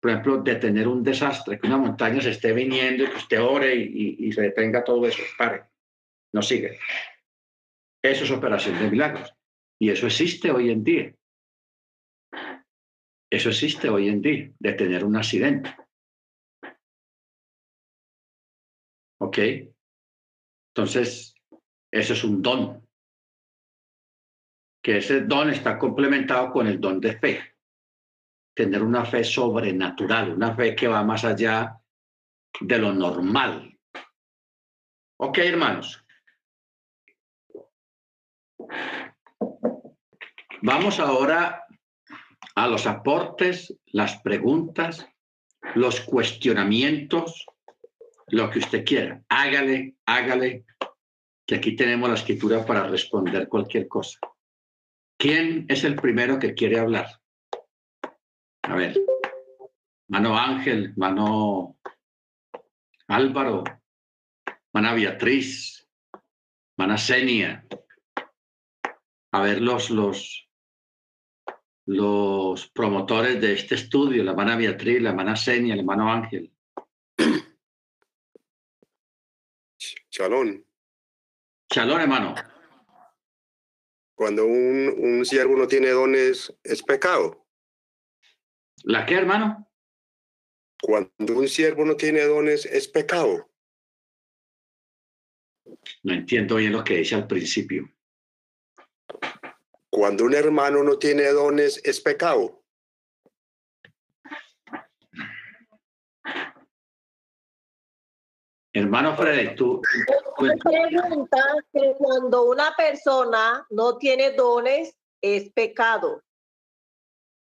Por 0.00 0.10
ejemplo, 0.10 0.42
de 0.42 0.56
tener 0.56 0.86
un 0.86 1.02
desastre, 1.02 1.58
que 1.58 1.66
una 1.66 1.78
montaña 1.78 2.20
se 2.20 2.30
esté 2.30 2.52
viniendo 2.52 3.04
y 3.04 3.08
que 3.08 3.16
usted 3.16 3.40
ore 3.40 3.74
y, 3.74 4.16
y 4.18 4.32
se 4.32 4.42
detenga 4.42 4.84
todo 4.84 5.06
eso, 5.06 5.22
pare, 5.36 5.64
no 6.32 6.42
sigue. 6.42 6.78
Eso 8.02 8.24
es 8.24 8.30
operación 8.30 8.78
de 8.78 8.90
milagros. 8.90 9.34
Y 9.80 9.90
eso 9.90 10.06
existe 10.06 10.50
hoy 10.50 10.70
en 10.70 10.84
día. 10.84 11.14
Eso 13.30 13.50
existe 13.50 13.88
hoy 13.88 14.08
en 14.08 14.22
día, 14.22 14.50
de 14.58 14.72
tener 14.72 15.04
un 15.04 15.16
accidente. 15.16 15.76
¿Ok? 19.20 19.38
Entonces, 20.74 21.34
eso 21.92 22.12
es 22.12 22.24
un 22.24 22.40
don. 22.40 22.88
Que 24.82 24.98
ese 24.98 25.22
don 25.22 25.50
está 25.50 25.78
complementado 25.78 26.50
con 26.50 26.66
el 26.66 26.80
don 26.80 27.00
de 27.00 27.18
fe. 27.18 27.54
Tener 28.54 28.82
una 28.82 29.04
fe 29.04 29.22
sobrenatural, 29.22 30.32
una 30.32 30.54
fe 30.54 30.74
que 30.74 30.88
va 30.88 31.04
más 31.04 31.24
allá 31.24 31.78
de 32.60 32.78
lo 32.78 32.92
normal. 32.92 33.78
Ok, 35.20 35.38
hermanos. 35.38 36.04
Vamos 40.62 40.98
ahora 40.98 41.64
a 42.54 42.66
los 42.66 42.86
aportes, 42.86 43.74
las 43.86 44.20
preguntas, 44.20 45.06
los 45.74 46.00
cuestionamientos, 46.00 47.46
lo 48.28 48.50
que 48.50 48.58
usted 48.58 48.84
quiera. 48.84 49.22
Hágale, 49.28 49.94
hágale, 50.06 50.64
que 51.46 51.54
aquí 51.54 51.76
tenemos 51.76 52.08
la 52.08 52.16
escritura 52.16 52.66
para 52.66 52.86
responder 52.88 53.48
cualquier 53.48 53.88
cosa. 53.88 54.18
¿Quién 55.16 55.66
es 55.68 55.84
el 55.84 55.96
primero 55.96 56.38
que 56.38 56.54
quiere 56.54 56.78
hablar? 56.78 57.06
A 58.62 58.74
ver, 58.74 58.96
mano 60.08 60.36
Ángel, 60.36 60.92
mano 60.96 61.76
Álvaro, 63.08 63.64
mana 64.72 64.92
Beatriz, 64.92 65.88
mana 66.76 66.98
Senia. 66.98 67.64
A 69.32 69.42
ver 69.42 69.60
los, 69.60 69.90
los, 69.90 70.48
los 71.86 72.68
promotores 72.70 73.40
de 73.40 73.52
este 73.52 73.74
estudio, 73.74 74.24
la 74.24 74.34
mana 74.34 74.56
Beatriz, 74.56 75.02
la 75.02 75.12
mana 75.12 75.36
Senia, 75.36 75.74
el 75.74 75.80
hermano 75.80 76.10
Ángel. 76.10 76.52
Chalón. 80.10 80.64
Shalom, 81.70 82.00
hermano. 82.00 82.34
Cuando 84.14 84.46
un, 84.46 84.94
un 84.98 85.24
siervo 85.24 85.56
no 85.56 85.68
tiene 85.68 85.90
dones, 85.90 86.52
es 86.64 86.82
pecado. 86.82 87.46
¿La 88.84 89.06
qué, 89.06 89.14
hermano? 89.14 89.70
Cuando 90.80 91.36
un 91.36 91.48
siervo 91.48 91.84
no 91.84 91.96
tiene 91.96 92.24
dones, 92.24 92.66
es 92.66 92.88
pecado. 92.88 93.50
No 96.02 96.14
entiendo 96.14 96.56
bien 96.56 96.72
lo 96.72 96.82
que 96.82 96.96
dice 96.96 97.14
al 97.14 97.26
principio. 97.26 97.88
Cuando 99.98 100.26
un 100.26 100.34
hermano 100.34 100.84
no 100.84 100.96
tiene 100.96 101.24
dones, 101.32 101.80
es 101.82 102.00
pecado. 102.00 102.62
Hermano 108.72 109.16
Freddy, 109.16 109.56
tú. 109.56 109.82
Pregunta 110.36 111.42
que 111.72 111.94
cuando 111.98 112.44
una 112.44 112.72
persona 112.76 113.66
no 113.70 113.98
tiene 113.98 114.32
dones, 114.34 114.96
es 115.20 115.50
pecado. 115.50 116.22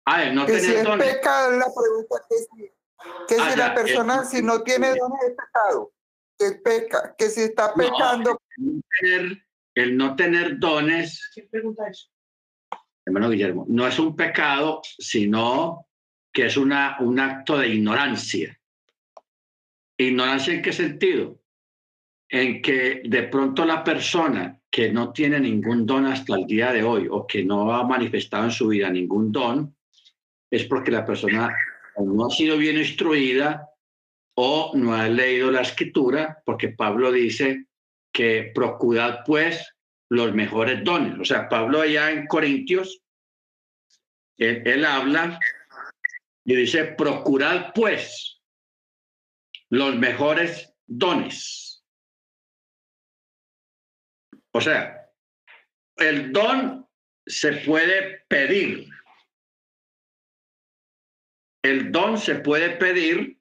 Ah, 0.06 0.24
el 0.24 0.36
no 0.36 0.46
que 0.46 0.60
si 0.62 0.68
tener 0.68 0.78
es 0.78 0.84
dones. 0.86 1.16
pecado 1.16 1.52
es 1.52 1.58
la 1.58 1.66
pregunta 1.66 2.26
que 2.30 2.38
si, 2.38 2.72
que 3.28 3.36
Ah, 3.42 3.52
si 3.52 3.58
ya, 3.58 3.68
la 3.68 3.76
persona 3.76 4.22
eh, 4.22 4.26
si 4.26 4.42
no 4.42 4.64
tiene 4.64 4.96
dones 4.96 5.20
es 5.28 5.36
pecado 5.36 5.92
que 6.40 6.52
peca 6.64 7.14
que 7.18 7.30
si 7.30 7.42
está 7.42 7.68
No. 7.70 7.74
pecando 7.76 8.40
El 8.56 8.66
no 8.66 8.82
tener, 9.02 9.38
el 9.76 9.98
no 9.98 10.16
tener 10.16 10.60
dones, 10.60 11.30
¿Qué 11.36 11.44
pregunta 11.44 11.90
eso? 11.90 12.08
Hermano 13.08 13.30
Guillermo, 13.30 13.66
no 13.70 13.88
es 13.88 13.98
un 14.00 14.16
pecado, 14.18 14.82
sino 14.84 15.88
que 16.34 16.48
es 16.48 16.58
una, 16.58 16.98
un 17.00 17.18
acto 17.20 17.58
de 17.58 17.70
ignorancia. 17.70 18.60
¿Ignorancia 19.98 20.54
en 20.54 20.62
qué 20.62 20.74
sentido? 20.74 21.40
En 22.30 22.62
que 22.62 23.02
de 23.06 23.24
pronto 23.24 23.64
la 23.64 23.82
persona 23.82 24.60
que 24.70 24.92
no 24.92 25.14
tiene 25.14 25.40
ningún 25.40 25.86
don 25.86 26.06
hasta 26.06 26.36
el 26.36 26.46
día 26.46 26.74
de 26.74 26.84
hoy 26.84 27.08
o 27.10 27.26
que 27.26 27.46
no 27.46 27.74
ha 27.74 27.88
manifestado 27.88 28.44
en 28.44 28.52
su 28.52 28.68
vida 28.68 28.90
ningún 28.90 29.32
don, 29.32 29.74
es 30.52 30.66
porque 30.66 30.92
la 30.92 31.06
persona 31.06 31.56
no 31.98 32.26
ha 32.26 32.30
sido 32.30 32.58
bien 32.58 32.78
instruida 32.78 33.70
o 34.36 34.74
no 34.76 34.94
ha 34.94 35.08
leído 35.08 35.50
la 35.50 35.62
escritura, 35.62 36.44
porque 36.46 36.70
Pablo 36.70 37.12
dice 37.14 37.68
que 38.12 38.52
procurad 38.54 39.20
pues 39.26 39.77
los 40.10 40.34
mejores 40.34 40.84
dones. 40.84 41.20
O 41.20 41.26
sea, 41.26 41.50
Pablo 41.50 41.82
allá 41.82 42.12
en 42.12 42.28
Corintios, 42.28 43.02
él, 44.38 44.62
él 44.66 44.86
habla 44.86 45.40
y 46.46 46.56
dice, 46.56 46.86
procurad 46.86 47.74
pues 47.74 48.42
los 49.70 49.96
mejores 49.98 50.74
dones. 50.86 51.84
O 54.54 54.62
sea, 54.62 55.12
el 55.98 56.32
don 56.32 56.88
se 57.26 57.54
puede 57.58 58.24
pedir. 58.28 58.90
El 61.64 61.92
don 61.92 62.18
se 62.18 62.36
puede 62.36 62.78
pedir. 62.78 63.37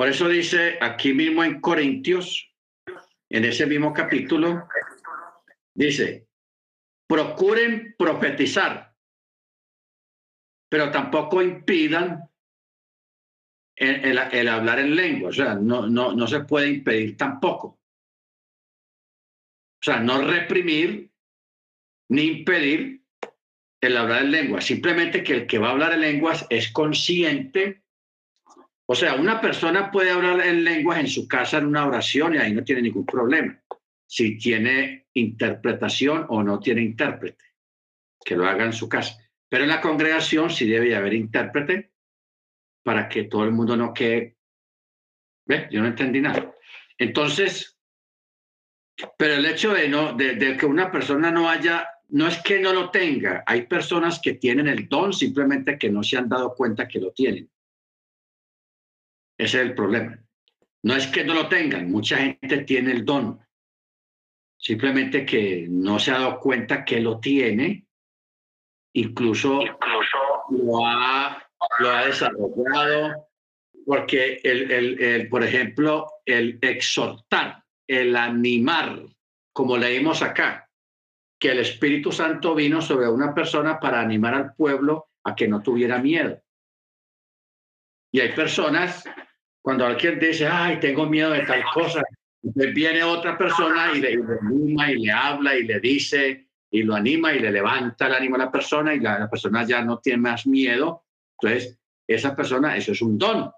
Por 0.00 0.08
eso 0.08 0.30
dice 0.30 0.78
aquí 0.80 1.12
mismo 1.12 1.44
en 1.44 1.60
Corintios, 1.60 2.50
en 3.28 3.44
ese 3.44 3.66
mismo 3.66 3.92
capítulo, 3.92 4.66
dice, 5.74 6.26
procuren 7.06 7.96
profetizar, 7.98 8.96
pero 10.70 10.90
tampoco 10.90 11.42
impidan 11.42 12.30
el, 13.76 14.48
hablar 14.48 14.78
en 14.78 14.96
lengua. 14.96 15.28
O 15.28 15.32
sea, 15.34 15.56
no, 15.56 15.86
no, 15.86 16.14
no 16.14 16.26
se 16.26 16.44
puede 16.44 16.70
impedir 16.70 17.18
tampoco. 17.18 17.66
O 17.68 17.78
sea, 19.82 20.00
no 20.00 20.22
reprimir 20.22 21.10
ni 22.08 22.22
impedir 22.22 23.04
el 23.82 23.96
hablar 23.98 24.22
en 24.22 24.30
lengua. 24.30 24.62
Simplemente 24.62 25.22
que 25.22 25.34
el 25.34 25.46
que 25.46 25.58
va 25.58 25.68
a 25.68 25.72
hablar 25.72 25.92
en 25.92 26.00
lenguas 26.00 26.46
es 26.48 26.72
consciente. 26.72 27.82
O 28.92 28.94
sea, 28.96 29.14
una 29.14 29.40
persona 29.40 29.88
puede 29.88 30.10
hablar 30.10 30.44
en 30.44 30.64
lenguas 30.64 30.98
en 30.98 31.06
su 31.06 31.28
casa 31.28 31.58
en 31.58 31.66
una 31.66 31.86
oración 31.86 32.34
y 32.34 32.38
ahí 32.38 32.52
no 32.52 32.64
tiene 32.64 32.82
ningún 32.82 33.06
problema. 33.06 33.56
Si 34.04 34.36
tiene 34.36 35.06
interpretación 35.14 36.26
o 36.28 36.42
no 36.42 36.58
tiene 36.58 36.82
intérprete, 36.82 37.44
que 38.24 38.34
lo 38.34 38.48
haga 38.48 38.64
en 38.64 38.72
su 38.72 38.88
casa. 38.88 39.16
Pero 39.48 39.62
en 39.62 39.70
la 39.70 39.80
congregación 39.80 40.50
sí 40.50 40.68
debe 40.68 40.96
haber 40.96 41.14
intérprete 41.14 41.92
para 42.82 43.08
que 43.08 43.22
todo 43.22 43.44
el 43.44 43.52
mundo 43.52 43.76
no 43.76 43.94
quede. 43.94 44.38
¿Ve? 45.46 45.68
Yo 45.70 45.82
no 45.82 45.86
entendí 45.86 46.20
nada. 46.20 46.52
Entonces, 46.98 47.78
pero 49.16 49.34
el 49.34 49.46
hecho 49.46 49.72
de, 49.72 49.88
no, 49.88 50.14
de, 50.14 50.34
de 50.34 50.56
que 50.56 50.66
una 50.66 50.90
persona 50.90 51.30
no 51.30 51.48
haya, 51.48 51.88
no 52.08 52.26
es 52.26 52.42
que 52.42 52.58
no 52.58 52.72
lo 52.72 52.90
tenga, 52.90 53.44
hay 53.46 53.68
personas 53.68 54.18
que 54.20 54.34
tienen 54.34 54.66
el 54.66 54.88
don, 54.88 55.12
simplemente 55.12 55.78
que 55.78 55.90
no 55.90 56.02
se 56.02 56.16
han 56.16 56.28
dado 56.28 56.56
cuenta 56.56 56.88
que 56.88 56.98
lo 56.98 57.12
tienen. 57.12 57.48
Ese 59.40 59.58
es 59.58 59.66
el 59.68 59.74
problema. 59.74 60.18
No 60.82 60.94
es 60.94 61.06
que 61.06 61.24
no 61.24 61.32
lo 61.32 61.48
tengan, 61.48 61.90
mucha 61.90 62.18
gente 62.18 62.58
tiene 62.64 62.92
el 62.92 63.06
don, 63.06 63.40
simplemente 64.58 65.24
que 65.24 65.66
no 65.68 65.98
se 65.98 66.10
ha 66.10 66.18
dado 66.18 66.40
cuenta 66.40 66.84
que 66.84 67.00
lo 67.00 67.18
tiene, 67.18 67.86
incluso 68.94 69.64
lo 70.50 70.86
ha 70.86 71.42
lo 71.78 71.90
ha 71.90 72.04
desarrollado, 72.06 73.28
porque, 73.86 74.40
el, 74.42 74.70
el, 74.70 75.02
el, 75.02 75.28
por 75.28 75.42
ejemplo, 75.42 76.06
el 76.26 76.58
exhortar, 76.60 77.64
el 77.86 78.16
animar, 78.16 79.06
como 79.52 79.78
leímos 79.78 80.22
acá, 80.22 80.68
que 81.38 81.52
el 81.52 81.60
Espíritu 81.60 82.12
Santo 82.12 82.54
vino 82.54 82.82
sobre 82.82 83.08
una 83.08 83.34
persona 83.34 83.80
para 83.80 84.00
animar 84.00 84.34
al 84.34 84.54
pueblo 84.54 85.08
a 85.24 85.34
que 85.34 85.48
no 85.48 85.62
tuviera 85.62 85.98
miedo. 85.98 86.42
Y 88.12 88.20
hay 88.20 88.32
personas, 88.32 89.04
cuando 89.62 89.86
alguien 89.86 90.18
dice, 90.18 90.46
ay, 90.46 90.80
tengo 90.80 91.06
miedo 91.06 91.30
de 91.30 91.42
tal 91.42 91.62
cosa, 91.74 92.02
viene 92.42 93.02
otra 93.04 93.36
persona 93.36 93.92
y 93.94 94.00
le, 94.00 94.18
anima 94.40 94.90
y 94.90 94.98
le 94.98 95.12
habla 95.12 95.54
y 95.56 95.64
le 95.64 95.80
dice 95.80 96.46
y 96.70 96.82
lo 96.82 96.94
anima 96.94 97.32
y 97.34 97.40
le 97.40 97.50
levanta 97.50 98.06
el 98.06 98.14
ánimo 98.14 98.36
a 98.36 98.40
la 98.40 98.52
persona 98.52 98.94
y 98.94 99.00
la, 99.00 99.28
persona 99.28 99.64
ya 99.64 99.82
no 99.82 99.98
tiene 99.98 100.22
más 100.22 100.46
miedo. 100.46 101.04
Entonces, 101.40 101.78
esa 102.06 102.34
persona, 102.34 102.76
eso 102.76 102.92
es 102.92 103.02
un 103.02 103.18
don. 103.18 103.50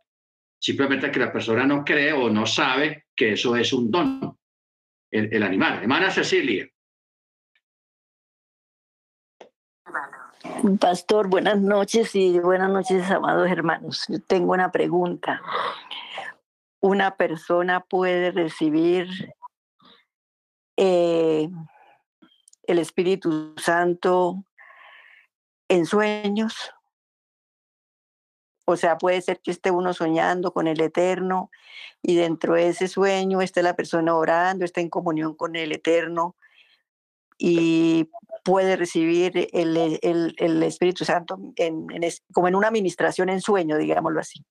Simplemente 0.59 1.11
que 1.11 1.21
la 1.21 1.33
persona 1.33 1.67
no 1.67 1.85
cree 1.85 2.13
o 2.13 2.31
no 2.31 2.47
sabe 2.47 3.07
que 3.15 3.33
eso 3.33 3.57
es 3.57 3.73
un 3.73 3.91
don, 3.91 4.39
el, 5.11 5.33
el 5.33 5.43
animal. 5.43 5.81
Hermana 5.83 6.11
Cecilia. 6.11 6.72
Pastor, 10.81 11.29
buenas 11.29 11.61
noches 11.61 12.15
y 12.17 12.39
buenas 12.41 12.69
noches, 12.69 13.09
amados 13.11 13.49
hermanos. 13.49 14.07
Tengo 14.27 14.53
una 14.53 14.73
pregunta. 14.73 15.41
¿Una 16.81 17.17
persona 17.17 17.81
puede 17.81 18.33
recibir 18.33 19.35
eh, 20.77 21.49
el 22.65 22.79
Espíritu 22.79 23.55
Santo 23.57 24.45
en 25.69 25.87
sueños? 25.87 26.73
O 28.65 28.77
sea, 28.77 28.99
puede 28.99 29.21
ser 29.23 29.41
que 29.41 29.53
esté 29.53 29.71
uno 29.71 29.95
soñando 29.95 30.53
con 30.53 30.67
el 30.67 30.81
Eterno 30.81 31.51
y 32.03 32.17
dentro 32.17 32.55
de 32.55 32.69
ese 32.69 32.89
sueño 32.89 33.43
esté 33.43 33.63
la 33.63 33.77
persona 33.77 34.17
orando, 34.17 34.65
está 34.65 34.81
en 34.81 34.91
comunión 34.91 35.35
con 35.37 35.55
el 35.55 35.71
Eterno 35.71 36.35
y 37.45 38.09
puede 38.45 38.77
recibir 38.77 39.49
el, 39.53 40.63
Espíritu 40.63 41.05
Santo 41.05 41.41
en, 41.57 41.87
en, 41.91 42.09
como 42.33 42.47
en 42.47 42.55
una 42.55 42.69
administración 42.69 43.31
en 43.31 43.41
sueño, 43.41 43.79
digámoslo 43.79 44.21
así. 44.21 44.45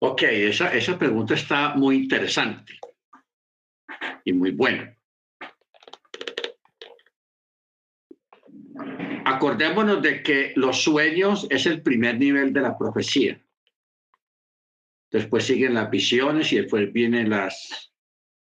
Ok, 0.00 0.22
esa, 0.22 0.74
esa 0.74 0.98
pregunta 0.98 1.34
está 1.34 1.76
muy 1.76 1.94
interesante 1.94 2.80
y 4.24 4.32
muy 4.32 4.50
buena. 4.50 4.96
Acordémonos 9.24 10.02
de 10.02 10.24
que 10.24 10.54
los 10.56 10.82
sueños 10.82 11.46
es 11.50 11.66
el 11.66 11.82
primer 11.82 12.18
nivel 12.18 12.52
de 12.52 12.62
la 12.62 12.76
profecía. 12.76 13.40
Después 15.12 15.44
siguen 15.44 15.74
las 15.74 15.88
visiones 15.88 16.52
y 16.52 16.56
después 16.56 16.92
vienen 16.92 17.30
las, 17.30 17.89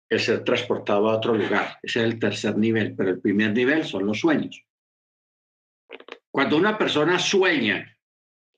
el 0.09 0.21
ser 0.21 0.45
transportado 0.45 1.09
a 1.09 1.17
otro 1.17 1.35
lugar. 1.35 1.79
Ese 1.83 2.01
es 2.01 2.05
el 2.05 2.19
tercer 2.19 2.57
nivel, 2.57 2.95
pero 2.95 3.11
el 3.11 3.21
primer 3.21 3.53
nivel 3.53 3.85
son 3.85 4.07
los 4.07 4.21
sueños. 4.21 4.65
Cuando 6.31 6.57
una 6.57 6.77
persona 6.77 7.19
sueña 7.19 7.97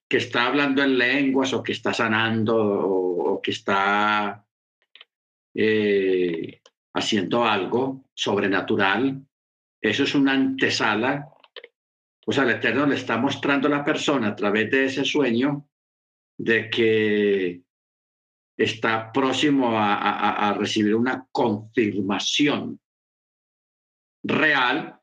que 0.09 0.17
está 0.19 0.47
hablando 0.47 0.83
en 0.83 0.99
lenguas 0.99 1.53
o 1.53 1.63
que 1.63 1.73
está 1.73 1.93
sanando 1.93 2.57
o, 2.57 3.41
que 3.41 3.53
está 3.53 4.45
eh, 5.55 6.61
haciendo 6.95 7.45
algo 7.45 8.05
sobrenatural, 8.15 9.23
eso 9.81 10.03
es 10.03 10.15
una 10.15 10.33
antesala. 10.33 11.29
O 12.27 12.33
sea, 12.33 12.45
el 12.45 12.51
Eterno 12.51 12.87
le 12.87 12.97
está 12.97 13.17
mostrando 13.17 13.69
a 13.69 13.71
la 13.71 13.85
persona 13.85 14.29
a 14.29 14.37
través 14.37 14.71
de 14.71 14.87
ese 14.87 15.05
sueño 15.05 15.69
de 16.37 16.69
que 16.69 17.63
está 18.59 19.13
próximo 19.13 19.79
a, 19.79 20.49
a, 20.49 20.53
recibir 20.55 20.97
una 20.97 21.25
confirmación 21.31 22.81
real 24.25 25.01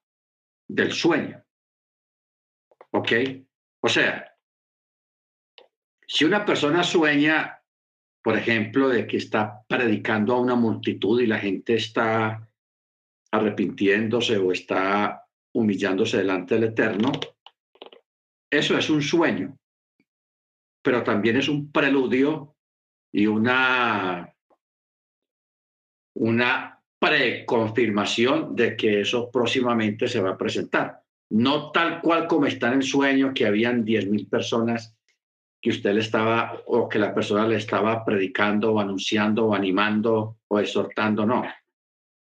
del 0.68 0.92
sueño. 0.92 1.42
¿Ok? 2.92 3.12
O 3.82 3.88
sea, 3.88 4.36
si 6.06 6.26
una 6.26 6.46
persona 6.46 6.84
sueña, 6.84 7.62
por 8.22 8.38
ejemplo, 8.38 8.90
de 8.90 9.08
que 9.08 9.18
está 9.18 9.64
predicando 9.68 10.34
a 10.34 10.42
una 10.42 10.56
multitud 10.56 11.22
y 11.22 11.28
la 11.28 11.40
gente 11.40 11.76
está 11.76 12.50
arrepintiéndose 13.32 14.38
o 14.38 14.52
está 14.52 15.26
humillándose 15.54 16.18
delante 16.18 16.56
del 16.56 16.66
Eterno, 16.66 17.12
eso 18.52 18.78
es 18.78 18.90
un 18.90 19.02
sueño, 19.02 19.58
pero 20.82 21.04
también 21.04 21.38
es 21.38 21.48
un 21.48 21.72
preludio 21.72 22.55
y 23.16 23.28
una, 23.28 24.30
una 26.18 26.82
preconfirmación 27.00 28.54
de 28.58 28.76
que 28.76 29.00
eso 29.00 29.32
próximamente 29.32 30.10
se 30.10 30.20
va 30.20 30.32
a 30.32 30.38
presentar. 30.38 31.00
No 31.30 31.72
tal 31.72 32.02
cual 32.02 32.28
como 32.28 32.48
está 32.48 32.68
en 32.68 32.80
el 32.80 32.84
sueño, 32.84 33.34
que 33.34 33.46
habían 33.46 33.86
10.000 33.86 34.30
personas 34.30 34.98
que 35.62 35.70
usted 35.70 35.94
le 35.94 36.02
estaba 36.02 36.62
o 36.66 36.90
que 36.90 37.00
la 37.00 37.14
persona 37.14 37.48
le 37.48 37.56
estaba 37.56 38.04
predicando 38.04 38.74
o 38.74 38.82
anunciando 38.82 39.46
o 39.46 39.56
animando 39.56 40.40
o 40.50 40.60
exhortando, 40.60 41.26
no. 41.26 41.46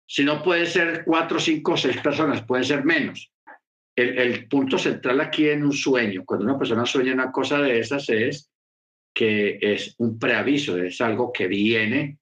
Si 0.07 0.23
no 0.23 0.43
puede 0.43 0.67
ser 0.67 1.03
cuatro, 1.05 1.39
cinco, 1.39 1.75
seis 1.75 1.97
personas, 2.01 2.43
puede 2.43 2.63
ser 2.63 2.85
menos. 2.85 3.33
El, 3.95 4.15
el 4.19 4.47
punto 4.47 4.77
central 4.77 5.21
aquí 5.21 5.49
en 5.49 5.63
un 5.63 5.73
sueño, 5.73 6.23
cuando 6.23 6.45
una 6.45 6.59
persona 6.59 6.85
sueña 6.85 7.13
una 7.13 7.31
cosa 7.31 7.59
de 7.61 7.79
esas, 7.79 8.07
es 8.09 8.51
que 9.17 9.57
es 9.59 9.95
un 9.97 10.19
preaviso, 10.19 10.77
es 10.77 11.01
algo 11.01 11.33
que 11.33 11.47
viene, 11.47 12.19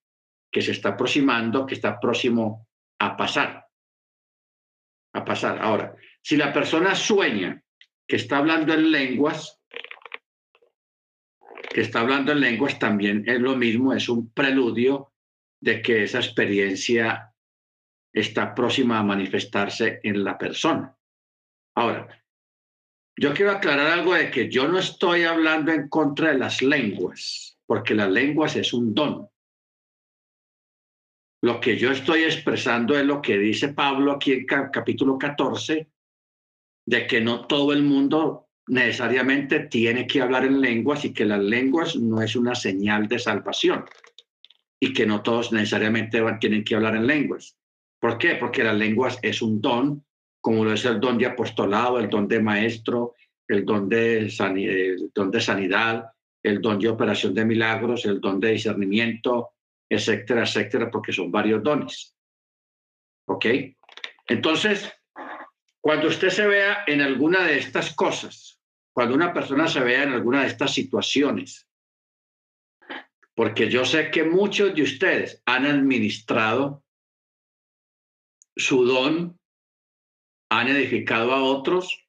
que 0.49 0.61
se 0.61 0.71
está 0.71 0.89
aproximando, 0.89 1.65
que 1.65 1.73
está 1.73 1.99
próximo 1.99 2.69
a 2.99 3.17
pasar. 3.17 3.65
A 5.13 5.25
pasar. 5.25 5.61
Ahora, 5.61 5.93
si 6.21 6.37
la 6.37 6.53
persona 6.53 6.95
sueña 6.95 7.61
que 8.07 8.15
está 8.15 8.37
hablando 8.37 8.73
en 8.73 8.93
lenguas, 8.93 9.59
que 11.69 11.81
está 11.81 11.99
hablando 11.99 12.31
en 12.31 12.39
lenguas 12.39 12.79
también 12.79 13.25
es 13.27 13.41
lo 13.41 13.57
mismo, 13.57 13.91
es 13.91 14.07
un 14.07 14.31
preludio 14.31 15.11
de 15.59 15.81
que 15.81 16.03
esa 16.03 16.19
experiencia 16.19 17.29
está 18.13 18.55
próxima 18.55 18.99
a 18.99 19.03
manifestarse 19.03 19.99
en 20.01 20.23
la 20.23 20.37
persona. 20.37 20.95
Ahora, 21.75 22.24
yo 23.17 23.33
quiero 23.33 23.51
aclarar 23.51 23.87
algo 23.87 24.13
de 24.13 24.29
que 24.29 24.49
yo 24.49 24.67
no 24.67 24.77
estoy 24.77 25.23
hablando 25.23 25.71
en 25.71 25.87
contra 25.87 26.29
de 26.29 26.37
las 26.37 26.61
lenguas, 26.61 27.57
porque 27.65 27.95
las 27.95 28.09
lenguas 28.09 28.55
es 28.55 28.73
un 28.73 28.93
don. 28.93 29.29
Lo 31.41 31.59
que 31.59 31.77
yo 31.77 31.91
estoy 31.91 32.23
expresando 32.23 32.97
es 32.97 33.05
lo 33.05 33.21
que 33.21 33.37
dice 33.37 33.69
Pablo 33.69 34.13
aquí 34.13 34.33
en 34.33 34.45
capítulo 34.45 35.17
14, 35.17 35.89
de 36.87 37.07
que 37.07 37.21
no 37.21 37.47
todo 37.47 37.71
el 37.71 37.83
mundo 37.83 38.49
necesariamente 38.67 39.61
tiene 39.67 40.07
que 40.07 40.21
hablar 40.21 40.45
en 40.45 40.59
lenguas 40.59 41.05
y 41.05 41.13
que 41.13 41.25
las 41.25 41.39
lenguas 41.39 41.95
no 41.95 42.21
es 42.21 42.35
una 42.35 42.55
señal 42.55 43.07
de 43.07 43.19
salvación 43.19 43.85
y 44.79 44.91
que 44.91 45.05
no 45.05 45.21
todos 45.21 45.51
necesariamente 45.51 46.21
tienen 46.39 46.63
que 46.63 46.75
hablar 46.75 46.95
en 46.95 47.07
lenguas. 47.07 47.57
¿Por 47.99 48.17
qué? 48.17 48.35
Porque 48.35 48.63
las 48.63 48.75
lenguas 48.75 49.19
es 49.21 49.41
un 49.41 49.61
don 49.61 50.04
como 50.45 50.63
lo 50.63 50.73
es 50.73 50.85
el 50.85 50.99
don 50.99 51.17
de 51.17 51.25
apostolado, 51.25 51.97
el 51.97 52.07
don 52.07 52.27
de 52.27 52.39
maestro, 52.39 53.15
el 53.47 53.65
don 53.65 53.89
de, 53.89 54.31
don 55.11 55.31
de 55.31 55.41
sanidad, 55.41 56.11
el 56.43 56.61
don 56.61 56.77
de 56.77 56.87
operación 56.87 57.33
de 57.33 57.43
milagros, 57.43 58.05
el 58.05 58.21
don 58.21 58.39
de 58.39 58.51
discernimiento, 58.51 59.53
etcétera, 59.89 60.43
etcétera, 60.43 60.91
porque 60.91 61.11
son 61.11 61.31
varios 61.31 61.63
dones. 61.63 62.15
¿Ok? 63.27 63.47
Entonces, 64.27 64.93
cuando 65.81 66.09
usted 66.09 66.29
se 66.29 66.45
vea 66.45 66.83
en 66.85 67.01
alguna 67.01 67.43
de 67.43 67.57
estas 67.57 67.95
cosas, 67.95 68.61
cuando 68.93 69.15
una 69.15 69.33
persona 69.33 69.67
se 69.67 69.79
vea 69.79 70.03
en 70.03 70.13
alguna 70.13 70.41
de 70.41 70.47
estas 70.49 70.71
situaciones, 70.71 71.67
porque 73.33 73.67
yo 73.67 73.83
sé 73.83 74.11
que 74.11 74.23
muchos 74.23 74.75
de 74.75 74.83
ustedes 74.83 75.41
han 75.47 75.65
administrado 75.65 76.83
su 78.55 78.85
don 78.85 79.39
han 80.49 80.67
edificado 80.67 81.33
a 81.33 81.43
otros 81.43 82.05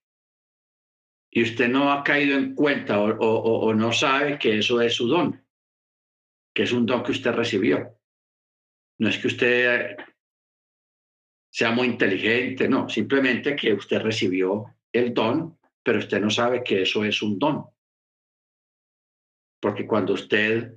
y 1.30 1.42
usted 1.42 1.68
no 1.68 1.92
ha 1.92 2.02
caído 2.02 2.38
en 2.38 2.54
cuenta 2.54 3.00
o, 3.00 3.74
no 3.74 3.92
sabe 3.92 4.38
que 4.38 4.58
eso 4.58 4.80
es 4.80 4.94
su 4.94 5.08
don, 5.08 5.44
que 6.54 6.62
es 6.62 6.72
un 6.72 6.86
don 6.86 7.02
que 7.02 7.12
usted 7.12 7.32
recibió. 7.32 7.98
No 8.98 9.08
es 9.08 9.18
que 9.18 9.26
usted 9.26 9.96
sea 11.50 11.70
muy 11.72 11.88
inteligente, 11.88 12.68
no, 12.68 12.88
simplemente 12.88 13.54
que 13.54 13.74
usted 13.74 14.00
recibió 14.00 14.76
el 14.92 15.12
don, 15.12 15.58
pero 15.82 15.98
usted 15.98 16.20
no 16.20 16.30
sabe 16.30 16.62
que 16.64 16.82
eso 16.82 17.04
es 17.04 17.20
un 17.22 17.38
don. 17.38 17.66
Porque 19.60 19.86
cuando 19.86 20.14
usted 20.14 20.74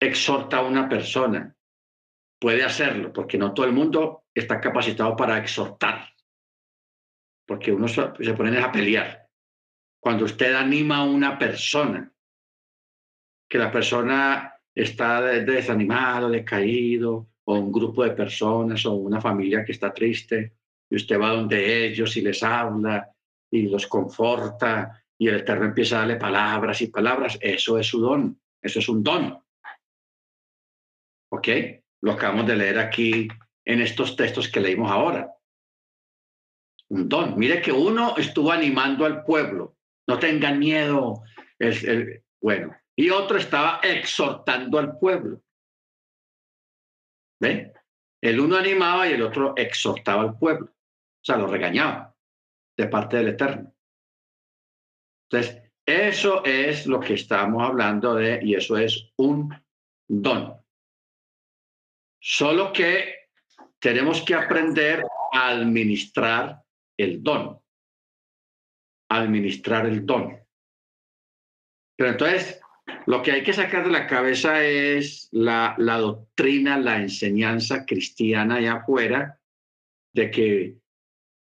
exhorta 0.00 0.58
a 0.58 0.66
una 0.66 0.88
persona, 0.88 1.54
puede 2.38 2.64
hacerlo, 2.64 3.12
porque 3.12 3.36
no 3.36 3.52
todo 3.52 3.66
el 3.66 3.72
mundo 3.72 4.24
está 4.34 4.60
capacitado 4.60 5.14
para 5.14 5.38
exhortar 5.38 6.10
porque 7.50 7.72
uno 7.72 7.88
se 7.88 8.34
ponen 8.34 8.58
a 8.58 8.70
pelear. 8.70 9.26
cuando 9.98 10.24
usted 10.24 10.54
anima 10.54 10.98
a 10.98 11.02
una 11.04 11.36
persona, 11.36 12.08
que 13.50 13.58
la 13.58 13.72
persona 13.72 14.54
está 14.72 15.20
desanimado, 15.20 16.30
decaído, 16.30 17.26
o 17.42 17.58
un 17.58 17.72
grupo 17.72 18.04
de 18.04 18.12
personas, 18.12 18.86
o 18.86 18.94
una 18.94 19.20
familia 19.20 19.64
que 19.64 19.72
está 19.72 19.92
triste, 19.92 20.52
y 20.88 20.94
usted 20.94 21.20
va 21.20 21.30
donde 21.30 21.86
ellos 21.86 22.16
y 22.16 22.20
les 22.20 22.40
habla 22.44 23.10
y 23.50 23.62
los 23.62 23.88
conforta, 23.88 25.02
y 25.18 25.26
el 25.26 25.40
Eterno 25.40 25.64
empieza 25.64 25.96
a 25.96 25.98
darle 26.00 26.16
palabras 26.18 26.80
y 26.82 26.86
palabras, 26.86 27.36
eso 27.40 27.80
es 27.80 27.86
su 27.88 28.00
don, 28.00 28.40
eso 28.62 28.78
es 28.78 28.88
un 28.88 29.02
don. 29.02 29.42
¿Ok? 31.32 31.48
Lo 32.02 32.12
acabamos 32.12 32.46
de 32.46 32.54
leer 32.54 32.78
aquí 32.78 33.26
en 33.64 33.80
estos 33.80 34.14
textos 34.14 34.48
que 34.48 34.60
leímos 34.60 34.88
ahora. 34.88 35.34
Un 36.90 37.08
don. 37.08 37.38
Mire 37.38 37.62
que 37.62 37.72
uno 37.72 38.16
estuvo 38.16 38.50
animando 38.50 39.04
al 39.04 39.24
pueblo, 39.24 39.76
no 40.08 40.18
tengan 40.18 40.58
miedo. 40.58 41.22
el, 41.58 42.22
bueno, 42.40 42.74
y 42.96 43.10
otro 43.10 43.38
estaba 43.38 43.80
exhortando 43.82 44.78
al 44.78 44.98
pueblo. 44.98 45.42
¿Ven? 47.40 47.72
El 48.20 48.40
uno 48.40 48.56
animaba 48.56 49.08
y 49.08 49.12
el 49.12 49.22
otro 49.22 49.54
exhortaba 49.56 50.22
al 50.22 50.38
pueblo. 50.38 50.66
O 50.66 51.24
sea, 51.24 51.36
lo 51.36 51.46
regañaba 51.46 52.14
de 52.76 52.86
parte 52.88 53.16
del 53.16 53.28
Eterno. 53.28 53.74
Entonces, 55.30 55.62
eso 55.86 56.44
es 56.44 56.86
lo 56.86 57.00
que 57.00 57.14
estamos 57.14 57.62
hablando 57.62 58.14
de, 58.14 58.40
y 58.42 58.54
eso 58.54 58.76
es 58.76 59.12
un 59.16 59.54
don. 60.06 60.54
Solo 62.20 62.72
que 62.72 63.28
tenemos 63.78 64.22
que 64.22 64.34
aprender 64.34 65.04
a 65.32 65.48
administrar 65.48 66.62
el 67.02 67.22
don. 67.22 67.58
Administrar 69.08 69.86
el 69.86 70.06
don. 70.06 70.38
Pero 71.96 72.10
entonces, 72.10 72.60
lo 73.06 73.22
que 73.22 73.32
hay 73.32 73.42
que 73.42 73.52
sacar 73.52 73.84
de 73.84 73.90
la 73.90 74.06
cabeza 74.06 74.64
es 74.64 75.28
la, 75.32 75.74
doctrina, 75.78 76.78
la 76.78 76.98
enseñanza 76.98 77.84
cristiana 77.84 78.56
allá 78.56 78.74
afuera 78.74 79.38
de 80.14 80.30
que, 80.30 80.78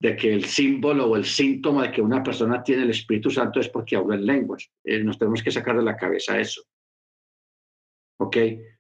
de 0.01 0.17
que 0.17 0.33
el 0.33 0.45
símbolo 0.45 1.11
o 1.11 1.17
el 1.17 1.25
síntoma 1.25 1.85
de 1.85 1.93
que 1.93 2.03
una 2.03 2.23
persona 2.23 2.63
tiene 2.63 2.83
el 2.83 2.91
Espíritu 2.91 3.31
Santo 3.31 3.61
es 3.61 3.69
porque 3.69 3.97
habla 3.97 4.15
en 4.15 4.27
lenguas. 4.27 4.71
Eh, 4.85 5.03
nos 5.03 5.19
tenemos 5.19 5.43
que 5.43 5.51
sacar 5.51 5.77
de 5.77 5.83
la 5.83 5.97
cabeza 5.97 6.39
eso. 6.39 6.63
¿Ok? 8.21 8.37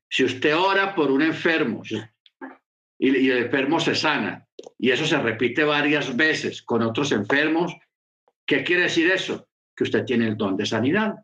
Si 0.08 0.24
usted 0.24 0.56
ora 0.56 0.94
por 0.94 1.10
un 1.10 1.22
enfermo 1.22 1.82
y 2.98 3.30
el 3.30 3.38
enfermo 3.38 3.80
se 3.80 3.94
sana 3.94 4.43
y 4.78 4.90
eso 4.90 5.06
se 5.06 5.18
repite 5.18 5.64
varias 5.64 6.16
veces 6.16 6.62
con 6.62 6.82
otros 6.82 7.12
enfermos, 7.12 7.76
¿qué 8.46 8.64
quiere 8.64 8.82
decir 8.82 9.10
eso? 9.10 9.48
Que 9.74 9.84
usted 9.84 10.04
tiene 10.04 10.26
el 10.28 10.36
don 10.36 10.56
de 10.56 10.66
sanidad. 10.66 11.14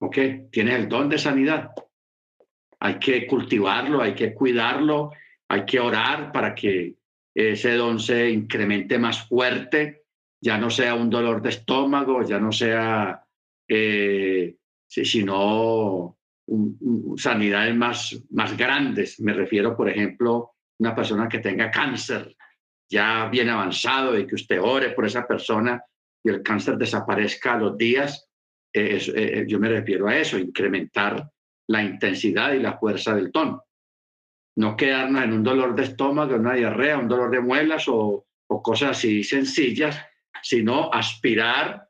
¿Ok? 0.00 0.18
Tiene 0.50 0.76
el 0.76 0.88
don 0.88 1.08
de 1.08 1.18
sanidad. 1.18 1.70
Hay 2.80 2.98
que 2.98 3.26
cultivarlo, 3.26 4.00
hay 4.00 4.14
que 4.14 4.34
cuidarlo, 4.34 5.12
hay 5.48 5.64
que 5.64 5.78
orar 5.78 6.32
para 6.32 6.54
que 6.54 6.96
ese 7.34 7.74
don 7.74 8.00
se 8.00 8.30
incremente 8.30 8.98
más 8.98 9.28
fuerte, 9.28 10.04
ya 10.40 10.58
no 10.58 10.70
sea 10.70 10.94
un 10.94 11.10
dolor 11.10 11.42
de 11.42 11.50
estómago, 11.50 12.22
ya 12.22 12.38
no 12.40 12.50
sea, 12.50 13.24
eh, 13.68 14.56
sino 14.88 16.18
sanidades 17.16 17.76
más, 17.76 18.22
más 18.30 18.56
grandes. 18.56 19.20
Me 19.20 19.32
refiero, 19.32 19.76
por 19.76 19.88
ejemplo, 19.88 20.54
una 20.80 20.94
persona 20.94 21.28
que 21.28 21.38
tenga 21.38 21.70
cáncer 21.70 22.34
ya 22.90 23.28
bien 23.28 23.48
avanzado 23.48 24.18
y 24.18 24.26
que 24.26 24.34
usted 24.34 24.60
ore 24.60 24.90
por 24.90 25.06
esa 25.06 25.26
persona 25.26 25.82
y 26.24 26.28
el 26.28 26.42
cáncer 26.42 26.76
desaparezca 26.76 27.54
a 27.54 27.58
los 27.58 27.76
días 27.76 28.30
eh, 28.72 29.00
eh, 29.14 29.44
yo 29.48 29.58
me 29.58 29.68
refiero 29.68 30.08
a 30.08 30.16
eso, 30.16 30.38
incrementar 30.38 31.28
la 31.68 31.82
intensidad 31.82 32.52
y 32.52 32.60
la 32.60 32.78
fuerza 32.78 33.14
del 33.14 33.32
tono. 33.32 33.64
No 34.56 34.76
quedarnos 34.76 35.24
en 35.24 35.32
un 35.32 35.42
dolor 35.42 35.74
de 35.74 35.84
estómago, 35.84 36.36
una 36.36 36.54
diarrea, 36.54 36.98
un 36.98 37.08
dolor 37.08 37.30
de 37.30 37.40
muelas 37.40 37.84
o, 37.88 38.26
cosas 38.62 38.90
así 38.90 39.22
sencillas, 39.22 39.98
sino 40.42 40.92
aspirar 40.92 41.88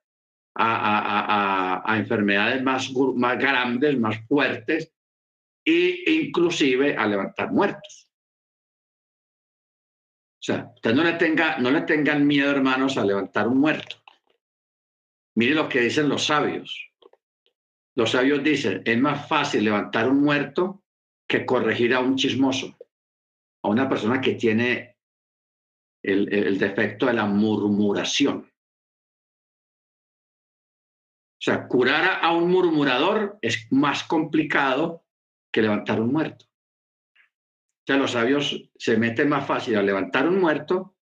a, 0.57 1.95
enfermedades 1.97 2.63
más, 2.63 2.93
más 3.17 3.39
grandes, 3.39 3.99
más 3.99 4.21
fuertes 4.27 4.93
e 5.65 6.05
inclusive 6.07 6.97
a 6.97 7.07
levantar 7.07 7.51
muertos. 7.51 8.10
O 10.41 10.43
sea, 10.43 10.73
no 10.85 11.05
le, 11.05 11.19
no 11.59 11.71
le 11.71 11.83
tengan 11.83 12.27
miedo, 12.27 12.51
hermanos, 12.51 12.97
a 12.97 13.05
levantar 13.05 13.47
un 13.47 13.59
muerto. 13.59 13.97
Mire 15.37 15.55
lo 15.55 15.69
que 15.69 15.81
dicen 15.81 16.09
los 16.09 16.25
sabios. 16.25 16.91
Los 17.95 18.13
sabios 18.13 18.43
dicen, 18.43 18.83
es 18.87 18.99
más 18.99 19.29
fácil 19.29 19.65
levantar 19.65 20.09
un 20.09 20.23
muerto 20.23 20.83
que 21.29 21.45
corregir 21.45 21.95
a 21.95 22.01
un 22.01 22.17
chismoso, 22.17 22.77
a 23.63 23.69
una 23.69 23.89
persona 23.89 24.21
que 24.21 24.35
tiene 24.35 24.97
el, 26.03 26.59
defecto 26.59 27.07
de 27.07 27.13
la 27.13 27.27
murmuración. 27.27 28.51
O 31.39 31.43
sea, 31.43 31.69
curar 31.69 32.21
a 32.23 32.33
un 32.33 32.51
murmurador 32.51 33.39
es 33.43 33.71
más 33.71 34.05
complicado 34.05 35.05
que 35.53 35.63
levantar 35.63 36.01
un 36.01 36.13
muerto. 36.13 36.47
Los 37.97 38.13
sabios 38.13 38.71
se 38.77 38.97
meten 38.97 39.29
más 39.29 39.47
fácil 39.47 39.77
a 39.77 39.83
levantar 39.83 40.29
un 40.29 40.41
muerto 40.41 40.97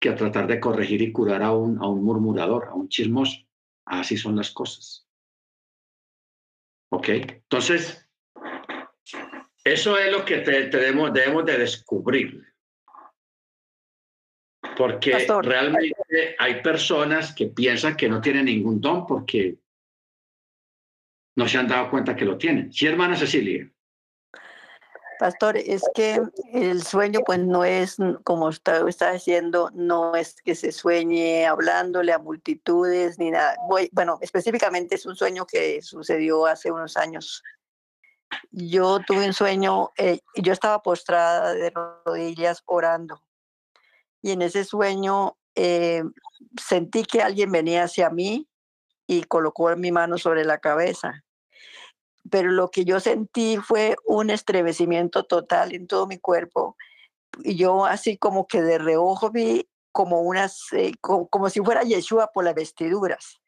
que 0.00 0.10
a 0.10 0.14
tratar 0.14 0.46
de 0.46 0.60
corregir 0.60 1.02
y 1.02 1.12
curar 1.12 1.42
a 1.42 1.52
un, 1.52 1.78
a 1.78 1.88
un 1.88 2.04
murmurador, 2.04 2.68
a 2.68 2.74
un 2.74 2.88
chismoso. 2.88 3.46
Así 3.86 4.16
son 4.16 4.36
las 4.36 4.50
cosas. 4.50 5.06
¿Ok? 6.92 7.08
Entonces, 7.08 8.08
eso 9.64 9.98
es 9.98 10.12
lo 10.12 10.24
que 10.24 10.38
debemos, 10.38 11.12
debemos 11.12 11.44
de 11.44 11.58
descubrir. 11.58 12.44
Porque 14.76 15.26
realmente 15.42 16.36
hay 16.38 16.62
personas 16.62 17.34
que 17.34 17.46
piensan 17.46 17.96
que 17.96 18.08
no 18.08 18.20
tienen 18.20 18.44
ningún 18.44 18.80
don 18.80 19.06
porque 19.06 19.58
no 21.36 21.48
se 21.48 21.58
han 21.58 21.68
dado 21.68 21.90
cuenta 21.90 22.14
que 22.14 22.24
lo 22.24 22.36
tienen. 22.36 22.72
Sí, 22.72 22.86
hermana 22.86 23.16
Cecilia. 23.16 23.70
Pastor, 25.18 25.56
es 25.56 25.82
que 25.94 26.20
el 26.52 26.82
sueño 26.82 27.20
pues 27.24 27.38
no 27.38 27.64
es, 27.64 27.96
como 28.24 28.46
usted 28.46 28.86
está 28.86 29.12
diciendo, 29.12 29.70
no 29.74 30.14
es 30.14 30.36
que 30.42 30.54
se 30.54 30.72
sueñe 30.72 31.46
hablándole 31.46 32.12
a 32.12 32.18
multitudes 32.18 33.18
ni 33.18 33.30
nada. 33.30 33.56
bueno, 33.92 34.18
específicamente 34.20 34.94
es 34.96 35.06
un 35.06 35.16
sueño 35.16 35.46
que 35.46 35.80
sucedió 35.82 36.46
hace 36.46 36.70
unos 36.70 36.96
años. 36.96 37.42
Yo 38.50 38.98
tuve 39.06 39.26
un 39.26 39.32
sueño, 39.32 39.90
eh, 39.96 40.20
yo 40.34 40.52
estaba 40.52 40.82
postrada 40.82 41.54
de 41.54 41.70
rodillas 42.04 42.62
orando 42.66 43.22
y 44.20 44.32
en 44.32 44.42
ese 44.42 44.64
sueño 44.64 45.38
eh, 45.54 46.02
sentí 46.60 47.04
que 47.04 47.22
alguien 47.22 47.52
venía 47.52 47.84
hacia 47.84 48.10
mí 48.10 48.48
y 49.06 49.22
colocó 49.24 49.74
mi 49.76 49.92
mano 49.92 50.18
sobre 50.18 50.44
la 50.44 50.58
cabeza 50.58 51.24
pero 52.30 52.50
lo 52.50 52.70
que 52.70 52.84
yo 52.84 53.00
sentí 53.00 53.58
fue 53.58 53.96
un 54.04 54.30
estremecimiento 54.30 55.24
total 55.24 55.74
en 55.74 55.86
todo 55.86 56.06
mi 56.06 56.18
cuerpo. 56.18 56.76
Y 57.42 57.56
yo 57.56 57.84
así 57.84 58.16
como 58.16 58.46
que 58.46 58.62
de 58.62 58.78
reojo 58.78 59.30
vi 59.30 59.68
como 59.92 60.20
unas, 60.20 60.72
eh, 60.72 60.92
como, 61.00 61.50
si 61.50 61.60
fuera 61.60 61.82
Yeshua 61.82 62.30
por 62.32 62.44
las 62.44 62.54
vestiduras. 62.54 63.40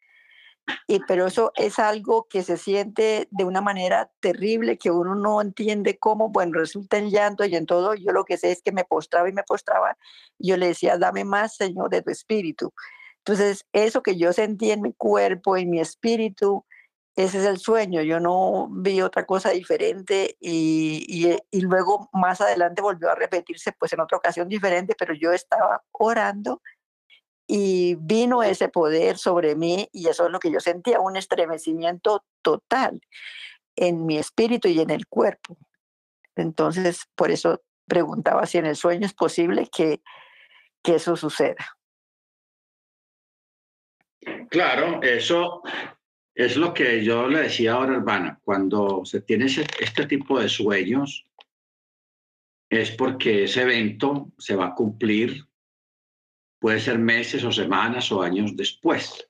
Y, 0.86 1.00
pero 1.00 1.26
eso 1.26 1.52
es 1.56 1.78
algo 1.78 2.26
que 2.28 2.42
se 2.42 2.58
siente 2.58 3.26
de 3.30 3.44
una 3.44 3.62
manera 3.62 4.10
terrible, 4.20 4.76
que 4.76 4.90
uno 4.90 5.14
no 5.14 5.40
entiende 5.40 5.98
cómo, 5.98 6.28
bueno, 6.28 6.58
resulta 6.58 6.98
en 6.98 7.10
llanto 7.10 7.44
y 7.44 7.56
en 7.56 7.64
todo. 7.64 7.94
Yo 7.94 8.12
lo 8.12 8.24
que 8.24 8.36
sé 8.36 8.52
es 8.52 8.62
que 8.62 8.72
me 8.72 8.84
postraba 8.84 9.28
y 9.28 9.32
me 9.32 9.44
postraba. 9.44 9.96
Yo 10.38 10.56
le 10.58 10.68
decía, 10.68 10.98
dame 10.98 11.24
más, 11.24 11.56
Señor, 11.56 11.88
de 11.90 12.02
tu 12.02 12.10
espíritu. 12.10 12.72
Entonces, 13.18 13.66
eso 13.72 14.02
que 14.02 14.16
yo 14.16 14.32
sentí 14.32 14.70
en 14.70 14.82
mi 14.82 14.92
cuerpo, 14.92 15.56
en 15.56 15.70
mi 15.70 15.80
espíritu, 15.80 16.64
ese 17.18 17.38
es 17.38 17.46
el 17.46 17.58
sueño, 17.58 18.00
yo 18.02 18.20
no 18.20 18.68
vi 18.70 19.00
otra 19.02 19.26
cosa 19.26 19.50
diferente 19.50 20.36
y, 20.38 21.26
eh, 21.26 21.42
y, 21.50 21.62
luego 21.62 22.08
más 22.12 22.40
adelante 22.40 22.80
volvió 22.80 23.10
a 23.10 23.16
repetirse 23.16 23.72
pues 23.72 23.92
en 23.92 23.98
otra 23.98 24.18
ocasión 24.18 24.48
diferente, 24.48 24.94
pero 24.96 25.14
yo 25.14 25.32
estaba 25.32 25.82
orando 25.90 26.62
y 27.48 27.96
vino 27.96 28.44
ese 28.44 28.68
poder 28.68 29.18
sobre 29.18 29.56
mí 29.56 29.88
y 29.92 30.06
eso 30.06 30.26
es 30.26 30.30
lo 30.30 30.38
que 30.38 30.52
yo 30.52 30.60
sentía, 30.60 31.00
un 31.00 31.16
estremecimiento 31.16 32.24
total 32.40 33.00
en 33.74 34.06
mi 34.06 34.16
espíritu 34.16 34.68
y 34.68 34.80
en 34.80 34.90
el 34.90 35.08
cuerpo. 35.08 35.56
Entonces, 36.36 37.08
por 37.16 37.32
eso 37.32 37.62
preguntaba 37.88 38.46
si 38.46 38.58
en 38.58 38.66
el 38.66 38.76
sueño 38.76 39.06
es 39.06 39.14
posible 39.14 39.68
que, 39.74 40.02
que 40.84 40.94
eso 40.94 41.16
suceda. 41.16 41.76
Claro, 44.50 45.02
eso 45.02 45.62
es 46.38 46.56
lo 46.56 46.72
que 46.72 47.02
yo 47.02 47.26
le 47.26 47.40
decía 47.40 47.72
ahora, 47.72 47.96
hermana, 47.96 48.38
cuando 48.44 49.04
se 49.04 49.22
tiene 49.22 49.46
este 49.46 50.06
tipo 50.06 50.38
de 50.38 50.48
sueños, 50.48 51.26
es 52.70 52.92
porque 52.92 53.44
ese 53.44 53.62
evento 53.62 54.30
se 54.38 54.54
va 54.54 54.66
a 54.66 54.74
cumplir, 54.74 55.48
puede 56.60 56.78
ser 56.78 57.00
meses 57.00 57.42
o 57.42 57.50
semanas 57.50 58.12
o 58.12 58.22
años 58.22 58.56
después. 58.56 59.28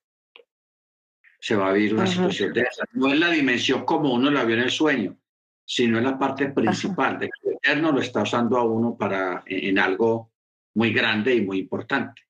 se 1.40 1.56
va 1.56 1.70
a 1.70 1.72
vivir 1.72 1.94
una 1.94 2.06
situación 2.06 2.52
de 2.52 2.62
esa. 2.62 2.84
No 2.92 3.10
es 3.10 3.18
la 3.18 3.30
dimensión 3.30 3.86
como 3.86 4.12
uno 4.12 4.30
la 4.30 4.44
vio 4.44 4.56
en 4.56 4.64
el 4.64 4.70
sueño, 4.70 5.16
sino 5.64 5.96
es 5.96 6.04
la 6.04 6.18
parte 6.18 6.50
principal, 6.50 7.18
de 7.18 7.28
que 7.28 7.48
el 7.48 7.54
Eterno 7.54 7.90
lo 7.90 8.00
está 8.00 8.22
usando 8.22 8.58
a 8.58 8.64
uno 8.64 8.98
para 8.98 9.44
en, 9.46 9.78
algo 9.78 10.30
muy 10.74 10.92
grande 10.92 11.36
y 11.36 11.40
muy 11.40 11.60
importante. 11.60 12.20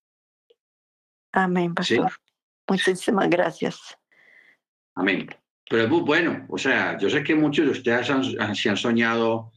Amén, 1.33 1.75
Sí. 1.83 1.97
pastor. 1.97 2.13
Muchísimas 2.69 3.29
gracias. 3.29 3.99
Amén. 4.99 5.29
Pero 5.71 5.83
es 5.85 5.89
muy 5.89 6.01
bueno. 6.01 6.47
O 6.49 6.59
sea, 6.59 6.99
yo 6.99 7.09
sé 7.09 7.23
que 7.23 7.35
muchos 7.35 7.65
de 7.67 7.71
ustedes 7.73 8.11
han, 8.11 8.23
han- 8.41 8.55
se 8.57 8.69
han 8.69 8.77
soñado 8.77 9.53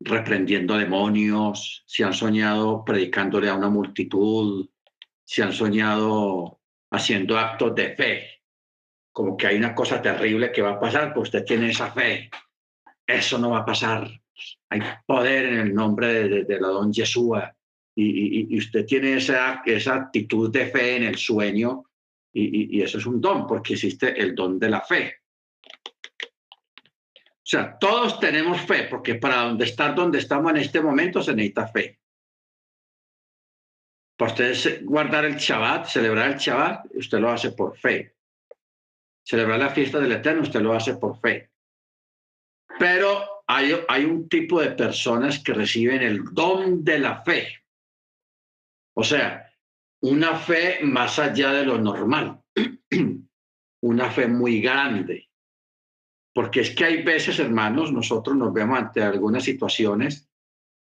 reprendiendo 0.00 0.76
demonios, 0.78 1.82
se 1.86 2.04
han 2.04 2.12
soñado 2.12 2.84
predicándole 2.84 3.48
a 3.48 3.54
una 3.54 3.68
multitud, 3.68 4.68
se 5.24 5.42
han 5.42 5.52
soñado 5.52 6.60
haciendo 6.92 7.36
actos 7.38 7.74
de 7.74 7.96
fe. 7.96 8.26
Como 9.12 9.36
que 9.36 9.48
hay 9.48 9.56
una 9.56 9.74
cosa 9.74 10.00
terrible 10.00 10.52
que 10.52 10.62
va 10.62 10.72
a 10.74 10.80
pasar, 10.80 11.12
pues 11.12 11.28
usted 11.28 11.44
tiene 11.44 11.70
esa 11.70 11.90
fe. 11.90 12.30
Eso 13.04 13.38
no 13.38 13.50
va 13.50 13.58
a 13.60 13.64
pasar. 13.64 14.08
Hay 14.70 14.80
poder 15.06 15.46
en 15.46 15.58
el 15.58 15.74
nombre 15.74 16.06
de, 16.12 16.28
de- 16.28 16.44
de 16.44 16.60
la 16.60 16.68
don 16.68 16.92
Yeshua. 16.92 17.52
Y, 17.96 18.04
y- 18.04 18.46
y 18.54 18.58
usted 18.58 18.86
tiene 18.86 19.14
esa, 19.16 19.62
esa 19.66 19.96
actitud 19.96 20.52
de 20.52 20.66
fe 20.66 20.96
en 20.98 21.02
el 21.02 21.16
sueño 21.16 21.86
y, 22.40 22.76
y- 22.76 22.78
y 22.78 22.82
eso 22.82 22.98
es 22.98 23.06
un 23.06 23.20
don, 23.20 23.46
porque 23.46 23.74
existe 23.74 24.18
el 24.20 24.34
don 24.34 24.58
de 24.58 24.70
la 24.70 24.80
fe. 24.80 25.16
O 27.48 27.50
sea, 27.50 27.78
todos 27.78 28.20
tenemos 28.20 28.60
fe, 28.60 28.84
porque 28.84 29.14
para 29.14 29.42
donde 29.42 29.64
estar 29.64 29.94
donde 29.94 30.18
estamos 30.18 30.50
en 30.50 30.58
este 30.58 30.80
momento 30.82 31.22
se 31.22 31.34
necesita 31.34 31.66
fe. 31.68 31.98
Para 34.18 34.32
ustedes 34.32 34.84
guardar 34.84 35.24
el 35.24 35.36
Shabbat, 35.36 35.86
celebrar 35.86 36.32
el 36.32 36.38
Shabbat, 36.38 36.86
usted 36.94 37.18
lo 37.18 37.30
hace 37.30 37.52
por 37.52 37.78
fe. 37.78 38.14
Celebrar 39.24 39.58
la 39.60 39.70
fiesta 39.70 39.98
del 40.00 40.12
Eterno, 40.12 40.42
usted 40.42 40.60
lo 40.60 40.74
hace 40.74 40.96
por 40.96 41.18
fe. 41.20 41.50
Pero 42.78 43.42
hay, 43.46 43.72
hay 43.88 44.04
un 44.04 44.28
tipo 44.28 44.60
de 44.60 44.72
personas 44.72 45.38
que 45.42 45.54
reciben 45.54 46.02
el 46.02 46.24
don 46.32 46.84
de 46.84 46.98
la 46.98 47.22
fe. 47.22 47.62
O 48.94 49.04
sea, 49.04 49.47
una 50.02 50.36
fe 50.36 50.80
más 50.82 51.18
allá 51.18 51.52
de 51.52 51.64
lo 51.64 51.78
normal, 51.78 52.40
una 53.82 54.10
fe 54.10 54.28
muy 54.28 54.60
grande. 54.60 55.28
Porque 56.34 56.60
es 56.60 56.74
que 56.74 56.84
hay 56.84 57.02
veces, 57.02 57.38
hermanos, 57.38 57.92
nosotros 57.92 58.36
nos 58.36 58.52
vemos 58.52 58.78
ante 58.78 59.02
algunas 59.02 59.42
situaciones 59.42 60.30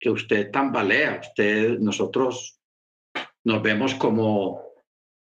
que 0.01 0.11
usted 0.11 0.51
tambalea, 0.51 1.21
usted, 1.21 1.79
nosotros 1.79 2.61
nos 3.45 3.63
vemos 3.63 3.95
como, 3.95 4.63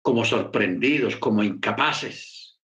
como 0.02 0.26
sorprendidos, 0.26 1.16
como 1.16 1.44
incapaces. 1.44 2.60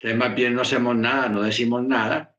Entonces, 0.00 0.18
más 0.18 0.34
bien 0.34 0.54
no 0.54 0.62
hacemos 0.62 0.96
nada, 0.96 1.28
no 1.28 1.42
decimos 1.42 1.84
nada, 1.84 2.36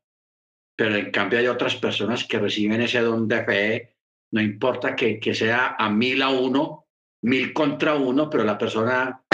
pero 0.76 0.96
en 0.96 1.10
cambio 1.10 1.38
hay 1.38 1.46
otras 1.46 1.76
personas 1.76 2.24
que 2.24 2.38
reciben 2.38 2.80
ese 2.80 3.00
don 3.00 3.28
de 3.28 3.44
fe, 3.44 3.96
no 4.32 4.40
importa 4.40 4.94
que, 4.94 5.18
que 5.18 5.34
sea 5.34 5.76
a 5.78 5.90
mil 5.90 6.22
a 6.22 6.30
uno, 6.30 6.79
mil 7.22 7.52
contra 7.52 7.94
uno, 7.94 8.28
pero 8.30 8.44
la 8.44 8.58
persona, 8.58 9.24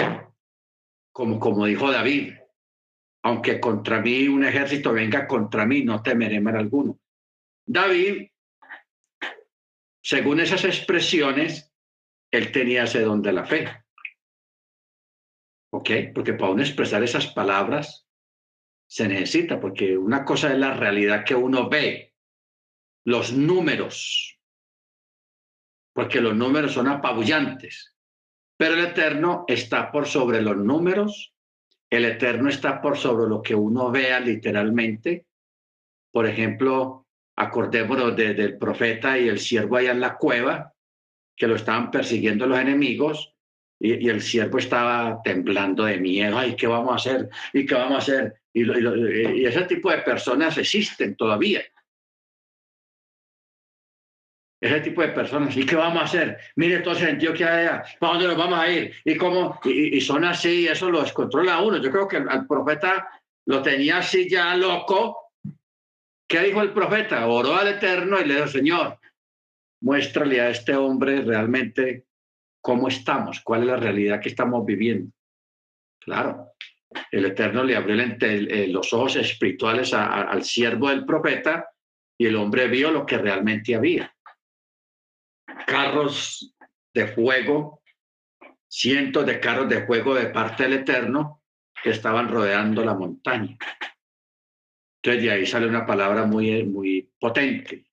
como, 1.11 1.39
como 1.39 1.65
dijo 1.65 1.91
David, 1.91 2.33
aunque 3.23 3.59
contra 3.59 4.01
mí 4.01 4.27
un 4.27 4.45
ejército 4.45 4.93
venga 4.93 5.27
contra 5.27 5.65
mí, 5.65 5.83
no 5.83 6.01
temeré 6.01 6.39
mal 6.39 6.55
alguno. 6.55 6.99
David, 7.65 8.29
según 10.01 10.39
esas 10.39 10.63
expresiones, 10.63 11.73
él 12.31 12.51
tenía 12.51 12.83
ese 12.83 13.01
don 13.01 13.21
de 13.21 13.33
la 13.33 13.45
fe. 13.45 13.67
¿Ok? 15.73 15.89
Porque 16.13 16.33
para 16.33 16.51
uno 16.51 16.61
expresar 16.61 17.03
esas 17.03 17.27
palabras 17.27 18.07
se 18.89 19.07
necesita, 19.07 19.59
porque 19.59 19.97
una 19.97 20.23
cosa 20.23 20.51
es 20.51 20.57
la 20.57 20.73
realidad 20.73 21.25
que 21.25 21.35
uno 21.35 21.69
ve, 21.69 22.15
los 23.05 23.33
números, 23.33 24.36
porque 25.97 26.21
los 26.21 26.35
números 26.35 26.73
son 26.73 26.87
apabullantes, 26.87 27.95
pero 28.55 28.75
el 28.75 28.81
Eterno 28.81 29.45
está 29.47 29.91
por 29.91 30.05
sobre 30.05 30.43
los 30.43 30.55
números, 30.55 31.33
el 31.89 32.05
Eterno 32.05 32.49
está 32.49 32.79
por 32.79 32.99
sobre 32.99 33.27
lo 33.27 33.41
que 33.41 33.55
uno 33.55 33.89
vea 33.89 34.19
literalmente. 34.19 35.25
Por 36.13 36.27
ejemplo, 36.27 37.07
acordémonos 37.35 38.15
de- 38.15 38.35
del 38.35 38.59
profeta 38.59 39.17
y 39.17 39.27
el 39.27 39.39
siervo 39.39 39.77
allá 39.77 39.89
en 39.89 39.99
la 39.99 40.17
cueva, 40.17 40.71
que 41.35 41.47
lo 41.47 41.55
estaban 41.55 41.89
persiguiendo 41.89 42.45
los 42.45 42.59
enemigos, 42.59 43.33
y, 43.79 44.07
el 44.07 44.21
siervo 44.21 44.59
estaba 44.59 45.19
temblando 45.23 45.83
de 45.85 45.97
miedo, 45.97 46.37
ay, 46.37 46.55
¿qué 46.55 46.67
vamos 46.67 46.91
a 46.91 46.95
hacer? 46.97 47.27
¿Y 47.53 47.65
qué 47.65 47.73
vamos 47.73 47.95
a 47.95 47.97
hacer? 47.97 48.35
Y 48.53 49.45
ese 49.45 49.63
tipo 49.63 49.89
de 49.89 49.97
personas 50.03 50.59
existen 50.59 51.15
todavía. 51.15 51.63
Ese 54.59 54.81
tipo 54.81 55.01
de 55.01 55.09
personas, 55.09 55.55
¿y 55.55 55.65
qué 55.65 55.75
vamos 55.75 56.01
a 56.01 56.05
hacer? 56.05 56.37
Mire, 56.55 56.77
entonces 56.77 57.07
Antioquia, 57.07 57.55
allá, 57.55 57.83
¿para 57.99 58.13
dónde 58.13 58.27
nos 58.27 58.37
vamos 58.37 58.57
a 58.59 58.67
ir? 58.69 58.91
¿Y 59.05 59.15
cómo? 59.15 59.59
Y, 59.65 59.97
y 59.97 60.01
son 60.01 60.23
así, 60.25 60.67
eso 60.67 60.89
lo 60.89 61.01
descontrola 61.01 61.61
uno. 61.61 61.77
Yo 61.77 61.91
creo 61.91 62.07
que 62.07 62.17
al, 62.17 62.27
al 62.29 62.47
profeta 62.47 63.07
lo 63.45 63.61
tenía 63.61 63.99
así 63.99 64.27
ya 64.27 64.55
loco. 64.55 65.31
¿Qué 66.27 66.39
dijo 66.41 66.61
el 66.63 66.73
profeta? 66.73 67.27
Oró 67.27 67.55
al 67.55 67.67
Eterno 67.67 68.19
y 68.19 68.25
le 68.25 68.33
dijo, 68.35 68.47
Señor, 68.47 68.97
muéstrale 69.81 70.41
a 70.41 70.49
este 70.49 70.75
hombre 70.75 71.21
realmente 71.21 72.05
cómo 72.59 72.87
estamos, 72.87 73.39
cuál 73.41 73.61
es 73.61 73.67
la 73.67 73.77
realidad 73.77 74.19
que 74.19 74.29
estamos 74.29 74.65
viviendo. 74.65 75.11
Claro, 76.01 76.53
el 77.11 77.25
Eterno 77.25 77.63
le 77.63 77.75
abrió 77.75 77.95
los 78.69 78.91
ojos 78.91 79.17
espirituales 79.17 79.93
a- 79.93 80.05
a- 80.07 80.21
al 80.31 80.43
siervo 80.43 80.89
del 80.89 81.05
profeta 81.05 81.69
y 82.17 82.25
el 82.25 82.35
hombre 82.35 82.67
vio 82.67 82.89
lo 82.91 83.05
que 83.05 83.19
realmente 83.19 83.75
había. 83.75 84.11
Carros 85.67 86.55
de 86.93 87.07
fuego, 87.09 87.83
cientos 88.69 89.25
de 89.25 89.39
carros 89.41 89.67
de 89.67 89.85
fuego 89.85 90.15
de 90.15 90.27
parte 90.27 90.63
del 90.63 90.73
Eterno 90.73 91.43
que 91.83 91.89
estaban 91.89 92.29
rodeando 92.29 92.85
la 92.85 92.93
montaña. 92.93 93.57
Entonces 95.01 95.23
de 95.23 95.31
ahí 95.31 95.45
sale 95.45 95.67
una 95.67 95.85
palabra 95.85 96.25
muy, 96.25 96.63
muy 96.63 97.11
potente. 97.19 97.85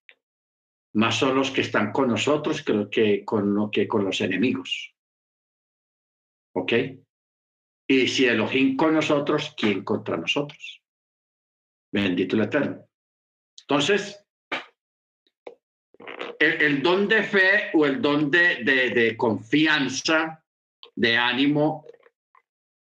Más 0.93 1.17
son 1.19 1.35
los 1.35 1.51
que 1.51 1.61
están 1.61 1.91
con 1.91 2.07
nosotros 2.07 2.63
que, 2.63 2.87
que, 2.89 3.25
con, 3.25 3.69
que 3.69 3.89
con 3.89 4.05
los 4.05 4.21
enemigos. 4.21 4.95
¿Ok? 6.53 6.73
Y 7.87 8.07
si 8.07 8.25
Elohim 8.25 8.77
con 8.77 8.93
nosotros, 8.93 9.53
¿quién 9.57 9.83
contra 9.83 10.15
nosotros? 10.15 10.81
Bendito 11.91 12.37
el 12.37 12.43
Eterno. 12.43 12.87
Entonces, 13.59 14.24
el, 16.39 16.61
el 16.61 16.83
don 16.83 17.07
de 17.07 17.23
fe 17.23 17.69
o 17.73 17.85
el 17.85 18.01
don 18.01 18.29
de, 18.31 18.63
de- 18.63 19.15
confianza, 19.17 20.43
de 20.95 21.17
ánimo, 21.17 21.85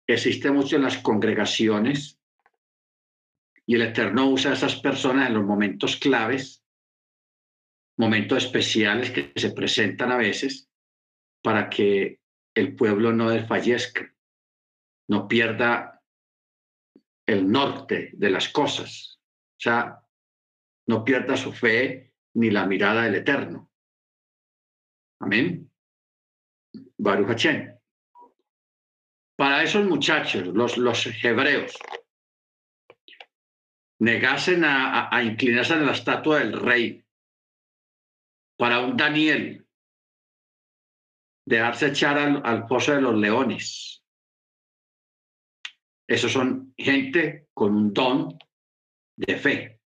existe 0.06 0.50
mucho 0.50 0.76
en 0.76 0.82
las 0.82 0.98
congregaciones 0.98 2.18
y 3.66 3.76
el 3.76 3.82
Eterno 3.82 4.28
usa 4.28 4.50
a 4.50 4.54
esas 4.54 4.76
personas 4.76 5.28
en 5.28 5.34
los 5.34 5.44
momentos 5.44 5.96
claves, 5.96 6.64
momentos 7.96 8.44
especiales 8.44 9.10
que 9.10 9.32
se 9.36 9.52
presentan 9.52 10.10
a 10.10 10.16
veces 10.16 10.68
para 11.42 11.70
que 11.70 12.18
el 12.54 12.74
pueblo 12.74 13.12
no 13.12 13.30
desfallezca, 13.30 14.12
no 15.08 15.28
pierda 15.28 16.02
el 17.26 17.48
norte 17.48 18.10
de 18.14 18.30
las 18.30 18.48
cosas, 18.48 19.20
o 19.20 19.60
sea, 19.60 20.00
no 20.88 21.04
pierda 21.04 21.36
su 21.36 21.52
fe 21.52 22.09
ni 22.34 22.50
la 22.50 22.66
mirada 22.66 23.02
del 23.02 23.16
Eterno. 23.16 23.70
Amén. 25.20 25.70
Baruch. 26.98 27.46
Para 29.36 29.62
esos 29.62 29.86
muchachos, 29.86 30.46
los, 30.48 30.76
los 30.76 31.06
hebreos, 31.24 31.74
negasen 34.00 34.64
a, 34.64 35.08
a- 35.14 35.22
inclinarse 35.22 35.74
a 35.74 35.76
la 35.76 35.92
estatua 35.92 36.38
del 36.40 36.58
rey. 36.60 37.04
Para 38.58 38.80
un 38.80 38.96
Daniel, 38.96 39.66
dejarse 41.46 41.88
echar 41.88 42.18
al, 42.18 42.42
al 42.44 42.66
pozo 42.66 42.94
de 42.94 43.00
los 43.00 43.14
leones. 43.14 44.04
Esos 46.06 46.32
son 46.32 46.74
gente 46.76 47.48
con 47.54 47.74
un 47.74 47.92
don 47.92 48.38
de 49.16 49.36
fe. 49.36 49.80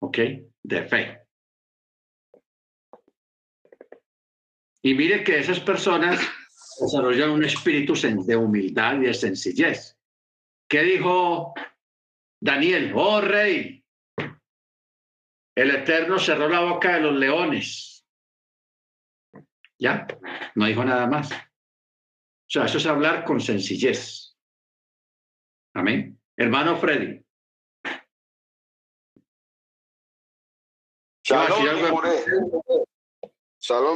¿Ok? 0.00 0.18
De 0.64 0.82
fe. 0.84 1.20
Y 4.82 4.94
mire 4.94 5.22
que 5.22 5.38
esas 5.38 5.60
personas 5.60 6.20
desarrollan 6.80 7.30
un 7.30 7.44
espíritu 7.44 7.94
de 7.94 8.36
humildad 8.36 8.96
y 8.96 9.06
de 9.06 9.14
sencillez. 9.14 9.96
¿Qué 10.68 10.82
dijo 10.82 11.54
Daniel? 12.40 12.92
Oh 12.94 13.20
rey, 13.20 13.84
el 15.54 15.70
Eterno 15.70 16.18
cerró 16.18 16.48
la 16.48 16.60
boca 16.60 16.94
de 16.94 17.00
los 17.00 17.14
leones. 17.14 18.06
Ya, 19.78 20.06
no 20.54 20.66
dijo 20.66 20.84
nada 20.84 21.06
más. 21.06 21.32
O 21.32 22.48
sea, 22.48 22.64
eso 22.64 22.78
es 22.78 22.86
hablar 22.86 23.24
con 23.24 23.40
sencillez. 23.40 24.36
Amén. 25.74 26.20
Hermano 26.36 26.76
Freddy. 26.76 27.23
Shalom, 31.24 31.90
more. 31.90 32.24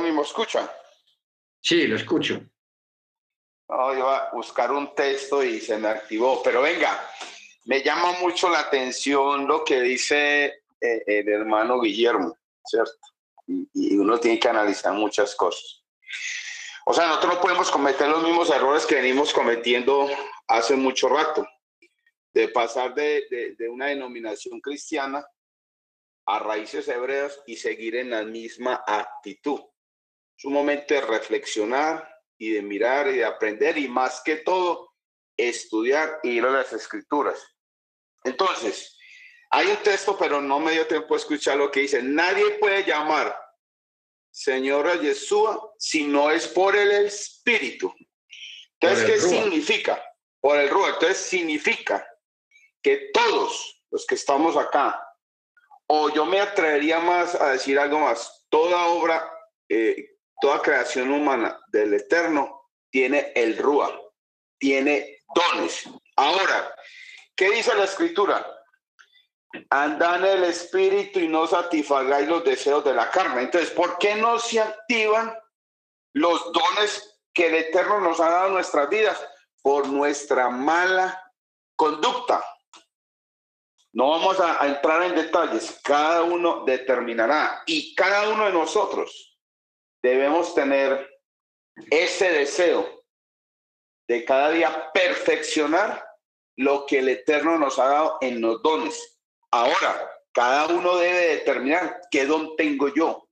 Mi 0.02 0.10
me 0.12 0.22
escucha. 0.22 0.72
Sí, 1.60 1.86
lo 1.86 1.96
escucho. 1.96 2.40
No, 3.68 3.94
iba 3.94 4.28
a 4.28 4.30
buscar 4.32 4.72
un 4.72 4.94
texto 4.94 5.44
y 5.44 5.60
se 5.60 5.76
me 5.76 5.88
activó, 5.88 6.42
pero 6.42 6.62
venga, 6.62 6.98
me 7.66 7.82
llama 7.82 8.12
mucho 8.20 8.48
la 8.48 8.60
atención 8.60 9.46
lo 9.46 9.62
que 9.62 9.82
dice 9.82 10.62
eh, 10.80 11.02
el 11.06 11.28
hermano 11.28 11.78
Guillermo, 11.80 12.34
¿cierto? 12.64 12.92
Y, 13.46 13.68
y 13.74 13.98
uno 13.98 14.18
tiene 14.18 14.38
que 14.40 14.48
analizar 14.48 14.94
muchas 14.94 15.34
cosas. 15.34 15.84
O 16.86 16.94
sea, 16.94 17.08
nosotros 17.08 17.34
no 17.34 17.40
podemos 17.42 17.70
cometer 17.70 18.08
los 18.08 18.22
mismos 18.22 18.48
errores 18.50 18.86
que 18.86 18.94
venimos 18.94 19.34
cometiendo 19.34 20.08
hace 20.46 20.74
mucho 20.76 21.10
rato, 21.10 21.46
de 22.32 22.48
pasar 22.48 22.94
de, 22.94 23.26
de- 23.30 23.54
de 23.54 23.68
una 23.68 23.86
denominación 23.86 24.62
cristiana 24.62 25.26
a 26.28 26.38
raíces 26.40 26.86
hebreas 26.88 27.40
y 27.46 27.56
seguir 27.56 27.96
en 27.96 28.10
la 28.10 28.22
misma 28.22 28.84
actitud. 28.86 29.60
Es 30.36 30.44
un 30.44 30.52
momento 30.52 30.92
de 30.92 31.00
reflexionar 31.00 32.06
y 32.36 32.50
de 32.50 32.60
mirar 32.60 33.08
y 33.08 33.16
de 33.16 33.24
aprender 33.24 33.78
y 33.78 33.88
más 33.88 34.20
que 34.22 34.36
todo, 34.36 34.94
estudiar 35.38 36.20
y 36.22 36.32
ir 36.32 36.44
a 36.44 36.50
las 36.50 36.70
escrituras. 36.74 37.42
Entonces, 38.24 38.98
hay 39.50 39.68
un 39.68 39.78
texto, 39.78 40.18
pero 40.18 40.42
no 40.42 40.60
me 40.60 40.72
dio 40.72 40.86
tiempo 40.86 41.14
de 41.14 41.18
escuchar 41.18 41.56
lo 41.56 41.70
que 41.70 41.80
dice. 41.80 42.02
Nadie 42.02 42.58
puede 42.58 42.84
llamar 42.84 43.34
Señor 44.30 44.86
a 44.86 44.96
Yeshua 44.96 45.72
si 45.78 46.06
no 46.06 46.30
es 46.30 46.46
por 46.46 46.76
el 46.76 47.06
Espíritu. 47.06 47.94
Entonces, 48.78 49.06
¿qué 49.06 49.16
Ruach. 49.16 49.30
significa? 49.30 50.04
Por 50.40 50.58
el 50.58 50.68
Ruach. 50.68 50.94
Entonces, 50.94 51.16
significa 51.16 52.06
que 52.82 53.10
todos 53.14 53.82
los 53.90 54.06
que 54.06 54.14
estamos 54.14 54.58
acá, 54.58 55.07
o 55.88 56.10
yo 56.10 56.26
me 56.26 56.40
atrevería 56.40 57.00
más 57.00 57.34
a 57.34 57.52
decir 57.52 57.78
algo 57.78 58.00
más, 58.00 58.46
toda 58.48 58.86
obra, 58.86 59.30
eh, 59.68 60.18
toda 60.40 60.62
creación 60.62 61.10
humana 61.10 61.58
del 61.68 61.94
Eterno 61.94 62.70
tiene 62.90 63.32
el 63.34 63.56
Rúa, 63.56 63.98
tiene 64.58 65.24
dones. 65.34 65.88
Ahora, 66.16 66.74
¿qué 67.34 67.50
dice 67.50 67.74
la 67.74 67.84
Escritura? 67.84 68.46
Anda 69.70 70.16
en 70.16 70.24
el 70.26 70.44
Espíritu 70.44 71.20
y 71.20 71.28
no 71.28 71.46
satisfagáis 71.46 72.28
los 72.28 72.44
deseos 72.44 72.84
de 72.84 72.94
la 72.94 73.10
carne. 73.10 73.42
Entonces, 73.42 73.70
¿por 73.70 73.98
qué 73.98 74.14
no 74.14 74.38
se 74.38 74.60
activan 74.60 75.34
los 76.12 76.52
dones 76.52 77.18
que 77.32 77.46
el 77.46 77.54
Eterno 77.54 78.00
nos 78.00 78.20
ha 78.20 78.28
dado 78.30 78.50
nuestras 78.50 78.90
vidas? 78.90 79.18
Por 79.62 79.88
nuestra 79.88 80.50
mala 80.50 81.32
conducta. 81.76 82.44
No 83.92 84.10
vamos 84.10 84.38
a, 84.40 84.66
entrar 84.66 85.02
en 85.02 85.14
detalles, 85.14 85.80
cada 85.82 86.22
uno 86.22 86.64
determinará 86.64 87.62
y 87.66 87.94
cada 87.94 88.28
uno 88.28 88.44
de 88.44 88.52
nosotros 88.52 89.38
debemos 90.02 90.54
tener 90.54 91.08
ese 91.90 92.30
deseo 92.30 93.04
de 94.06 94.24
cada 94.24 94.50
día 94.50 94.90
perfeccionar 94.92 96.04
lo 96.56 96.86
que 96.86 96.98
el 96.98 97.08
Eterno 97.08 97.58
nos 97.58 97.78
ha 97.78 97.88
dado 97.88 98.18
en 98.20 98.40
los 98.40 98.62
dones. 98.62 99.18
Ahora, 99.50 100.10
cada 100.32 100.66
uno 100.66 100.96
debe 100.96 101.36
determinar 101.36 102.00
qué 102.10 102.26
don 102.26 102.56
tengo 102.56 102.88
yo. 102.88 103.28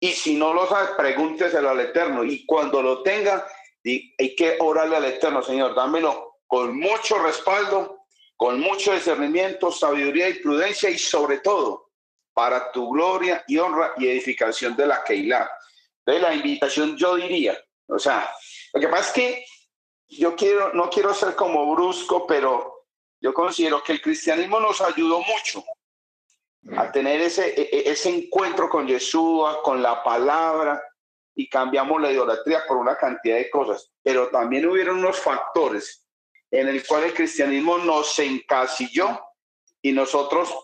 Y 0.00 0.12
si 0.12 0.34
no 0.34 0.52
lo 0.52 0.66
sabe, 0.66 0.96
pregúnteselo 0.96 1.70
al 1.70 1.80
Eterno. 1.80 2.24
Y 2.24 2.44
cuando 2.46 2.82
lo 2.82 3.02
tenga, 3.02 3.46
hay 3.84 4.34
que 4.36 4.56
orarle 4.60 4.96
al 4.96 5.04
Eterno, 5.04 5.42
Señor, 5.42 5.74
dámelo 5.74 6.38
con 6.46 6.78
mucho 6.78 7.18
respaldo 7.18 8.01
con 8.42 8.58
mucho 8.58 8.92
discernimiento, 8.92 9.70
sabiduría 9.70 10.28
y 10.28 10.34
prudencia 10.40 10.90
y 10.90 10.98
sobre 10.98 11.38
todo 11.38 11.92
para 12.34 12.72
tu 12.72 12.90
gloria 12.90 13.44
y 13.46 13.56
honra 13.56 13.92
y 13.96 14.08
edificación 14.08 14.74
de 14.74 14.84
la 14.84 15.04
Keilah. 15.04 15.48
De 16.04 16.18
la 16.18 16.34
invitación 16.34 16.96
yo 16.96 17.14
diría, 17.14 17.56
o 17.86 18.00
sea, 18.00 18.28
lo 18.74 18.80
que 18.80 18.88
pasa 18.88 19.06
es 19.06 19.12
que 19.12 19.44
yo 20.08 20.34
quiero, 20.34 20.72
no 20.72 20.90
quiero 20.90 21.14
ser 21.14 21.36
como 21.36 21.72
brusco, 21.72 22.26
pero 22.26 22.86
yo 23.20 23.32
considero 23.32 23.80
que 23.80 23.92
el 23.92 24.02
cristianismo 24.02 24.58
nos 24.58 24.80
ayudó 24.80 25.20
mucho 25.20 25.62
a 26.76 26.90
tener 26.90 27.20
ese, 27.20 27.46
e- 27.46 27.68
e- 27.70 27.92
ese 27.92 28.08
encuentro 28.08 28.68
con 28.68 28.88
Yeshua, 28.88 29.62
con 29.62 29.80
la 29.80 30.02
palabra, 30.02 30.82
y 31.36 31.48
cambiamos 31.48 32.02
la 32.02 32.10
idolatría 32.10 32.64
por 32.66 32.78
una 32.78 32.96
cantidad 32.96 33.36
de 33.36 33.48
cosas. 33.48 33.92
Pero 34.02 34.30
también 34.30 34.66
hubieron 34.66 34.98
unos 34.98 35.20
factores 35.20 36.01
en 36.52 36.68
el 36.68 36.86
cual 36.86 37.04
el 37.04 37.14
cristianismo 37.14 37.78
nos 37.78 38.16
encasilló 38.18 39.20
y 39.80 39.90
nosotros, 39.90 40.54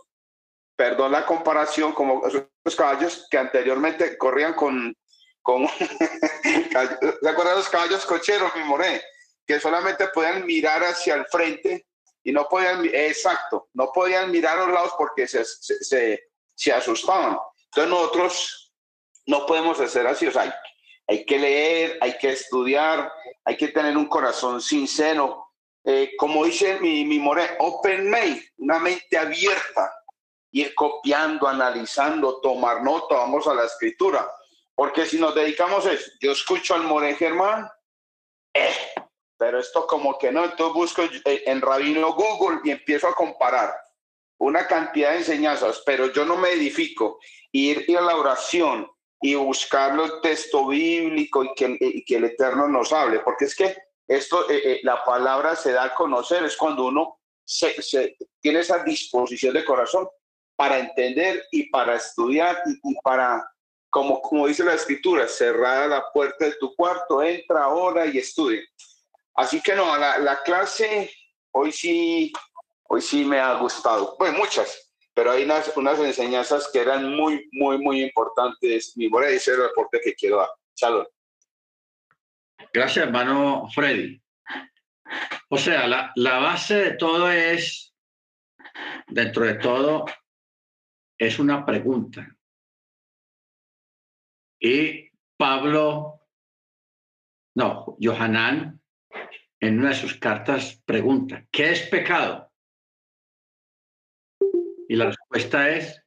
perdón 0.77 1.12
la 1.12 1.24
comparación, 1.24 1.93
como 1.93 2.23
esos 2.27 2.77
caballos 2.77 3.27
que 3.31 3.39
anteriormente 3.39 4.19
corrían 4.19 4.52
con, 4.52 4.94
con 5.43 5.66
¿se 6.43 7.28
acuerdan 7.28 7.56
los 7.56 7.69
caballos 7.70 8.05
cocheros, 8.05 8.55
mi 8.55 8.65
moré? 8.65 9.02
Que 9.47 9.59
solamente 9.59 10.09
podían 10.09 10.44
mirar 10.44 10.85
hacia 10.85 11.15
el 11.15 11.24
frente 11.24 11.86
y 12.23 12.32
no 12.32 12.47
podían, 12.48 12.85
exacto, 12.85 13.70
no 13.73 13.90
podían 13.90 14.31
mirar 14.31 14.59
a 14.59 14.66
los 14.66 14.74
lados 14.74 14.93
porque 14.98 15.27
se, 15.27 15.43
se, 15.43 15.82
se, 15.82 16.28
se 16.55 16.73
asustaban. 16.73 17.39
Entonces 17.65 17.90
nosotros 17.90 18.73
no 19.24 19.47
podemos 19.47 19.81
hacer 19.81 20.06
así, 20.06 20.27
o 20.27 20.31
sea, 20.31 20.43
hay, 20.43 20.52
hay 21.06 21.24
que 21.24 21.39
leer, 21.39 21.98
hay 22.02 22.19
que 22.19 22.28
estudiar, 22.28 23.10
hay 23.43 23.56
que 23.56 23.69
tener 23.69 23.97
un 23.97 24.06
corazón 24.06 24.60
sincero, 24.60 25.48
eh, 25.90 26.15
como 26.19 26.44
dice 26.44 26.78
mi, 26.81 27.06
mi 27.06 27.19
more, 27.19 27.56
open 27.60 28.10
mind, 28.10 28.43
una 28.59 28.78
mente 28.78 29.16
abierta, 29.16 29.90
ir 30.52 30.74
copiando, 30.74 31.48
analizando, 31.48 32.43
tomar 32.43 32.82
nota, 32.82 33.15
vamos 33.15 33.47
a 33.47 33.55
la 33.55 33.65
escritura. 33.65 34.31
Porque 34.74 35.06
si 35.06 35.19
nos 35.19 35.35
dedicamos 35.35 35.86
a 35.86 35.93
eso, 35.94 36.10
yo 36.20 36.32
escucho 36.32 36.74
al 36.74 36.82
more 36.82 37.15
Germán, 37.15 37.66
eh, 38.52 38.70
pero 39.39 39.59
esto 39.59 39.86
como 39.86 40.19
que 40.19 40.31
no, 40.31 40.44
entonces 40.44 40.74
busco 40.74 41.02
en 41.24 41.62
Rabino 41.62 42.12
Google 42.12 42.60
y 42.65 42.70
empiezo 42.70 43.09
a 43.09 43.15
comparar 43.15 43.74
una 44.36 44.66
cantidad 44.66 45.12
de 45.12 45.19
enseñanzas, 45.19 45.82
pero 45.86 46.12
yo 46.12 46.27
no 46.27 46.36
me 46.36 46.51
edifico, 46.51 47.19
ir, 47.51 47.86
ir 47.89 47.97
a 47.97 48.02
la 48.02 48.15
oración 48.15 48.86
y 49.23 49.36
buscar 49.36 49.98
el 49.98 50.20
texto 50.20 50.66
bíblico 50.69 51.44
y 51.44 51.55
que, 51.55 51.78
y 51.81 52.05
que 52.05 52.16
el 52.16 52.24
Eterno 52.24 52.69
nos 52.69 52.93
hable, 52.93 53.20
porque 53.20 53.47
es 53.47 53.56
que 53.56 53.88
esto, 54.09 54.48
eh, 54.48 54.62
eh, 54.64 54.80
la 54.82 55.05
palabra 55.05 55.55
se 55.55 55.72
da 55.72 55.85
a 55.85 55.94
conocer, 55.94 56.43
es 56.44 56.56
cuando 56.56 56.86
uno 56.86 57.20
se, 57.44 57.80
se, 57.82 58.16
tiene 58.40 58.60
esa 58.60 58.82
disposición 58.82 59.52
de 59.55 59.64
corazón 59.64 60.09
para 60.56 60.78
entender 60.78 61.44
y 61.52 61.68
para 61.68 61.97
estudiar 61.97 62.62
y, 62.66 62.90
y, 62.90 62.94
para, 63.02 63.47
como, 63.90 64.20
como 64.22 64.47
dice 64.47 64.64
la 64.64 64.74
escritura, 64.74 65.28
cerrar 65.28 65.90
la 65.90 66.10
puerta 66.12 66.47
de 66.47 66.55
tu 66.55 66.74
cuarto, 66.74 67.22
entra 67.22 67.64
ahora 67.64 68.06
y 68.06 68.18
estudia. 68.18 68.62
Así 69.35 69.60
que 69.60 69.74
no, 69.76 69.97
la, 69.97 70.18
la 70.18 70.43
clase 70.43 71.10
hoy 71.52 71.70
sí, 71.70 72.32
hoy 72.89 73.02
sí 73.02 73.24
me 73.24 73.39
ha 73.39 73.55
gustado. 73.55 74.16
Pues 74.18 74.32
muchas, 74.32 74.90
pero 75.14 75.32
hay 75.32 75.44
unas, 75.44 75.76
unas 75.76 75.98
enseñanzas 75.98 76.68
que 76.72 76.80
eran 76.80 77.14
muy, 77.14 77.48
muy, 77.52 77.78
muy 77.78 78.02
importantes. 78.02 78.97
Mi 78.97 79.09
voy 79.09 79.26
a 79.26 79.28
decir 79.28 79.55
el 79.55 79.62
reporte 79.62 80.01
que 80.01 80.14
quiero 80.14 80.39
dar. 80.39 80.48
Shalom. 80.76 81.06
Gracias, 82.72 83.06
hermano 83.06 83.68
Freddy. 83.70 84.20
O 85.51 85.56
sea, 85.56 85.86
la, 85.86 86.12
la, 86.16 86.39
base 86.39 86.74
de 86.74 86.90
todo 86.93 87.30
es, 87.30 87.94
dentro 89.06 89.44
de 89.44 89.55
todo, 89.55 90.05
es 91.18 91.39
una 91.39 91.64
pregunta. 91.64 92.36
Y 94.60 95.09
Pablo, 95.36 96.26
no, 97.56 97.97
Johanán, 98.01 98.80
en 99.60 99.78
una 99.78 99.90
de 99.90 99.94
sus 99.94 100.14
cartas 100.18 100.82
pregunta, 100.85 101.47
¿qué 101.51 101.72
es 101.72 101.89
pecado? 101.89 102.52
Y 104.89 104.97
la 104.97 105.06
respuesta 105.06 105.70
es, 105.70 106.02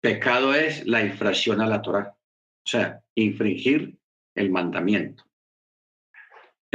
pecado 0.00 0.54
es 0.54 0.86
la 0.86 1.02
infracción 1.02 1.60
a 1.60 1.66
la 1.66 1.82
Torah, 1.82 2.16
o 2.16 2.68
sea, 2.68 3.02
infringir 3.14 3.98
el 4.34 4.50
mandamiento. 4.50 5.25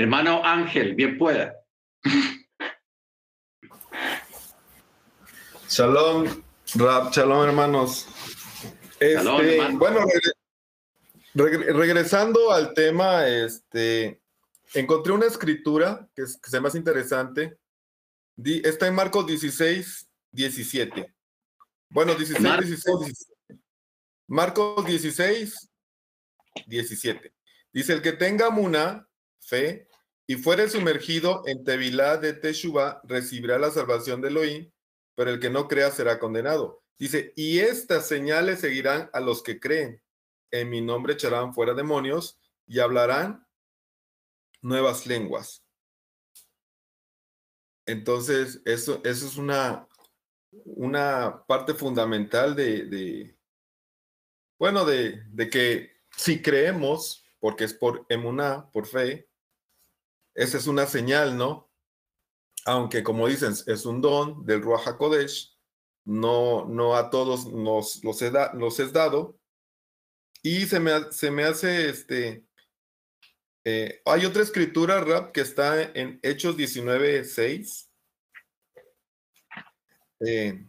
Hermano 0.02 0.44
Ángel, 0.44 0.96
bien 0.96 1.16
pueda. 1.16 1.56
Shalom, 5.70 6.26
Rab, 6.74 7.12
shalom 7.12 7.48
hermanos. 7.48 8.08
Este, 8.94 9.14
Shalom, 9.14 9.42
hermano. 9.42 9.78
Bueno, 9.78 10.00
regre 11.36 11.72
regresando 11.72 12.52
al 12.52 12.74
tema, 12.74 13.28
este, 13.28 14.24
encontré 14.74 15.14
una 15.14 15.28
escritura 15.28 16.10
que, 16.16 16.24
es, 16.24 16.40
que 16.42 16.50
se 16.50 16.60
me 16.60 16.70
hace 16.70 16.80
interesante. 16.80 17.60
Di, 18.36 18.60
está 18.66 18.88
en 18.88 18.96
Marcos 18.96 19.28
16, 19.28 20.10
17. 20.32 21.14
Bueno, 21.90 22.16
16, 22.16 22.42
Mar 22.42 22.60
16, 22.60 23.00
17. 23.02 23.64
Marcos 24.26 24.84
16, 24.84 25.70
17. 26.66 27.34
Dice, 27.72 27.94
el 27.94 28.02
que 28.02 28.14
tenga 28.14 28.50
muna, 28.50 29.08
fe, 29.40 29.88
y 30.32 30.36
fuere 30.36 30.70
sumergido 30.70 31.44
en 31.46 31.66
Tevilá 31.66 32.16
de 32.16 32.32
Teshuvah, 32.32 33.02
recibirá 33.04 33.60
la 33.60 33.70
salvación 33.70 34.22
de 34.22 34.30
Elohim, 34.30 34.72
pero 35.14 35.30
el 35.30 35.42
que 35.42 35.50
no 35.50 35.68
crea 35.68 35.92
será 35.92 36.20
condenado. 36.20 36.86
Dice, 36.98 37.34
y 37.36 37.60
estas 37.60 38.08
señales 38.08 38.62
seguirán 38.62 39.10
a 39.12 39.20
los 39.20 39.44
que 39.44 39.60
creen. 39.60 40.02
En 40.50 40.70
mi 40.70 40.80
nombre 40.80 41.16
echarán 41.16 41.54
fuera 41.54 41.74
demonios 41.74 42.40
y 42.66 42.80
hablarán 42.80 43.46
nuevas 44.62 45.06
lenguas. 45.06 45.66
Entonces, 47.86 48.62
eso, 48.64 49.02
eso 49.04 49.28
es 49.28 49.36
una, 49.36 49.86
una 50.52 51.44
parte 51.46 51.74
fundamental 51.74 52.56
de, 52.56 52.86
de 52.86 53.38
bueno, 54.58 54.86
de, 54.86 55.24
de, 55.28 55.50
que 55.50 55.92
si 56.16 56.42
creemos, 56.42 57.26
porque 57.42 57.66
es 57.66 57.74
por 57.74 58.06
emuná, 58.08 58.72
por 58.72 58.88
fe, 58.88 59.28
esa 60.36 60.58
es 60.58 60.68
una 60.68 60.86
señal, 60.86 61.38
¿no? 61.38 61.70
Aunque 62.66 63.04
como 63.04 63.28
dicen, 63.28 63.54
es 63.68 63.86
un 63.86 64.02
don 64.02 64.46
del 64.46 64.62
Ruach 64.62 64.88
HaKodesh, 64.88 65.58
no, 66.06 66.66
no 66.66 66.96
a 66.96 67.10
todos 67.10 67.48
nos 67.48 68.04
los, 68.04 68.24
los 68.54 68.80
es 68.80 68.94
dado. 68.94 69.38
Y 70.44 70.66
se 70.66 70.80
me, 70.80 71.12
se 71.12 71.30
me 71.32 71.44
hace 71.44 71.90
este, 71.90 72.46
eh, 73.64 74.02
hay 74.06 74.26
otra 74.26 74.42
escritura, 74.42 75.02
Rap, 75.02 75.32
que 75.32 75.42
está 75.42 75.82
en 75.82 76.20
Hechos 76.24 76.58
19, 76.58 77.24
6, 77.24 77.90
eh, 80.22 80.66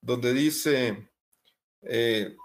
donde 0.00 0.32
dice, 0.32 1.10
eh, 1.82 2.36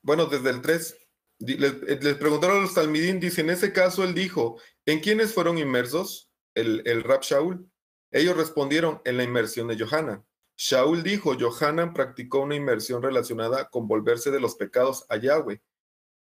bueno, 0.00 0.26
desde 0.26 0.50
el 0.50 0.62
3, 0.62 0.96
les, 1.40 2.16
preguntaron 2.16 2.58
a 2.58 2.60
los 2.60 2.74
Talmidín, 2.74 3.18
dice, 3.18 3.40
en 3.40 3.50
ese 3.50 3.72
caso 3.72 4.04
él 4.04 4.14
dijo, 4.14 4.60
¿en 4.86 5.00
quiénes 5.00 5.32
fueron 5.34 5.58
inmersos 5.58 6.30
el, 6.54 6.82
el 6.86 7.02
Rab 7.02 7.22
Shaul? 7.22 7.68
Ellos 8.10 8.36
respondieron, 8.36 9.00
en 9.04 9.16
la 9.16 9.24
inmersión 9.24 9.68
de 9.68 9.78
Johanan. 9.78 10.24
Shaul 10.56 11.02
dijo, 11.02 11.34
Johanan 11.38 11.94
practicó 11.94 12.40
una 12.40 12.54
inmersión 12.54 13.02
relacionada 13.02 13.68
con 13.70 13.88
volverse 13.88 14.30
de 14.30 14.40
los 14.40 14.54
pecados 14.54 15.06
a 15.08 15.16
Yahweh 15.16 15.62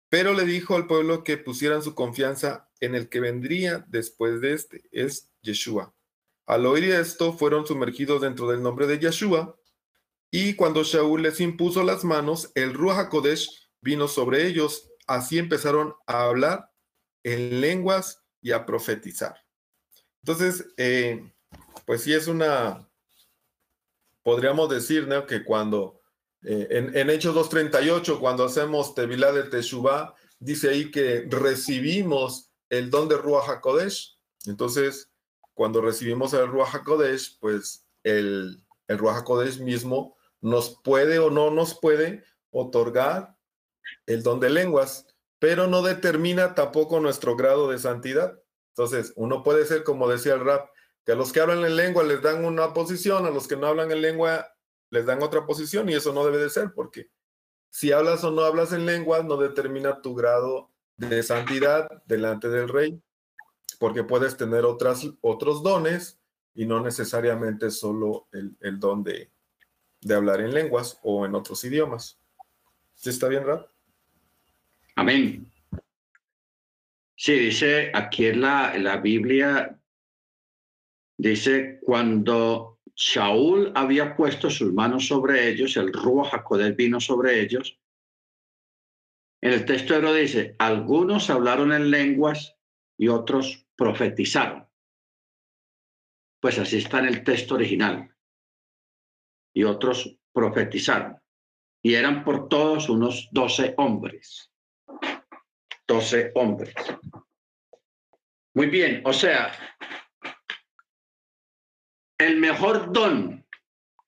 pero 0.09 0.33
le 0.33 0.45
dijo 0.45 0.75
al 0.75 0.87
pueblo 0.87 1.23
que 1.23 1.37
pusieran 1.37 1.83
su 1.83 1.95
confianza 1.95 2.69
en 2.81 2.95
el 2.95 3.09
que 3.09 3.21
vendría 3.21 3.85
después 3.89 4.41
de 4.41 4.55
este, 4.55 4.85
es 4.91 5.31
Yeshua. 5.43 5.95
Al 6.47 6.65
oír 6.65 6.85
esto, 6.85 7.35
fueron 7.35 7.67
sumergidos 7.67 8.23
dentro 8.23 8.49
del 8.49 8.63
nombre 8.63 8.87
de 8.87 8.99
Yeshua, 8.99 9.59
y 10.31 10.55
cuando 10.55 10.83
Shaul 10.83 11.23
les 11.23 11.41
impuso 11.41 11.83
las 11.83 12.05
manos, 12.05 12.53
el 12.55 12.75
Ruach 12.75 12.99
HaKodesh 12.99 13.71
vino 13.81 14.09
sobre 14.09 14.47
ellos, 14.47 14.91
así 15.07 15.39
empezaron 15.39 15.95
a 16.07 16.25
hablar 16.25 16.71
en 17.23 17.61
lenguas 17.61 18.23
y 18.41 18.53
a 18.53 18.65
profetizar. 18.65 19.37
Entonces, 20.23 20.67
eh, 20.77 21.33
pues 21.87 22.03
sí 22.03 22.13
es 22.13 22.27
una, 22.27 22.89
podríamos 24.23 24.69
decir. 24.69 25.09
Que 25.27 25.45
cuando 25.45 26.01
eh, 26.43 26.69
en, 26.71 26.97
en, 26.97 27.11
Hechos 27.11 27.35
2.38, 27.35 28.21
cuando 28.21 28.45
hacemos 28.45 28.95
Tevilá 28.95 29.33
de 29.33 29.45
Teshuvah, 29.45 30.15
dice 30.39 30.71
ahí 30.71 30.91
que 30.91 31.27
recibimos 31.29 32.53
el 32.69 32.91
don 32.91 33.09
de 33.09 33.17
Ruach 33.17 33.49
HaKodesh. 33.49 34.19
Entonces, 34.47 35.11
cuando 35.55 35.81
recibimos 35.81 36.33
el 36.35 36.47
Ruach 36.47 36.75
HaKodesh, 36.75 37.39
pues 37.41 37.87
el, 38.05 38.63
el 38.87 38.99
Ruach 38.99 39.19
HaKodesh 39.19 39.61
mismo 39.61 40.17
nos 40.41 40.81
puede 40.83 41.19
o 41.19 41.31
no 41.31 41.51
nos 41.51 41.75
puede 41.79 42.25
otorgar 42.51 43.37
el 44.07 44.23
don 44.23 44.41
de 44.41 44.51
lenguas, 44.51 45.07
pero 45.39 45.67
no 45.67 45.83
determina 45.83 46.55
tampoco 46.55 47.01
nuestro 47.01 47.37
grado 47.37 47.71
de 47.71 47.79
santidad. 47.79 48.41
Entonces, 48.71 49.13
uno 49.17 49.43
puede 49.43 49.65
ser, 49.65 49.85
como 49.85 50.09
decía 50.09 50.35
el 50.35 50.45
rap, 50.45 50.69
que 51.05 51.13
a 51.13 51.17
los 51.17 51.33
que 51.33 51.41
hablan 51.41 51.65
en 51.65 51.77
lengua 51.77 52.05
les 52.05 52.23
dan 52.23 52.45
una 52.45 52.75
posición, 52.75 53.27
a 53.27 53.31
los 53.31 53.49
que 53.49 53.57
no 53.57 53.67
hablan 53.67 53.91
en 53.91 54.03
lengua 54.03 54.47
les 54.91 55.07
dan 55.07 55.23
otra 55.23 55.47
posición 55.47 55.89
y 55.89 55.95
eso 55.95 56.13
no 56.13 56.25
debe 56.25 56.39
de 56.39 56.51
ser 56.51 56.73
porque 56.75 57.11
si 57.71 57.93
hablas 57.93 58.25
o 58.25 58.31
no 58.31 58.43
hablas 58.43 58.73
en 58.73 58.87
lengua 58.87 59.23
no 59.23 59.37
determina 59.37 60.01
tu 60.01 60.15
grado 60.15 60.71
de 60.97 61.23
santidad 61.23 62.03
delante 62.07 62.49
del 62.49 62.69
rey, 62.69 63.01
porque 63.79 64.03
puedes 64.03 64.37
tener 64.37 64.65
otras, 64.65 65.07
otros 65.21 65.63
dones 65.63 66.19
y 66.55 66.67
no 66.67 66.81
necesariamente 66.81 67.71
solo 67.71 68.27
el, 68.33 68.57
el 68.61 68.81
don 68.81 69.05
de, 69.05 69.31
de, 70.01 70.15
hablar 70.15 70.41
en 70.41 70.53
lenguas 70.53 70.99
o 71.03 71.25
en 71.25 71.35
otros 71.35 71.63
idiomas. 71.63 72.19
¿Sí 72.95 73.11
está 73.11 73.29
bien, 73.29 73.45
Rab? 73.45 73.69
Amén. 74.99 75.49
Sí, 77.17 77.33
dice 77.33 77.93
aquí 77.95 78.27
en 78.27 78.41
la, 78.41 78.77
la 78.79 78.97
Biblia, 78.97 79.81
dice, 81.17 81.79
cuando 81.83 82.81
Shaul 82.97 83.71
había 83.77 84.17
puesto 84.17 84.51
sus 84.51 84.73
manos 84.73 85.07
sobre 85.07 85.49
ellos, 85.49 85.77
el 85.77 85.93
Ruach 85.93 86.35
HaKodesh 86.35 86.75
vino 86.75 86.99
sobre 86.99 87.41
ellos. 87.41 87.79
En 89.41 89.53
el 89.53 89.65
texto 89.65 90.01
de 90.01 90.21
dice, 90.21 90.57
algunos 90.59 91.31
hablaron 91.31 91.73
en 91.73 91.93
lenguas 91.93 92.57
y 92.99 93.07
otros 93.07 93.69
profetizaron. 93.77 94.67
Pues 96.41 96.59
así 96.59 96.79
está 96.79 96.99
en 96.99 97.07
el 97.07 97.23
texto 97.23 97.55
original. 97.55 98.17
Y 99.55 99.63
otros 99.63 100.19
profetizaron. 100.33 101.23
Y 101.85 101.95
eran 101.95 102.25
por 102.25 102.49
todos 102.49 102.89
unos 102.89 103.29
doce 103.31 103.75
hombres. 103.77 104.48
Doce 105.89 106.33
hombres. 106.35 106.75
Muy 108.55 108.67
bien, 108.67 109.03
o 109.05 109.13
sea, 109.13 109.53
el 112.19 112.37
mejor 112.37 112.93
don 112.93 113.47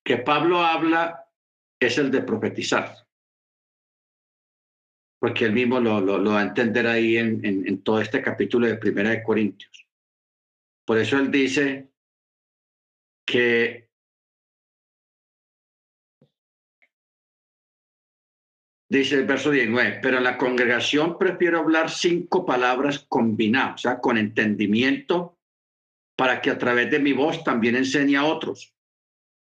que 0.05 0.19
Pablo 0.19 0.61
habla 0.61 1.27
es 1.81 1.97
el 1.97 2.11
de 2.11 2.23
profetizar. 2.23 2.97
Porque 5.21 5.45
él 5.47 5.53
mismo 5.53 5.81
lo, 5.81 6.25
va 6.25 6.41
a 6.41 6.45
entender 6.45 6.87
ahí 6.87 7.17
en, 7.17 7.45
en, 7.45 7.83
todo 7.83 8.01
este 8.01 8.23
capítulo 8.23 8.67
de 8.67 8.77
Primera 8.77 9.11
de 9.11 9.23
Corintios. 9.23 9.87
Por 10.87 10.99
eso 10.99 11.19
él 11.19 11.31
dice 11.31 11.91
que 13.27 13.90
dice 18.91 19.15
el 19.15 19.25
verso 19.25 19.53
19, 19.53 20.01
pero 20.03 20.19
en 20.19 20.25
la 20.25 20.37
congregación 20.37 21.17
prefiero 21.17 21.61
hablar 21.61 21.91
cinco 21.91 22.45
palabras 22.45 23.07
combinadas, 23.09 23.77
o 23.77 23.79
sea, 23.79 24.01
con 24.01 24.19
entendimiento 24.19 25.39
para 26.17 26.43
que 26.43 26.51
a 26.51 26.59
través 26.59 26.91
de 26.91 26.99
mi 26.99 27.13
voz 27.13 27.43
también 27.45 27.77
enseñe 27.77 28.17
a 28.17 28.25
otros 28.25 28.75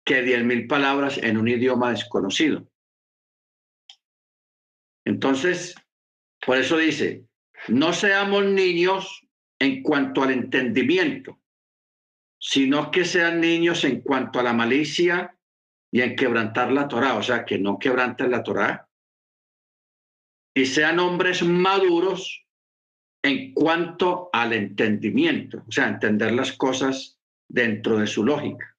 que 0.04 0.22
diez 0.22 0.42
mil 0.42 0.66
palabras 0.66 1.18
en 1.18 1.36
un 1.36 1.48
idioma 1.48 1.90
desconocido. 1.90 2.66
Entonces, 5.04 5.74
por 6.44 6.56
eso 6.56 6.78
dice, 6.78 7.26
no 7.68 7.92
seamos 7.92 8.46
niños 8.46 9.26
en 9.58 9.82
cuanto 9.82 10.22
al 10.22 10.30
entendimiento, 10.30 11.38
sino 12.38 12.90
que 12.90 13.04
sean 13.04 13.40
niños 13.40 13.84
en 13.84 14.00
cuanto 14.00 14.40
a 14.40 14.42
la 14.42 14.54
malicia 14.54 15.36
y 15.90 16.00
en 16.00 16.16
quebrantar 16.16 16.72
la 16.72 16.88
Torah, 16.88 17.14
o 17.14 17.22
sea, 17.22 17.44
que 17.44 17.58
no 17.58 17.78
quebranten 17.78 18.30
la 18.30 18.42
Torah, 18.42 18.88
y 20.54 20.66
sean 20.66 21.00
hombres 21.00 21.42
maduros 21.42 22.46
en 23.22 23.52
cuanto 23.52 24.30
al 24.32 24.52
entendimiento, 24.52 25.64
o 25.66 25.72
sea, 25.72 25.88
entender 25.88 26.32
las 26.32 26.52
cosas 26.52 27.18
dentro 27.48 27.98
de 27.98 28.06
su 28.06 28.24
lógica. 28.24 28.76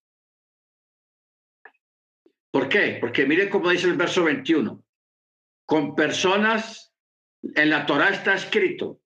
¿Por 2.51 2.69
qué? 2.69 2.97
Porque 3.01 3.25
mire 3.25 3.49
cómo 3.49 3.69
dice 3.69 3.87
el 3.87 3.97
verso 3.97 4.23
21. 4.23 4.81
Con 5.65 5.95
personas, 5.95 6.93
en 7.41 7.69
la 7.69 7.85
Torah 7.85 8.09
está 8.09 8.35
escrito, 8.35 9.01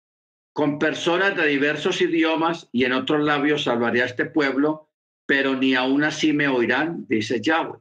con 0.53 0.77
personas 0.77 1.35
de 1.35 1.47
diversos 1.47 2.01
idiomas 2.01 2.69
y 2.71 2.83
en 2.83 2.93
otros 2.93 3.23
labios 3.23 3.63
salvaré 3.63 4.03
a 4.03 4.05
este 4.05 4.25
pueblo, 4.25 4.91
pero 5.25 5.55
ni 5.55 5.73
aún 5.73 6.03
así 6.03 6.33
me 6.33 6.47
oirán, 6.47 7.05
dice 7.07 7.41
Yahweh. 7.41 7.79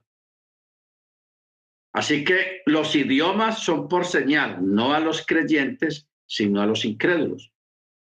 Así 1.93 2.24
que 2.24 2.62
los 2.66 2.94
idiomas 2.94 3.62
son 3.62 3.89
por 3.89 4.05
señal, 4.05 4.59
no 4.60 4.93
a 4.93 5.01
los 5.01 5.24
creyentes, 5.27 6.09
sino 6.27 6.60
a 6.60 6.66
los 6.66 6.85
incrédulos. 6.85 7.52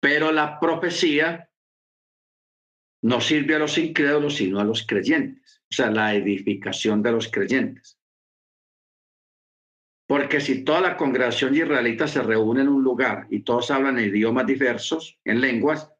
Pero 0.00 0.32
la 0.32 0.60
profecía 0.60 1.50
no 3.02 3.20
sirve 3.20 3.54
a 3.54 3.58
los 3.58 3.76
incrédulos, 3.76 4.36
sino 4.36 4.60
a 4.60 4.64
los 4.64 4.86
creyentes, 4.86 5.62
o 5.70 5.74
sea, 5.74 5.90
la 5.90 6.14
edificación 6.14 7.02
de 7.02 7.12
los 7.12 7.28
creyentes. 7.28 7.98
Porque 10.06 10.40
si 10.40 10.64
toda 10.64 10.80
la 10.80 10.96
congregación 10.96 11.54
israelita 11.54 12.06
se 12.06 12.22
reúne 12.22 12.62
en 12.62 12.68
un 12.68 12.84
lugar 12.84 13.26
y 13.30 13.40
todos 13.40 13.70
hablan 13.70 13.98
idiomas 13.98 14.46
diversos, 14.46 15.18
en 15.24 15.40
lenguas, 15.40 15.90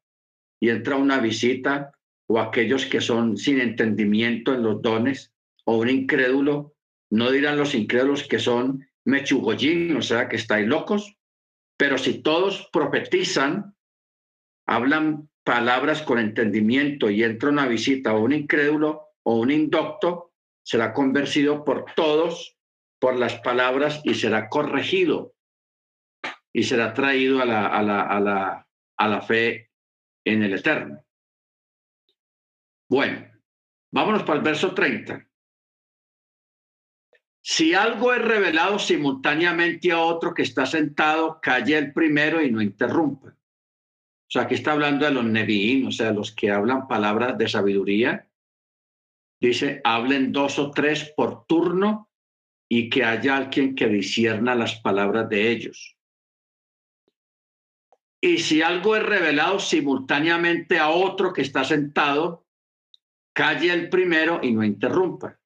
y 0.60 0.70
entra 0.70 0.96
una 0.96 1.18
visita 1.18 1.92
o 2.26 2.38
aquellos 2.38 2.86
que 2.86 3.00
son 3.00 3.36
sin 3.36 3.60
entendimiento 3.60 4.54
en 4.54 4.62
los 4.62 4.80
dones, 4.80 5.34
o 5.64 5.78
un 5.78 5.90
incrédulo, 5.90 6.73
no 7.10 7.30
dirán 7.30 7.56
los 7.56 7.74
incrédulos 7.74 8.26
que 8.26 8.38
son 8.38 8.86
mechugoyín, 9.04 9.96
o 9.96 10.02
sea, 10.02 10.28
que 10.28 10.36
estáis 10.36 10.66
locos, 10.66 11.16
pero 11.76 11.98
si 11.98 12.22
todos 12.22 12.68
profetizan, 12.72 13.74
hablan 14.66 15.28
palabras 15.44 16.02
con 16.02 16.18
entendimiento 16.18 17.10
y 17.10 17.22
entra 17.22 17.50
una 17.50 17.66
visita 17.66 18.10
a 18.10 18.18
un 18.18 18.32
incrédulo 18.32 19.08
o 19.22 19.36
un 19.36 19.50
indocto, 19.50 20.32
será 20.64 20.92
convencido 20.92 21.64
por 21.64 21.84
todos 21.94 22.56
por 22.98 23.16
las 23.16 23.38
palabras 23.40 24.00
y 24.04 24.14
será 24.14 24.48
corregido 24.48 25.34
y 26.54 26.62
será 26.62 26.94
traído 26.94 27.42
a 27.42 27.44
la, 27.44 27.66
a 27.66 27.82
la, 27.82 28.02
a 28.02 28.20
la, 28.20 28.68
a 28.96 29.08
la 29.08 29.20
fe 29.20 29.70
en 30.24 30.42
el 30.42 30.54
Eterno. 30.54 31.04
Bueno, 32.88 33.26
vámonos 33.92 34.22
para 34.22 34.38
el 34.38 34.44
verso 34.44 34.72
30. 34.72 35.28
Si 37.46 37.74
algo 37.74 38.14
es 38.14 38.22
revelado 38.22 38.78
simultáneamente 38.78 39.92
a 39.92 40.00
otro 40.00 40.32
que 40.32 40.40
está 40.40 40.64
sentado, 40.64 41.40
calle 41.42 41.76
el 41.76 41.92
primero 41.92 42.40
y 42.40 42.50
no 42.50 42.62
interrumpa. 42.62 43.28
O 43.28 44.30
sea, 44.30 44.42
aquí 44.42 44.54
está 44.54 44.72
hablando 44.72 45.04
de 45.04 45.10
los 45.10 45.26
neviín, 45.26 45.86
o 45.86 45.92
sea, 45.92 46.10
los 46.10 46.34
que 46.34 46.50
hablan 46.50 46.88
palabras 46.88 47.36
de 47.36 47.46
sabiduría. 47.46 48.30
Dice, 49.38 49.82
hablen 49.84 50.32
dos 50.32 50.58
o 50.58 50.70
tres 50.70 51.12
por 51.14 51.44
turno 51.44 52.08
y 52.66 52.88
que 52.88 53.04
haya 53.04 53.36
alguien 53.36 53.74
que 53.74 53.88
disierna 53.88 54.54
las 54.54 54.76
palabras 54.80 55.28
de 55.28 55.50
ellos. 55.50 55.98
Y 58.22 58.38
si 58.38 58.62
algo 58.62 58.96
es 58.96 59.02
revelado 59.02 59.58
simultáneamente 59.58 60.78
a 60.78 60.88
otro 60.88 61.34
que 61.34 61.42
está 61.42 61.62
sentado, 61.62 62.46
calle 63.34 63.70
el 63.70 63.90
primero 63.90 64.40
y 64.42 64.50
no 64.50 64.64
interrumpa. 64.64 65.38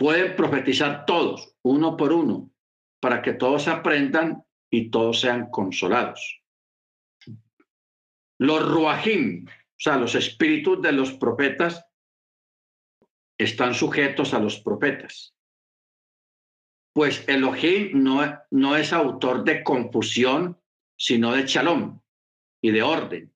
Pueden 0.00 0.34
profetizar 0.34 1.04
todos, 1.04 1.54
uno 1.60 1.94
por 1.94 2.14
uno, 2.14 2.50
para 3.02 3.20
que 3.20 3.34
todos 3.34 3.68
aprendan 3.68 4.42
y 4.70 4.90
todos 4.90 5.20
sean 5.20 5.50
consolados. 5.50 6.42
Los 8.38 8.66
ruajim, 8.66 9.44
o 9.46 9.50
sea, 9.76 9.98
los 9.98 10.14
espíritus 10.14 10.80
de 10.80 10.92
los 10.92 11.12
profetas, 11.12 11.84
están 13.38 13.74
sujetos 13.74 14.32
a 14.32 14.38
los 14.38 14.58
profetas. 14.60 15.36
Pues 16.94 17.28
Elohim 17.28 18.02
no, 18.02 18.22
no 18.50 18.76
es 18.76 18.94
autor 18.94 19.44
de 19.44 19.62
confusión, 19.62 20.58
sino 20.98 21.32
de 21.32 21.46
shalom 21.46 22.00
y 22.62 22.70
de 22.70 22.82
orden, 22.82 23.34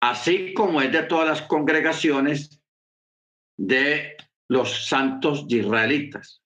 así 0.00 0.54
como 0.54 0.80
es 0.80 0.90
de 0.90 1.02
todas 1.02 1.28
las 1.28 1.42
congregaciones 1.42 2.62
de 3.58 4.16
los 4.48 4.86
santos 4.86 5.44
israelitas. 5.48 6.42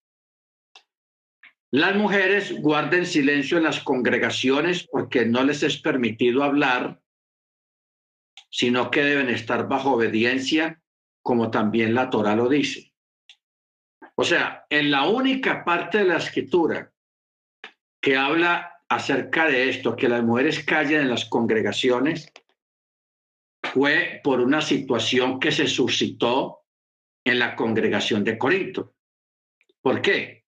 Las 1.71 1.97
mujeres 1.97 2.61
guarden 2.61 3.07
silencio 3.07 3.57
en 3.57 3.65
las 3.65 3.81
congregaciones 3.81 4.87
porque 4.87 5.25
no 5.25 5.43
les 5.43 5.63
es 5.63 5.81
permitido 5.81 6.43
hablar, 6.43 7.01
sino 8.51 8.91
que 8.91 9.03
deben 9.03 9.31
estar 9.31 9.67
bajo 9.69 9.93
obediencia, 9.93 10.83
como 11.23 11.51
también 11.51 11.95
la 11.95 12.11
Torah 12.11 12.37
lo 12.37 12.49
dice. 12.49 12.93
O 14.17 14.25
sea, 14.25 14.67
en 14.69 14.91
la 14.91 15.09
única 15.09 15.65
parte 15.65 15.99
de 15.99 16.05
la 16.05 16.19
escritura 16.19 16.93
que 18.03 18.17
habla 18.17 18.81
acerca 18.89 19.47
de 19.47 19.71
esto, 19.71 19.97
que 19.97 20.09
las 20.09 20.23
mujeres 20.23 20.63
callen 20.65 21.03
en 21.03 21.09
las 21.09 21.25
congregaciones, 21.25 22.31
fue 23.63 24.21
por 24.23 24.41
una 24.41 24.61
situación 24.61 25.41
que 25.41 25.53
se 25.53 25.67
suscitó 25.67 26.62
en 27.25 27.39
la 27.39 27.55
congregación 27.57 28.25
de 28.25 28.39
Corinto. 28.39 28.95
¿Por 29.81 30.01
qué? 30.01 30.45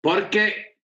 Porque 0.00 0.78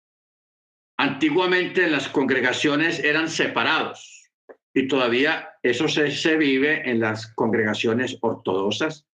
antiguamente 0.98 1.90
las 1.90 2.10
congregaciones 2.10 3.00
eran 3.00 3.30
separados 3.30 4.32
y 4.74 4.88
todavía 4.88 5.58
eso 5.64 5.88
se, 5.88 6.38
vive 6.38 6.90
en 6.90 7.00
las 7.00 7.34
congregaciones 7.34 8.18
ortodoxas. 8.22 9.08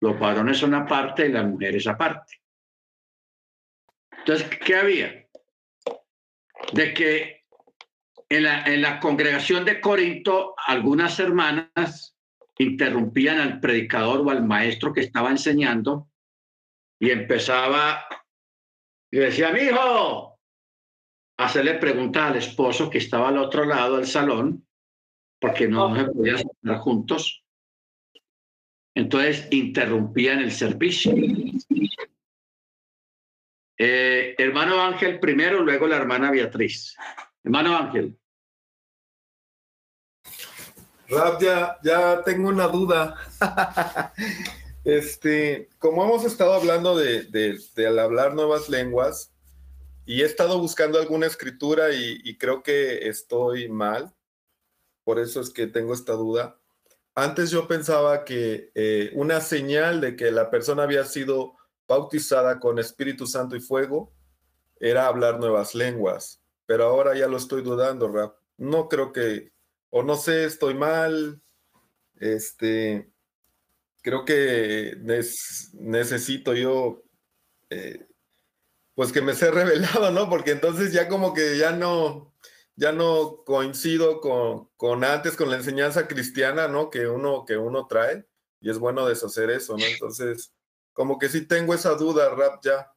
Los 0.00 0.18
varones 0.18 0.58
son 0.58 0.74
aparte 0.74 1.26
y 1.26 1.32
las 1.32 1.46
mujeres 1.46 1.86
aparte. 1.86 2.40
Entonces, 4.18 4.48
¿qué 4.64 4.76
había? 4.76 5.28
De 6.72 6.92
que 6.92 7.44
en 8.28 8.42
la, 8.42 8.64
en 8.64 8.82
la 8.82 8.98
congregación 8.98 9.64
de 9.64 9.80
Corinto 9.80 10.54
algunas 10.66 11.18
hermanas 11.20 12.15
interrumpían 12.58 13.38
al 13.38 13.60
predicador 13.60 14.20
o 14.20 14.30
al 14.30 14.44
maestro 14.44 14.92
que 14.92 15.00
estaba 15.00 15.30
enseñando 15.30 16.08
y 16.98 17.10
empezaba 17.10 18.06
y 19.10 19.18
decía, 19.18 19.52
mi 19.52 19.60
hijo, 19.60 20.38
hacerle 21.38 21.74
preguntas 21.74 22.30
al 22.30 22.36
esposo 22.36 22.90
que 22.90 22.98
estaba 22.98 23.28
al 23.28 23.38
otro 23.38 23.64
lado 23.64 23.96
del 23.96 24.06
salón, 24.06 24.66
porque 25.40 25.68
no, 25.68 25.94
se 25.94 26.04
podían 26.06 26.36
estar 26.36 26.78
juntos. 26.78 27.44
Entonces 28.94 29.46
interrumpían 29.50 30.40
el 30.40 30.50
servicio. 30.50 31.14
Eh, 33.78 34.34
hermano 34.38 34.80
Ángel 34.80 35.20
primero, 35.20 35.62
luego 35.62 35.86
la 35.86 35.96
hermana 35.96 36.30
Beatriz. 36.30 36.96
Hermano 37.44 37.76
Ángel. 37.76 38.18
Rap, 41.08 41.40
ya, 41.40 41.78
ya 41.82 42.22
tengo 42.24 42.48
una 42.48 42.68
duda. 42.68 43.16
este, 44.84 45.68
como 45.78 46.04
hemos 46.04 46.24
estado 46.24 46.54
hablando 46.54 46.96
de, 46.96 47.24
de, 47.24 48.00
hablar 48.00 48.34
nuevas 48.34 48.68
lenguas, 48.68 49.32
y 50.06 50.22
he 50.22 50.24
estado 50.24 50.60
buscando 50.60 51.00
alguna 51.00 51.26
escritura 51.26 51.92
y, 51.92 52.38
creo 52.38 52.62
que 52.62 53.08
estoy 53.08 53.68
mal, 53.68 54.14
por 55.02 55.18
eso 55.18 55.40
es 55.40 55.50
que 55.50 55.66
tengo 55.66 55.92
esta 55.92 56.12
duda. 56.12 56.60
Antes 57.16 57.50
yo 57.50 57.66
pensaba 57.66 58.24
que 58.24 58.70
eh, 58.74 59.10
una 59.14 59.40
señal 59.40 60.00
de 60.00 60.14
que 60.14 60.30
la 60.30 60.48
persona 60.48 60.84
había 60.84 61.04
sido 61.04 61.54
bautizada 61.88 62.60
con 62.60 62.78
Espíritu 62.78 63.26
Santo 63.26 63.56
y 63.56 63.60
fuego 63.60 64.12
era 64.78 65.08
hablar 65.08 65.40
nuevas 65.40 65.74
lenguas, 65.74 66.40
pero 66.66 66.84
ahora 66.84 67.16
ya 67.16 67.26
lo 67.26 67.36
estoy 67.36 67.62
dudando, 67.62 68.08
Rap. 68.08 68.36
No 68.58 68.88
creo 68.88 69.12
que, 69.12 69.52
o 69.96 70.02
no 70.02 70.16
sé, 70.16 70.44
estoy 70.44 70.74
mal. 70.74 71.40
Este, 72.16 73.10
creo 74.02 74.26
que 74.26 74.94
necesito 75.72 76.52
yo, 76.52 77.02
eh, 77.70 78.06
pues 78.94 79.10
que 79.10 79.22
me 79.22 79.34
sea 79.34 79.50
revelado, 79.52 80.10
¿no? 80.10 80.28
Porque 80.28 80.50
entonces 80.50 80.92
ya 80.92 81.08
como 81.08 81.32
que 81.32 81.56
ya 81.56 81.72
no, 81.72 82.34
ya 82.74 82.92
no 82.92 83.42
coincido 83.46 84.20
con, 84.20 84.68
con 84.76 85.02
antes, 85.02 85.34
con 85.34 85.48
la 85.48 85.56
enseñanza 85.56 86.06
cristiana, 86.06 86.68
¿no? 86.68 86.90
Que 86.90 87.06
uno, 87.08 87.46
que 87.46 87.56
uno 87.56 87.86
trae, 87.86 88.26
y 88.60 88.68
es 88.68 88.78
bueno 88.78 89.06
deshacer 89.06 89.48
eso, 89.48 89.78
¿no? 89.78 89.84
Entonces, 89.84 90.52
como 90.92 91.18
que 91.18 91.30
sí 91.30 91.46
tengo 91.46 91.72
esa 91.72 91.94
duda, 91.94 92.34
rap, 92.34 92.62
ya. 92.62 92.92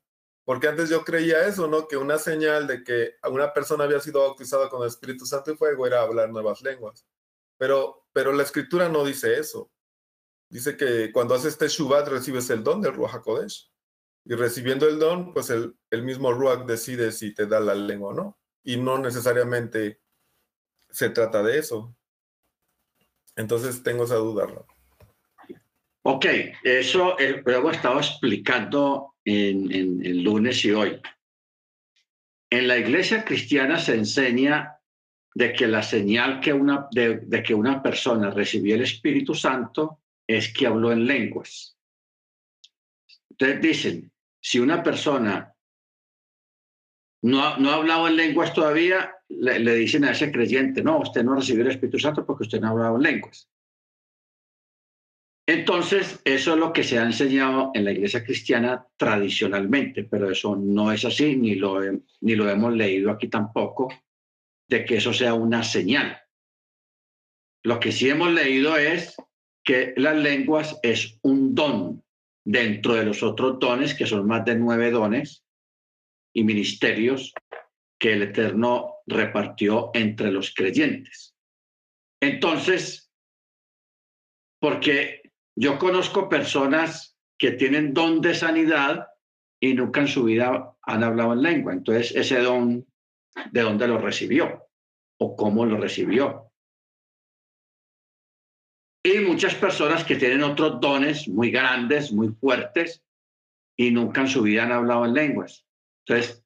Porque 0.49 0.67
antes 0.67 0.89
yo 0.89 1.05
creía 1.05 1.45
eso, 1.45 1.67
¿no? 1.67 1.87
Que 1.87 1.95
una 1.95 2.17
señal 2.17 2.65
de 2.65 2.83
que 2.83 3.17
una 3.29 3.53
persona 3.53 3.83
había 3.83 3.99
sido 3.99 4.21
bautizada 4.21 4.67
con 4.67 4.81
el 4.81 4.87
Espíritu 4.87 5.23
Santo 5.27 5.51
y 5.51 5.55
fuego 5.55 5.85
era 5.85 6.01
hablar 6.01 6.31
nuevas 6.31 6.63
lenguas. 6.63 7.05
Pero, 7.59 8.07
pero 8.11 8.33
la 8.33 8.41
escritura 8.41 8.89
no 8.89 9.05
dice 9.05 9.37
eso. 9.37 9.71
Dice 10.49 10.75
que 10.75 11.11
cuando 11.11 11.35
haces 11.35 11.51
este 11.53 11.67
Shubat 11.67 12.07
recibes 12.07 12.49
el 12.49 12.63
don 12.63 12.81
del 12.81 12.95
Ruach 12.95 13.13
HaKodesh. 13.13 13.71
Y 14.25 14.33
recibiendo 14.33 14.87
el 14.87 14.97
don, 14.97 15.35
pues 15.35 15.51
el, 15.51 15.77
el 15.91 16.01
mismo 16.01 16.33
Ruach 16.33 16.65
decide 16.65 17.11
si 17.11 17.31
te 17.31 17.45
da 17.45 17.59
la 17.59 17.75
lengua 17.75 18.09
o 18.09 18.13
no. 18.15 18.39
Y 18.63 18.77
no 18.77 18.97
necesariamente 18.97 20.01
se 20.89 21.11
trata 21.11 21.43
de 21.43 21.59
eso. 21.59 21.95
Entonces 23.35 23.83
tengo 23.83 24.05
esa 24.05 24.15
duda, 24.15 24.47
¿no? 24.47 24.65
Ok, 26.01 26.25
eso 26.63 27.15
luego 27.45 27.69
estaba 27.69 27.99
explicando 27.99 29.13
en, 29.25 30.05
el 30.05 30.23
lunes 30.23 30.63
y 30.65 30.71
hoy. 30.71 30.99
En 32.49 32.67
la 32.67 32.77
iglesia 32.77 33.23
cristiana 33.23 33.77
se 33.79 33.95
enseña 33.95 34.79
de 35.35 35.53
que 35.53 35.67
la 35.67 35.83
señal 35.83 36.39
que 36.39 36.51
una, 36.53 36.87
de, 36.91 37.43
que 37.43 37.53
una 37.53 37.81
persona 37.81 38.31
recibió 38.31 38.75
el 38.75 38.81
Espíritu 38.81 39.35
Santo 39.35 39.99
es 40.27 40.51
que 40.53 40.67
habló 40.67 40.91
en 40.91 41.05
lenguas. 41.05 41.77
Ustedes 43.29 43.61
dicen, 43.61 44.11
si 44.41 44.59
una 44.59 44.81
persona 44.81 45.53
no, 47.21 47.57
no 47.57 47.69
ha 47.69 47.75
hablado 47.75 48.07
en 48.07 48.15
lenguas 48.15 48.53
todavía, 48.53 49.15
le, 49.27 49.59
le, 49.59 49.75
dicen 49.75 50.05
a 50.05 50.11
ese 50.11 50.31
creyente, 50.31 50.81
no, 50.81 50.99
usted 50.99 51.23
no 51.23 51.35
recibió 51.35 51.63
el 51.63 51.71
Espíritu 51.71 51.99
Santo 51.99 52.25
porque 52.25 52.43
usted 52.43 52.59
no 52.59 52.67
ha 52.67 52.71
hablado 52.71 52.95
en 52.95 53.03
lenguas. 53.03 53.49
Entonces, 55.49 56.21
eso 56.25 56.53
es 56.53 56.59
lo 56.59 56.71
que 56.71 56.83
se 56.83 56.99
ha 56.99 57.03
enseñado 57.03 57.71
en 57.73 57.83
la 57.83 57.91
iglesia 57.91 58.23
cristiana 58.23 58.85
tradicionalmente, 58.97 60.03
pero 60.03 60.29
eso 60.29 60.55
no 60.55 60.91
es 60.91 61.03
así, 61.05 61.35
ni 61.35 61.55
lo, 61.55 61.81
ni 62.21 62.35
lo 62.35 62.47
hemos 62.47 62.71
leído 62.75 63.09
aquí 63.09 63.29
tampoco, 63.29 63.91
de 64.67 64.85
que 64.85 64.97
eso 64.97 65.11
sea 65.11 65.33
una 65.33 65.63
señal. 65.63 66.21
Lo 67.63 67.79
que 67.79 67.91
sí 67.91 68.07
hemos 68.07 68.31
leído 68.31 68.77
es 68.77 69.15
que 69.63 69.95
las 69.97 70.15
lenguas 70.17 70.79
es 70.83 71.17
un 71.23 71.55
don 71.55 72.03
dentro 72.45 72.93
de 72.93 73.05
los 73.05 73.23
otros 73.23 73.57
dones, 73.57 73.95
que 73.95 74.05
son 74.05 74.27
más 74.27 74.45
de 74.45 74.53
nueve 74.53 74.91
dones 74.91 75.43
y 76.31 76.43
ministerios 76.43 77.33
que 77.99 78.13
el 78.13 78.21
Eterno 78.21 78.97
repartió 79.07 79.89
entre 79.95 80.31
los 80.31 80.53
creyentes. 80.53 81.35
Entonces, 82.21 83.11
porque 84.61 85.18
yo 85.59 85.77
conozco 85.77 86.29
personas 86.29 87.17
que 87.37 87.51
tienen 87.51 87.93
don 87.93 88.21
de 88.21 88.33
sanidad 88.33 89.09
y 89.59 89.73
nunca 89.73 89.99
en 89.99 90.07
su 90.07 90.23
vida 90.23 90.73
han 90.83 91.03
hablado 91.03 91.33
en 91.33 91.41
lengua. 91.41 91.73
Entonces, 91.73 92.15
ese 92.15 92.39
don, 92.39 92.87
¿de 93.51 93.61
dónde 93.61 93.85
lo 93.85 93.97
recibió? 93.97 94.69
¿O 95.17 95.35
cómo 95.35 95.65
lo 95.65 95.75
recibió? 95.75 96.49
Y 99.03 99.19
muchas 99.19 99.53
personas 99.55 100.05
que 100.05 100.15
tienen 100.15 100.43
otros 100.43 100.79
dones 100.79 101.27
muy 101.27 101.51
grandes, 101.51 102.13
muy 102.13 102.29
fuertes, 102.29 103.03
y 103.77 103.91
nunca 103.91 104.21
en 104.21 104.29
su 104.29 104.43
vida 104.43 104.63
han 104.63 104.71
hablado 104.71 105.03
en 105.05 105.13
lenguas. 105.13 105.65
Entonces, 106.05 106.41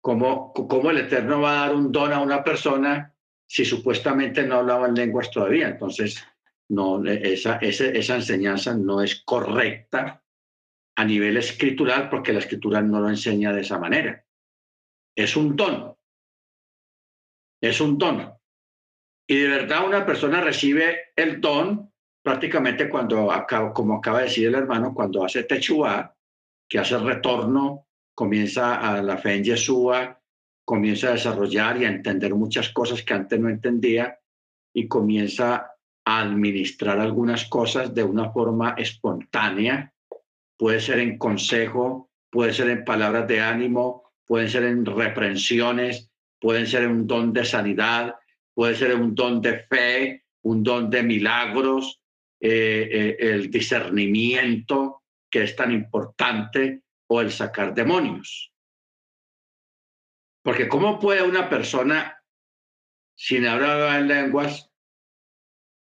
¿cómo, 0.00 0.52
cómo 0.52 0.92
el 0.92 0.98
Eterno 0.98 1.40
va 1.40 1.50
a 1.50 1.66
dar 1.66 1.74
un 1.74 1.90
don 1.90 2.12
a 2.12 2.20
una 2.20 2.44
persona 2.44 3.12
si 3.48 3.64
supuestamente 3.64 4.44
no 4.44 4.58
hablaba 4.58 4.86
en 4.86 4.94
lenguas 4.94 5.32
todavía? 5.32 5.68
Entonces, 5.68 6.24
no, 6.68 7.04
esa, 7.04 7.56
esa, 7.56 8.16
enseñanza 8.16 8.74
no 8.74 9.02
es 9.02 9.22
correcta 9.24 10.22
a 10.96 11.04
nivel 11.04 11.36
escritural 11.36 12.08
porque 12.08 12.32
la 12.32 12.40
escritura 12.40 12.80
no 12.80 13.00
lo 13.00 13.08
enseña 13.08 13.52
de 13.52 13.60
esa 13.60 13.78
manera. 13.78 14.24
Es 15.16 15.36
un 15.36 15.54
don. 15.54 15.94
Es 17.62 17.80
un 17.80 17.98
don. 17.98 18.32
Y 19.28 19.38
de 19.38 19.48
verdad 19.48 19.86
una 19.86 20.06
persona 20.06 20.40
recibe 20.40 21.12
el 21.14 21.40
don 21.40 21.92
prácticamente 22.22 22.88
cuando, 22.88 23.30
acaba, 23.30 23.72
como 23.72 23.94
acaba 23.94 24.18
de 24.18 24.24
decir 24.24 24.48
el 24.48 24.54
hermano, 24.54 24.92
cuando 24.92 25.24
hace 25.24 25.44
Techua, 25.44 26.16
que 26.68 26.78
hace 26.78 26.98
retorno, 26.98 27.86
comienza 28.14 28.80
a 28.80 29.00
la 29.02 29.18
fe 29.18 29.34
en 29.34 29.44
Yeshua, 29.44 30.20
comienza 30.64 31.08
a 31.08 31.12
desarrollar 31.12 31.80
y 31.80 31.84
a 31.84 31.88
entender 31.88 32.34
muchas 32.34 32.70
cosas 32.70 33.02
que 33.02 33.14
antes 33.14 33.38
no 33.38 33.48
entendía 33.48 34.18
y 34.74 34.88
comienza 34.88 35.75
administrar 36.06 37.00
algunas 37.00 37.46
cosas 37.46 37.92
de 37.92 38.04
una 38.04 38.30
forma 38.30 38.74
espontánea 38.78 39.92
puede 40.56 40.80
ser 40.80 41.00
en 41.00 41.18
consejo, 41.18 42.10
puede 42.30 42.54
ser 42.54 42.70
en 42.70 42.84
palabras 42.84 43.26
de 43.26 43.40
ánimo, 43.40 44.04
pueden 44.24 44.48
ser 44.48 44.62
en 44.62 44.86
reprensiones, 44.86 46.10
pueden 46.40 46.66
ser 46.66 46.84
en 46.84 46.90
un 46.90 47.06
don 47.06 47.32
de 47.32 47.44
sanidad, 47.44 48.14
puede 48.54 48.76
ser 48.76 48.94
un 48.94 49.14
don 49.14 49.40
de 49.42 49.58
fe, 49.64 50.24
un 50.42 50.62
don 50.62 50.88
de 50.88 51.02
milagros, 51.02 52.00
eh, 52.40 52.88
eh, 52.90 53.16
el 53.18 53.50
discernimiento 53.50 55.02
que 55.28 55.42
es 55.42 55.56
tan 55.56 55.72
importante 55.72 56.82
o 57.08 57.20
el 57.20 57.32
sacar 57.32 57.74
demonios. 57.74 58.52
Porque 60.42 60.68
¿cómo 60.68 61.00
puede 61.00 61.22
una 61.22 61.50
persona 61.50 62.22
sin 63.16 63.46
hablar 63.46 64.00
en 64.00 64.08
lenguas 64.08 64.65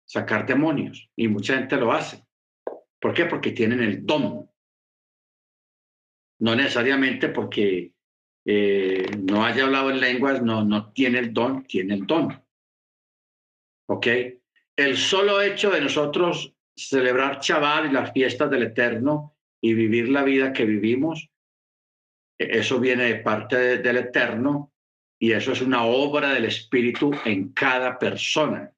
sacar 0.06 0.46
demonios? 0.46 1.10
Y 1.14 1.28
mucha 1.28 1.58
gente 1.58 1.76
lo 1.76 1.92
hace. 1.92 2.24
¿Por 2.98 3.12
qué? 3.12 3.26
Porque 3.26 3.52
tienen 3.52 3.82
el 3.82 4.06
don 4.06 4.48
no 6.38 6.54
necesariamente 6.54 7.28
porque 7.28 7.92
eh, 8.44 9.06
no 9.18 9.44
haya 9.44 9.64
hablado 9.64 9.90
en 9.90 10.00
lenguas, 10.00 10.42
no, 10.42 10.64
no 10.64 10.92
tiene 10.92 11.18
el 11.18 11.32
don, 11.32 11.64
tiene 11.64 11.94
el 11.94 12.06
don. 12.06 12.42
¿Ok? 13.88 14.06
El 14.76 14.96
solo 14.96 15.40
hecho 15.40 15.70
de 15.70 15.80
nosotros 15.80 16.54
celebrar 16.76 17.40
Chaval 17.40 17.86
y 17.86 17.92
las 17.92 18.12
fiestas 18.12 18.50
del 18.50 18.64
Eterno 18.64 19.36
y 19.62 19.72
vivir 19.74 20.10
la 20.10 20.22
vida 20.22 20.52
que 20.52 20.66
vivimos, 20.66 21.30
e, 22.38 22.58
eso 22.58 22.78
viene 22.78 23.04
de 23.04 23.16
parte 23.16 23.78
del 23.78 23.96
Eterno 23.96 24.72
y 25.18 25.32
eso 25.32 25.52
es 25.52 25.62
una 25.62 25.84
obra 25.84 26.34
del 26.34 26.44
Espíritu 26.44 27.10
en 27.24 27.52
cada 27.52 27.98
persona. 27.98 28.70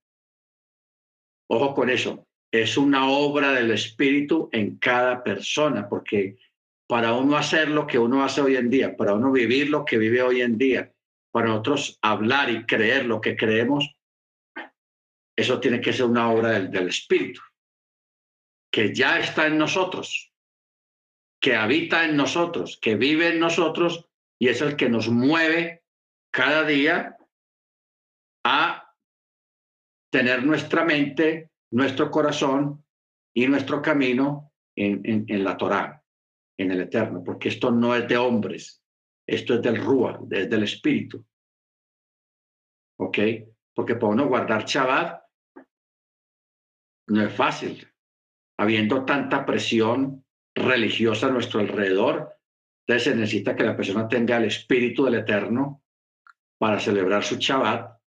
Ojo 1.48 1.74
con 1.74 1.90
eso, 1.90 2.26
es 2.50 2.76
una 2.76 3.08
obra 3.10 3.52
del 3.52 3.70
Espíritu 3.70 4.48
en 4.52 4.78
cada 4.78 5.22
persona, 5.22 5.88
porque 5.88 6.38
para 6.86 7.14
uno 7.14 7.36
hacer 7.36 7.68
lo 7.68 7.86
que 7.86 7.98
uno 7.98 8.24
hace 8.24 8.40
hoy 8.40 8.56
en 8.56 8.70
día, 8.70 8.96
para 8.96 9.14
uno 9.14 9.30
vivir 9.32 9.68
lo 9.68 9.84
que 9.84 9.98
vive 9.98 10.22
hoy 10.22 10.42
en 10.42 10.56
día, 10.56 10.92
para 11.30 11.48
nosotros 11.48 11.98
hablar 12.02 12.50
y 12.50 12.64
creer 12.64 13.06
lo 13.06 13.20
que 13.20 13.36
creemos, 13.36 13.94
eso 15.36 15.60
tiene 15.60 15.80
que 15.80 15.92
ser 15.92 16.06
una 16.06 16.30
obra 16.30 16.50
del, 16.50 16.70
del 16.70 16.88
Espíritu, 16.88 17.40
que 18.72 18.94
ya 18.94 19.18
está 19.18 19.46
en 19.46 19.58
nosotros, 19.58 20.32
que 21.40 21.54
habita 21.54 22.04
en 22.04 22.16
nosotros, 22.16 22.78
que 22.80 22.96
vive 22.96 23.28
en 23.28 23.38
nosotros 23.38 24.06
y 24.38 24.48
es 24.48 24.60
el 24.60 24.76
que 24.76 24.88
nos 24.88 25.08
mueve 25.08 25.82
cada 26.30 26.64
día 26.64 27.16
a 28.44 28.77
tener 30.10 30.44
nuestra 30.44 30.84
mente, 30.84 31.50
nuestro 31.70 32.10
corazón 32.10 32.84
y 33.34 33.46
nuestro 33.46 33.82
camino 33.82 34.52
en, 34.74 35.44
la 35.44 35.56
Torá 35.56 36.02
en 36.56 36.72
el 36.72 36.80
Eterno, 36.80 37.22
porque 37.22 37.48
esto 37.48 37.70
no 37.70 37.94
es 37.94 38.08
de 38.08 38.16
hombres, 38.16 38.82
esto 39.26 39.54
es 39.54 39.62
del 39.62 39.76
Rúa, 39.76 40.20
es 40.30 40.48
del 40.48 40.62
Espíritu. 40.64 41.24
¿Ok? 43.00 43.18
Porque 43.74 43.94
para 43.94 44.12
uno 44.12 44.26
guardar 44.26 44.64
Shabbat 44.64 45.22
no 47.08 47.22
es 47.22 47.32
fácil. 47.32 47.86
Habiendo 48.58 49.04
tanta 49.04 49.46
presión 49.46 50.24
religiosa 50.54 51.28
a 51.28 51.30
nuestro 51.30 51.60
alrededor, 51.60 52.36
entonces 52.86 53.12
se 53.12 53.16
necesita 53.16 53.54
que 53.54 53.64
la 53.64 53.76
persona 53.76 54.08
tenga 54.08 54.38
el 54.38 54.46
Espíritu 54.46 55.04
del 55.04 55.16
Eterno 55.16 55.82
para 56.58 56.80
celebrar 56.80 57.22
su 57.22 57.36
Shabbat, 57.36 57.97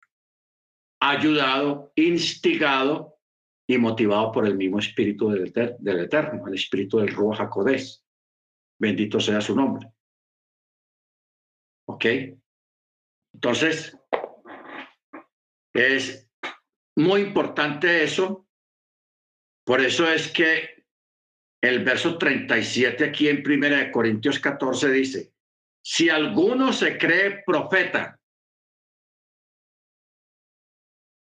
ayudado, 1.01 1.91
instigado 1.95 3.17
y 3.67 3.77
motivado 3.77 4.31
por 4.31 4.45
el 4.45 4.55
mismo 4.55 4.79
Espíritu 4.79 5.29
del, 5.29 5.47
Eterno, 5.47 6.47
el 6.47 6.53
Espíritu 6.53 6.99
del 6.99 7.13
Ruach 7.13 7.41
HaKodesh. 7.41 8.01
Bendito 8.79 9.19
sea 9.19 9.41
su 9.41 9.55
nombre. 9.55 9.91
¿Ok? 11.87 12.05
Entonces, 13.33 13.97
es 15.73 16.29
muy 16.95 17.21
importante 17.21 18.03
eso. 18.03 18.47
Por 19.65 19.81
eso 19.81 20.11
es 20.11 20.31
que 20.31 20.85
el 21.63 21.83
verso 21.83 22.17
37 22.17 23.05
aquí 23.05 23.27
en 23.27 23.43
Primera 23.43 23.77
de 23.77 23.91
Corintios 23.91 24.39
14 24.39 24.91
dice, 24.91 25.33
si 25.83 26.09
alguno 26.09 26.73
se 26.73 26.97
cree 26.97 27.43
profeta 27.45 28.20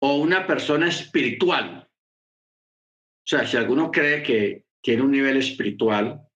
o 0.01 0.16
una 0.16 0.47
persona 0.47 0.89
espiritual, 0.89 1.89
o 1.89 3.28
sea, 3.28 3.47
si 3.47 3.56
alguno 3.56 3.90
cree 3.90 4.23
que 4.23 4.66
tiene 4.81 5.02
un 5.02 5.10
nivel 5.10 5.36
espiritual, 5.39 6.27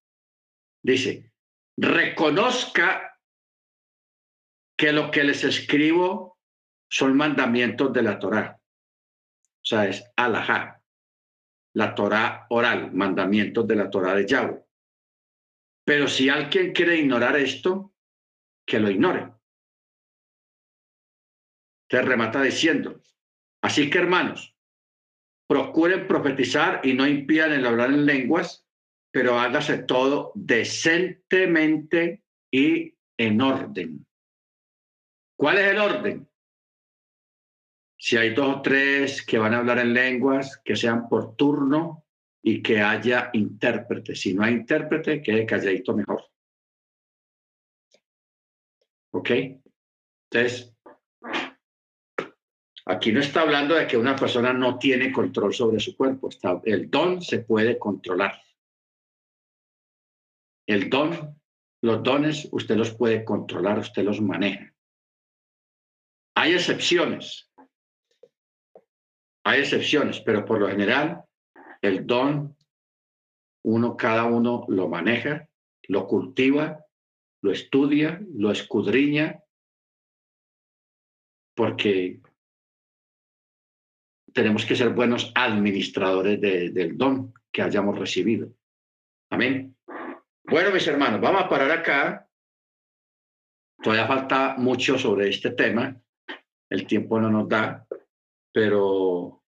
Dice, 0.82 1.32
reconozca 1.76 3.18
que 4.76 4.92
lo 4.92 5.10
que 5.10 5.24
les 5.24 5.44
escribo 5.44 6.38
son 6.88 7.16
mandamientos 7.16 7.92
de 7.92 8.02
la 8.02 8.18
Torá. 8.18 8.58
O 8.58 9.64
sea, 9.64 9.86
es 9.86 10.02
alajá, 10.16 10.82
la 11.74 11.94
Torá 11.94 12.46
oral, 12.48 12.92
mandamientos 12.92 13.66
de 13.66 13.76
la 13.76 13.90
Torá 13.90 14.14
de 14.14 14.26
Yahweh. 14.26 14.64
Pero 15.84 16.08
si 16.08 16.28
alguien 16.28 16.72
quiere 16.72 16.96
ignorar 16.96 17.36
esto, 17.36 17.94
que 18.66 18.80
lo 18.80 18.90
ignore. 18.90 19.32
Te 21.88 22.00
remata 22.00 22.40
diciendo, 22.40 23.02
así 23.62 23.90
que 23.90 23.98
hermanos, 23.98 24.56
procuren 25.46 26.06
profetizar 26.06 26.80
y 26.84 26.92
no 26.92 27.06
impidan 27.06 27.52
el 27.52 27.66
hablar 27.66 27.90
en 27.90 28.06
lenguas, 28.06 28.64
pero 29.10 29.38
hágase 29.38 29.78
todo 29.78 30.32
decentemente 30.34 32.22
y 32.50 32.94
en 33.18 33.40
orden. 33.40 34.06
¿Cuál 35.36 35.58
es 35.58 35.72
el 35.72 35.78
orden? 35.78 36.28
Si 37.98 38.16
hay 38.16 38.32
dos 38.32 38.56
o 38.56 38.62
tres 38.62 39.24
que 39.26 39.38
van 39.38 39.52
a 39.52 39.58
hablar 39.58 39.78
en 39.78 39.92
lenguas, 39.92 40.60
que 40.64 40.76
sean 40.76 41.08
por 41.08 41.36
turno 41.36 42.06
y 42.42 42.62
que 42.62 42.80
haya 42.80 43.30
intérprete. 43.32 44.14
Si 44.14 44.32
no 44.32 44.44
hay 44.44 44.54
intérprete, 44.54 45.20
quede 45.20 45.44
calladito 45.44 45.94
mejor. 45.94 46.24
¿Ok? 49.12 49.30
Entonces, 50.30 50.74
aquí 52.90 53.12
no 53.12 53.20
está 53.20 53.42
hablando 53.42 53.74
de 53.74 53.86
que 53.86 53.96
una 53.96 54.16
persona 54.16 54.52
no 54.52 54.78
tiene 54.78 55.12
control 55.12 55.54
sobre 55.54 55.78
su 55.78 55.96
cuerpo. 55.96 56.28
El 56.64 56.90
don 56.90 57.22
se 57.22 57.40
puede 57.40 57.78
controlar. 57.78 58.42
El 60.66 60.90
don, 60.90 61.40
los 61.82 62.02
dones, 62.02 62.48
usted 62.52 62.76
los 62.76 62.94
puede 62.94 63.24
controlar, 63.24 63.78
usted 63.78 64.02
los 64.02 64.20
maneja. 64.20 64.74
Hay 66.36 66.52
excepciones, 66.52 67.50
hay 69.44 69.60
excepciones, 69.60 70.20
pero 70.20 70.44
por 70.44 70.60
lo 70.60 70.68
general 70.68 71.24
el 71.82 72.06
don, 72.06 72.56
uno, 73.64 73.96
cada 73.96 74.24
uno 74.24 74.64
lo 74.68 74.88
maneja, 74.88 75.48
lo 75.88 76.06
cultiva, 76.06 76.84
lo 77.42 77.52
estudia, 77.52 78.20
lo 78.34 78.50
escudriña, 78.50 79.42
porque 81.54 82.20
tenemos 84.32 84.64
que 84.64 84.76
ser 84.76 84.90
buenos 84.90 85.32
administradores 85.34 86.40
de- 86.40 86.70
del 86.70 86.96
don 86.96 87.32
que 87.52 87.62
hayamos 87.62 87.98
recibido. 87.98 88.52
Amén. 89.30 89.76
Bueno, 90.44 90.70
mis 90.72 90.86
hermanos, 90.86 91.20
vamos 91.20 91.42
a 91.42 91.48
parar 91.48 91.70
acá. 91.70 92.28
Todavía 93.82 94.06
falta 94.06 94.56
mucho 94.58 94.98
sobre 94.98 95.28
este 95.28 95.50
tema. 95.50 96.00
El 96.68 96.86
tiempo 96.86 97.20
no 97.20 97.30
nos 97.30 97.48
da, 97.48 97.86
pero 98.52 99.42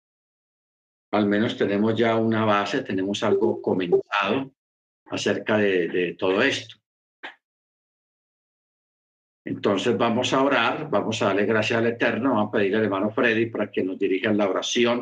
al 1.13 1.27
menos 1.27 1.57
tenemos 1.57 1.95
ya 1.97 2.17
una 2.17 2.45
base, 2.45 2.83
tenemos 2.83 3.23
algo 3.23 3.61
comentado 3.61 4.53
acerca 5.07 5.59
de, 5.59 5.89
de 5.89 6.15
todo 6.15 6.41
esto. 6.43 6.77
Entonces 9.45 9.99
vamos 9.99 10.33
a 10.33 10.43
orar, 10.43 10.89
vamos 10.89 11.21
a 11.21 11.27
darle 11.27 11.47
gracias 11.47 11.79
al 11.79 11.87
Eterno, 11.87 12.35
vamos 12.35 12.49
a 12.49 12.51
pedirle 12.53 12.77
al 12.79 12.85
hermano 12.85 13.11
Freddy 13.11 13.47
para 13.47 13.71
que 13.71 13.83
nos 13.83 13.99
dirija 13.99 14.33
la 14.33 14.49
oración 14.49 15.01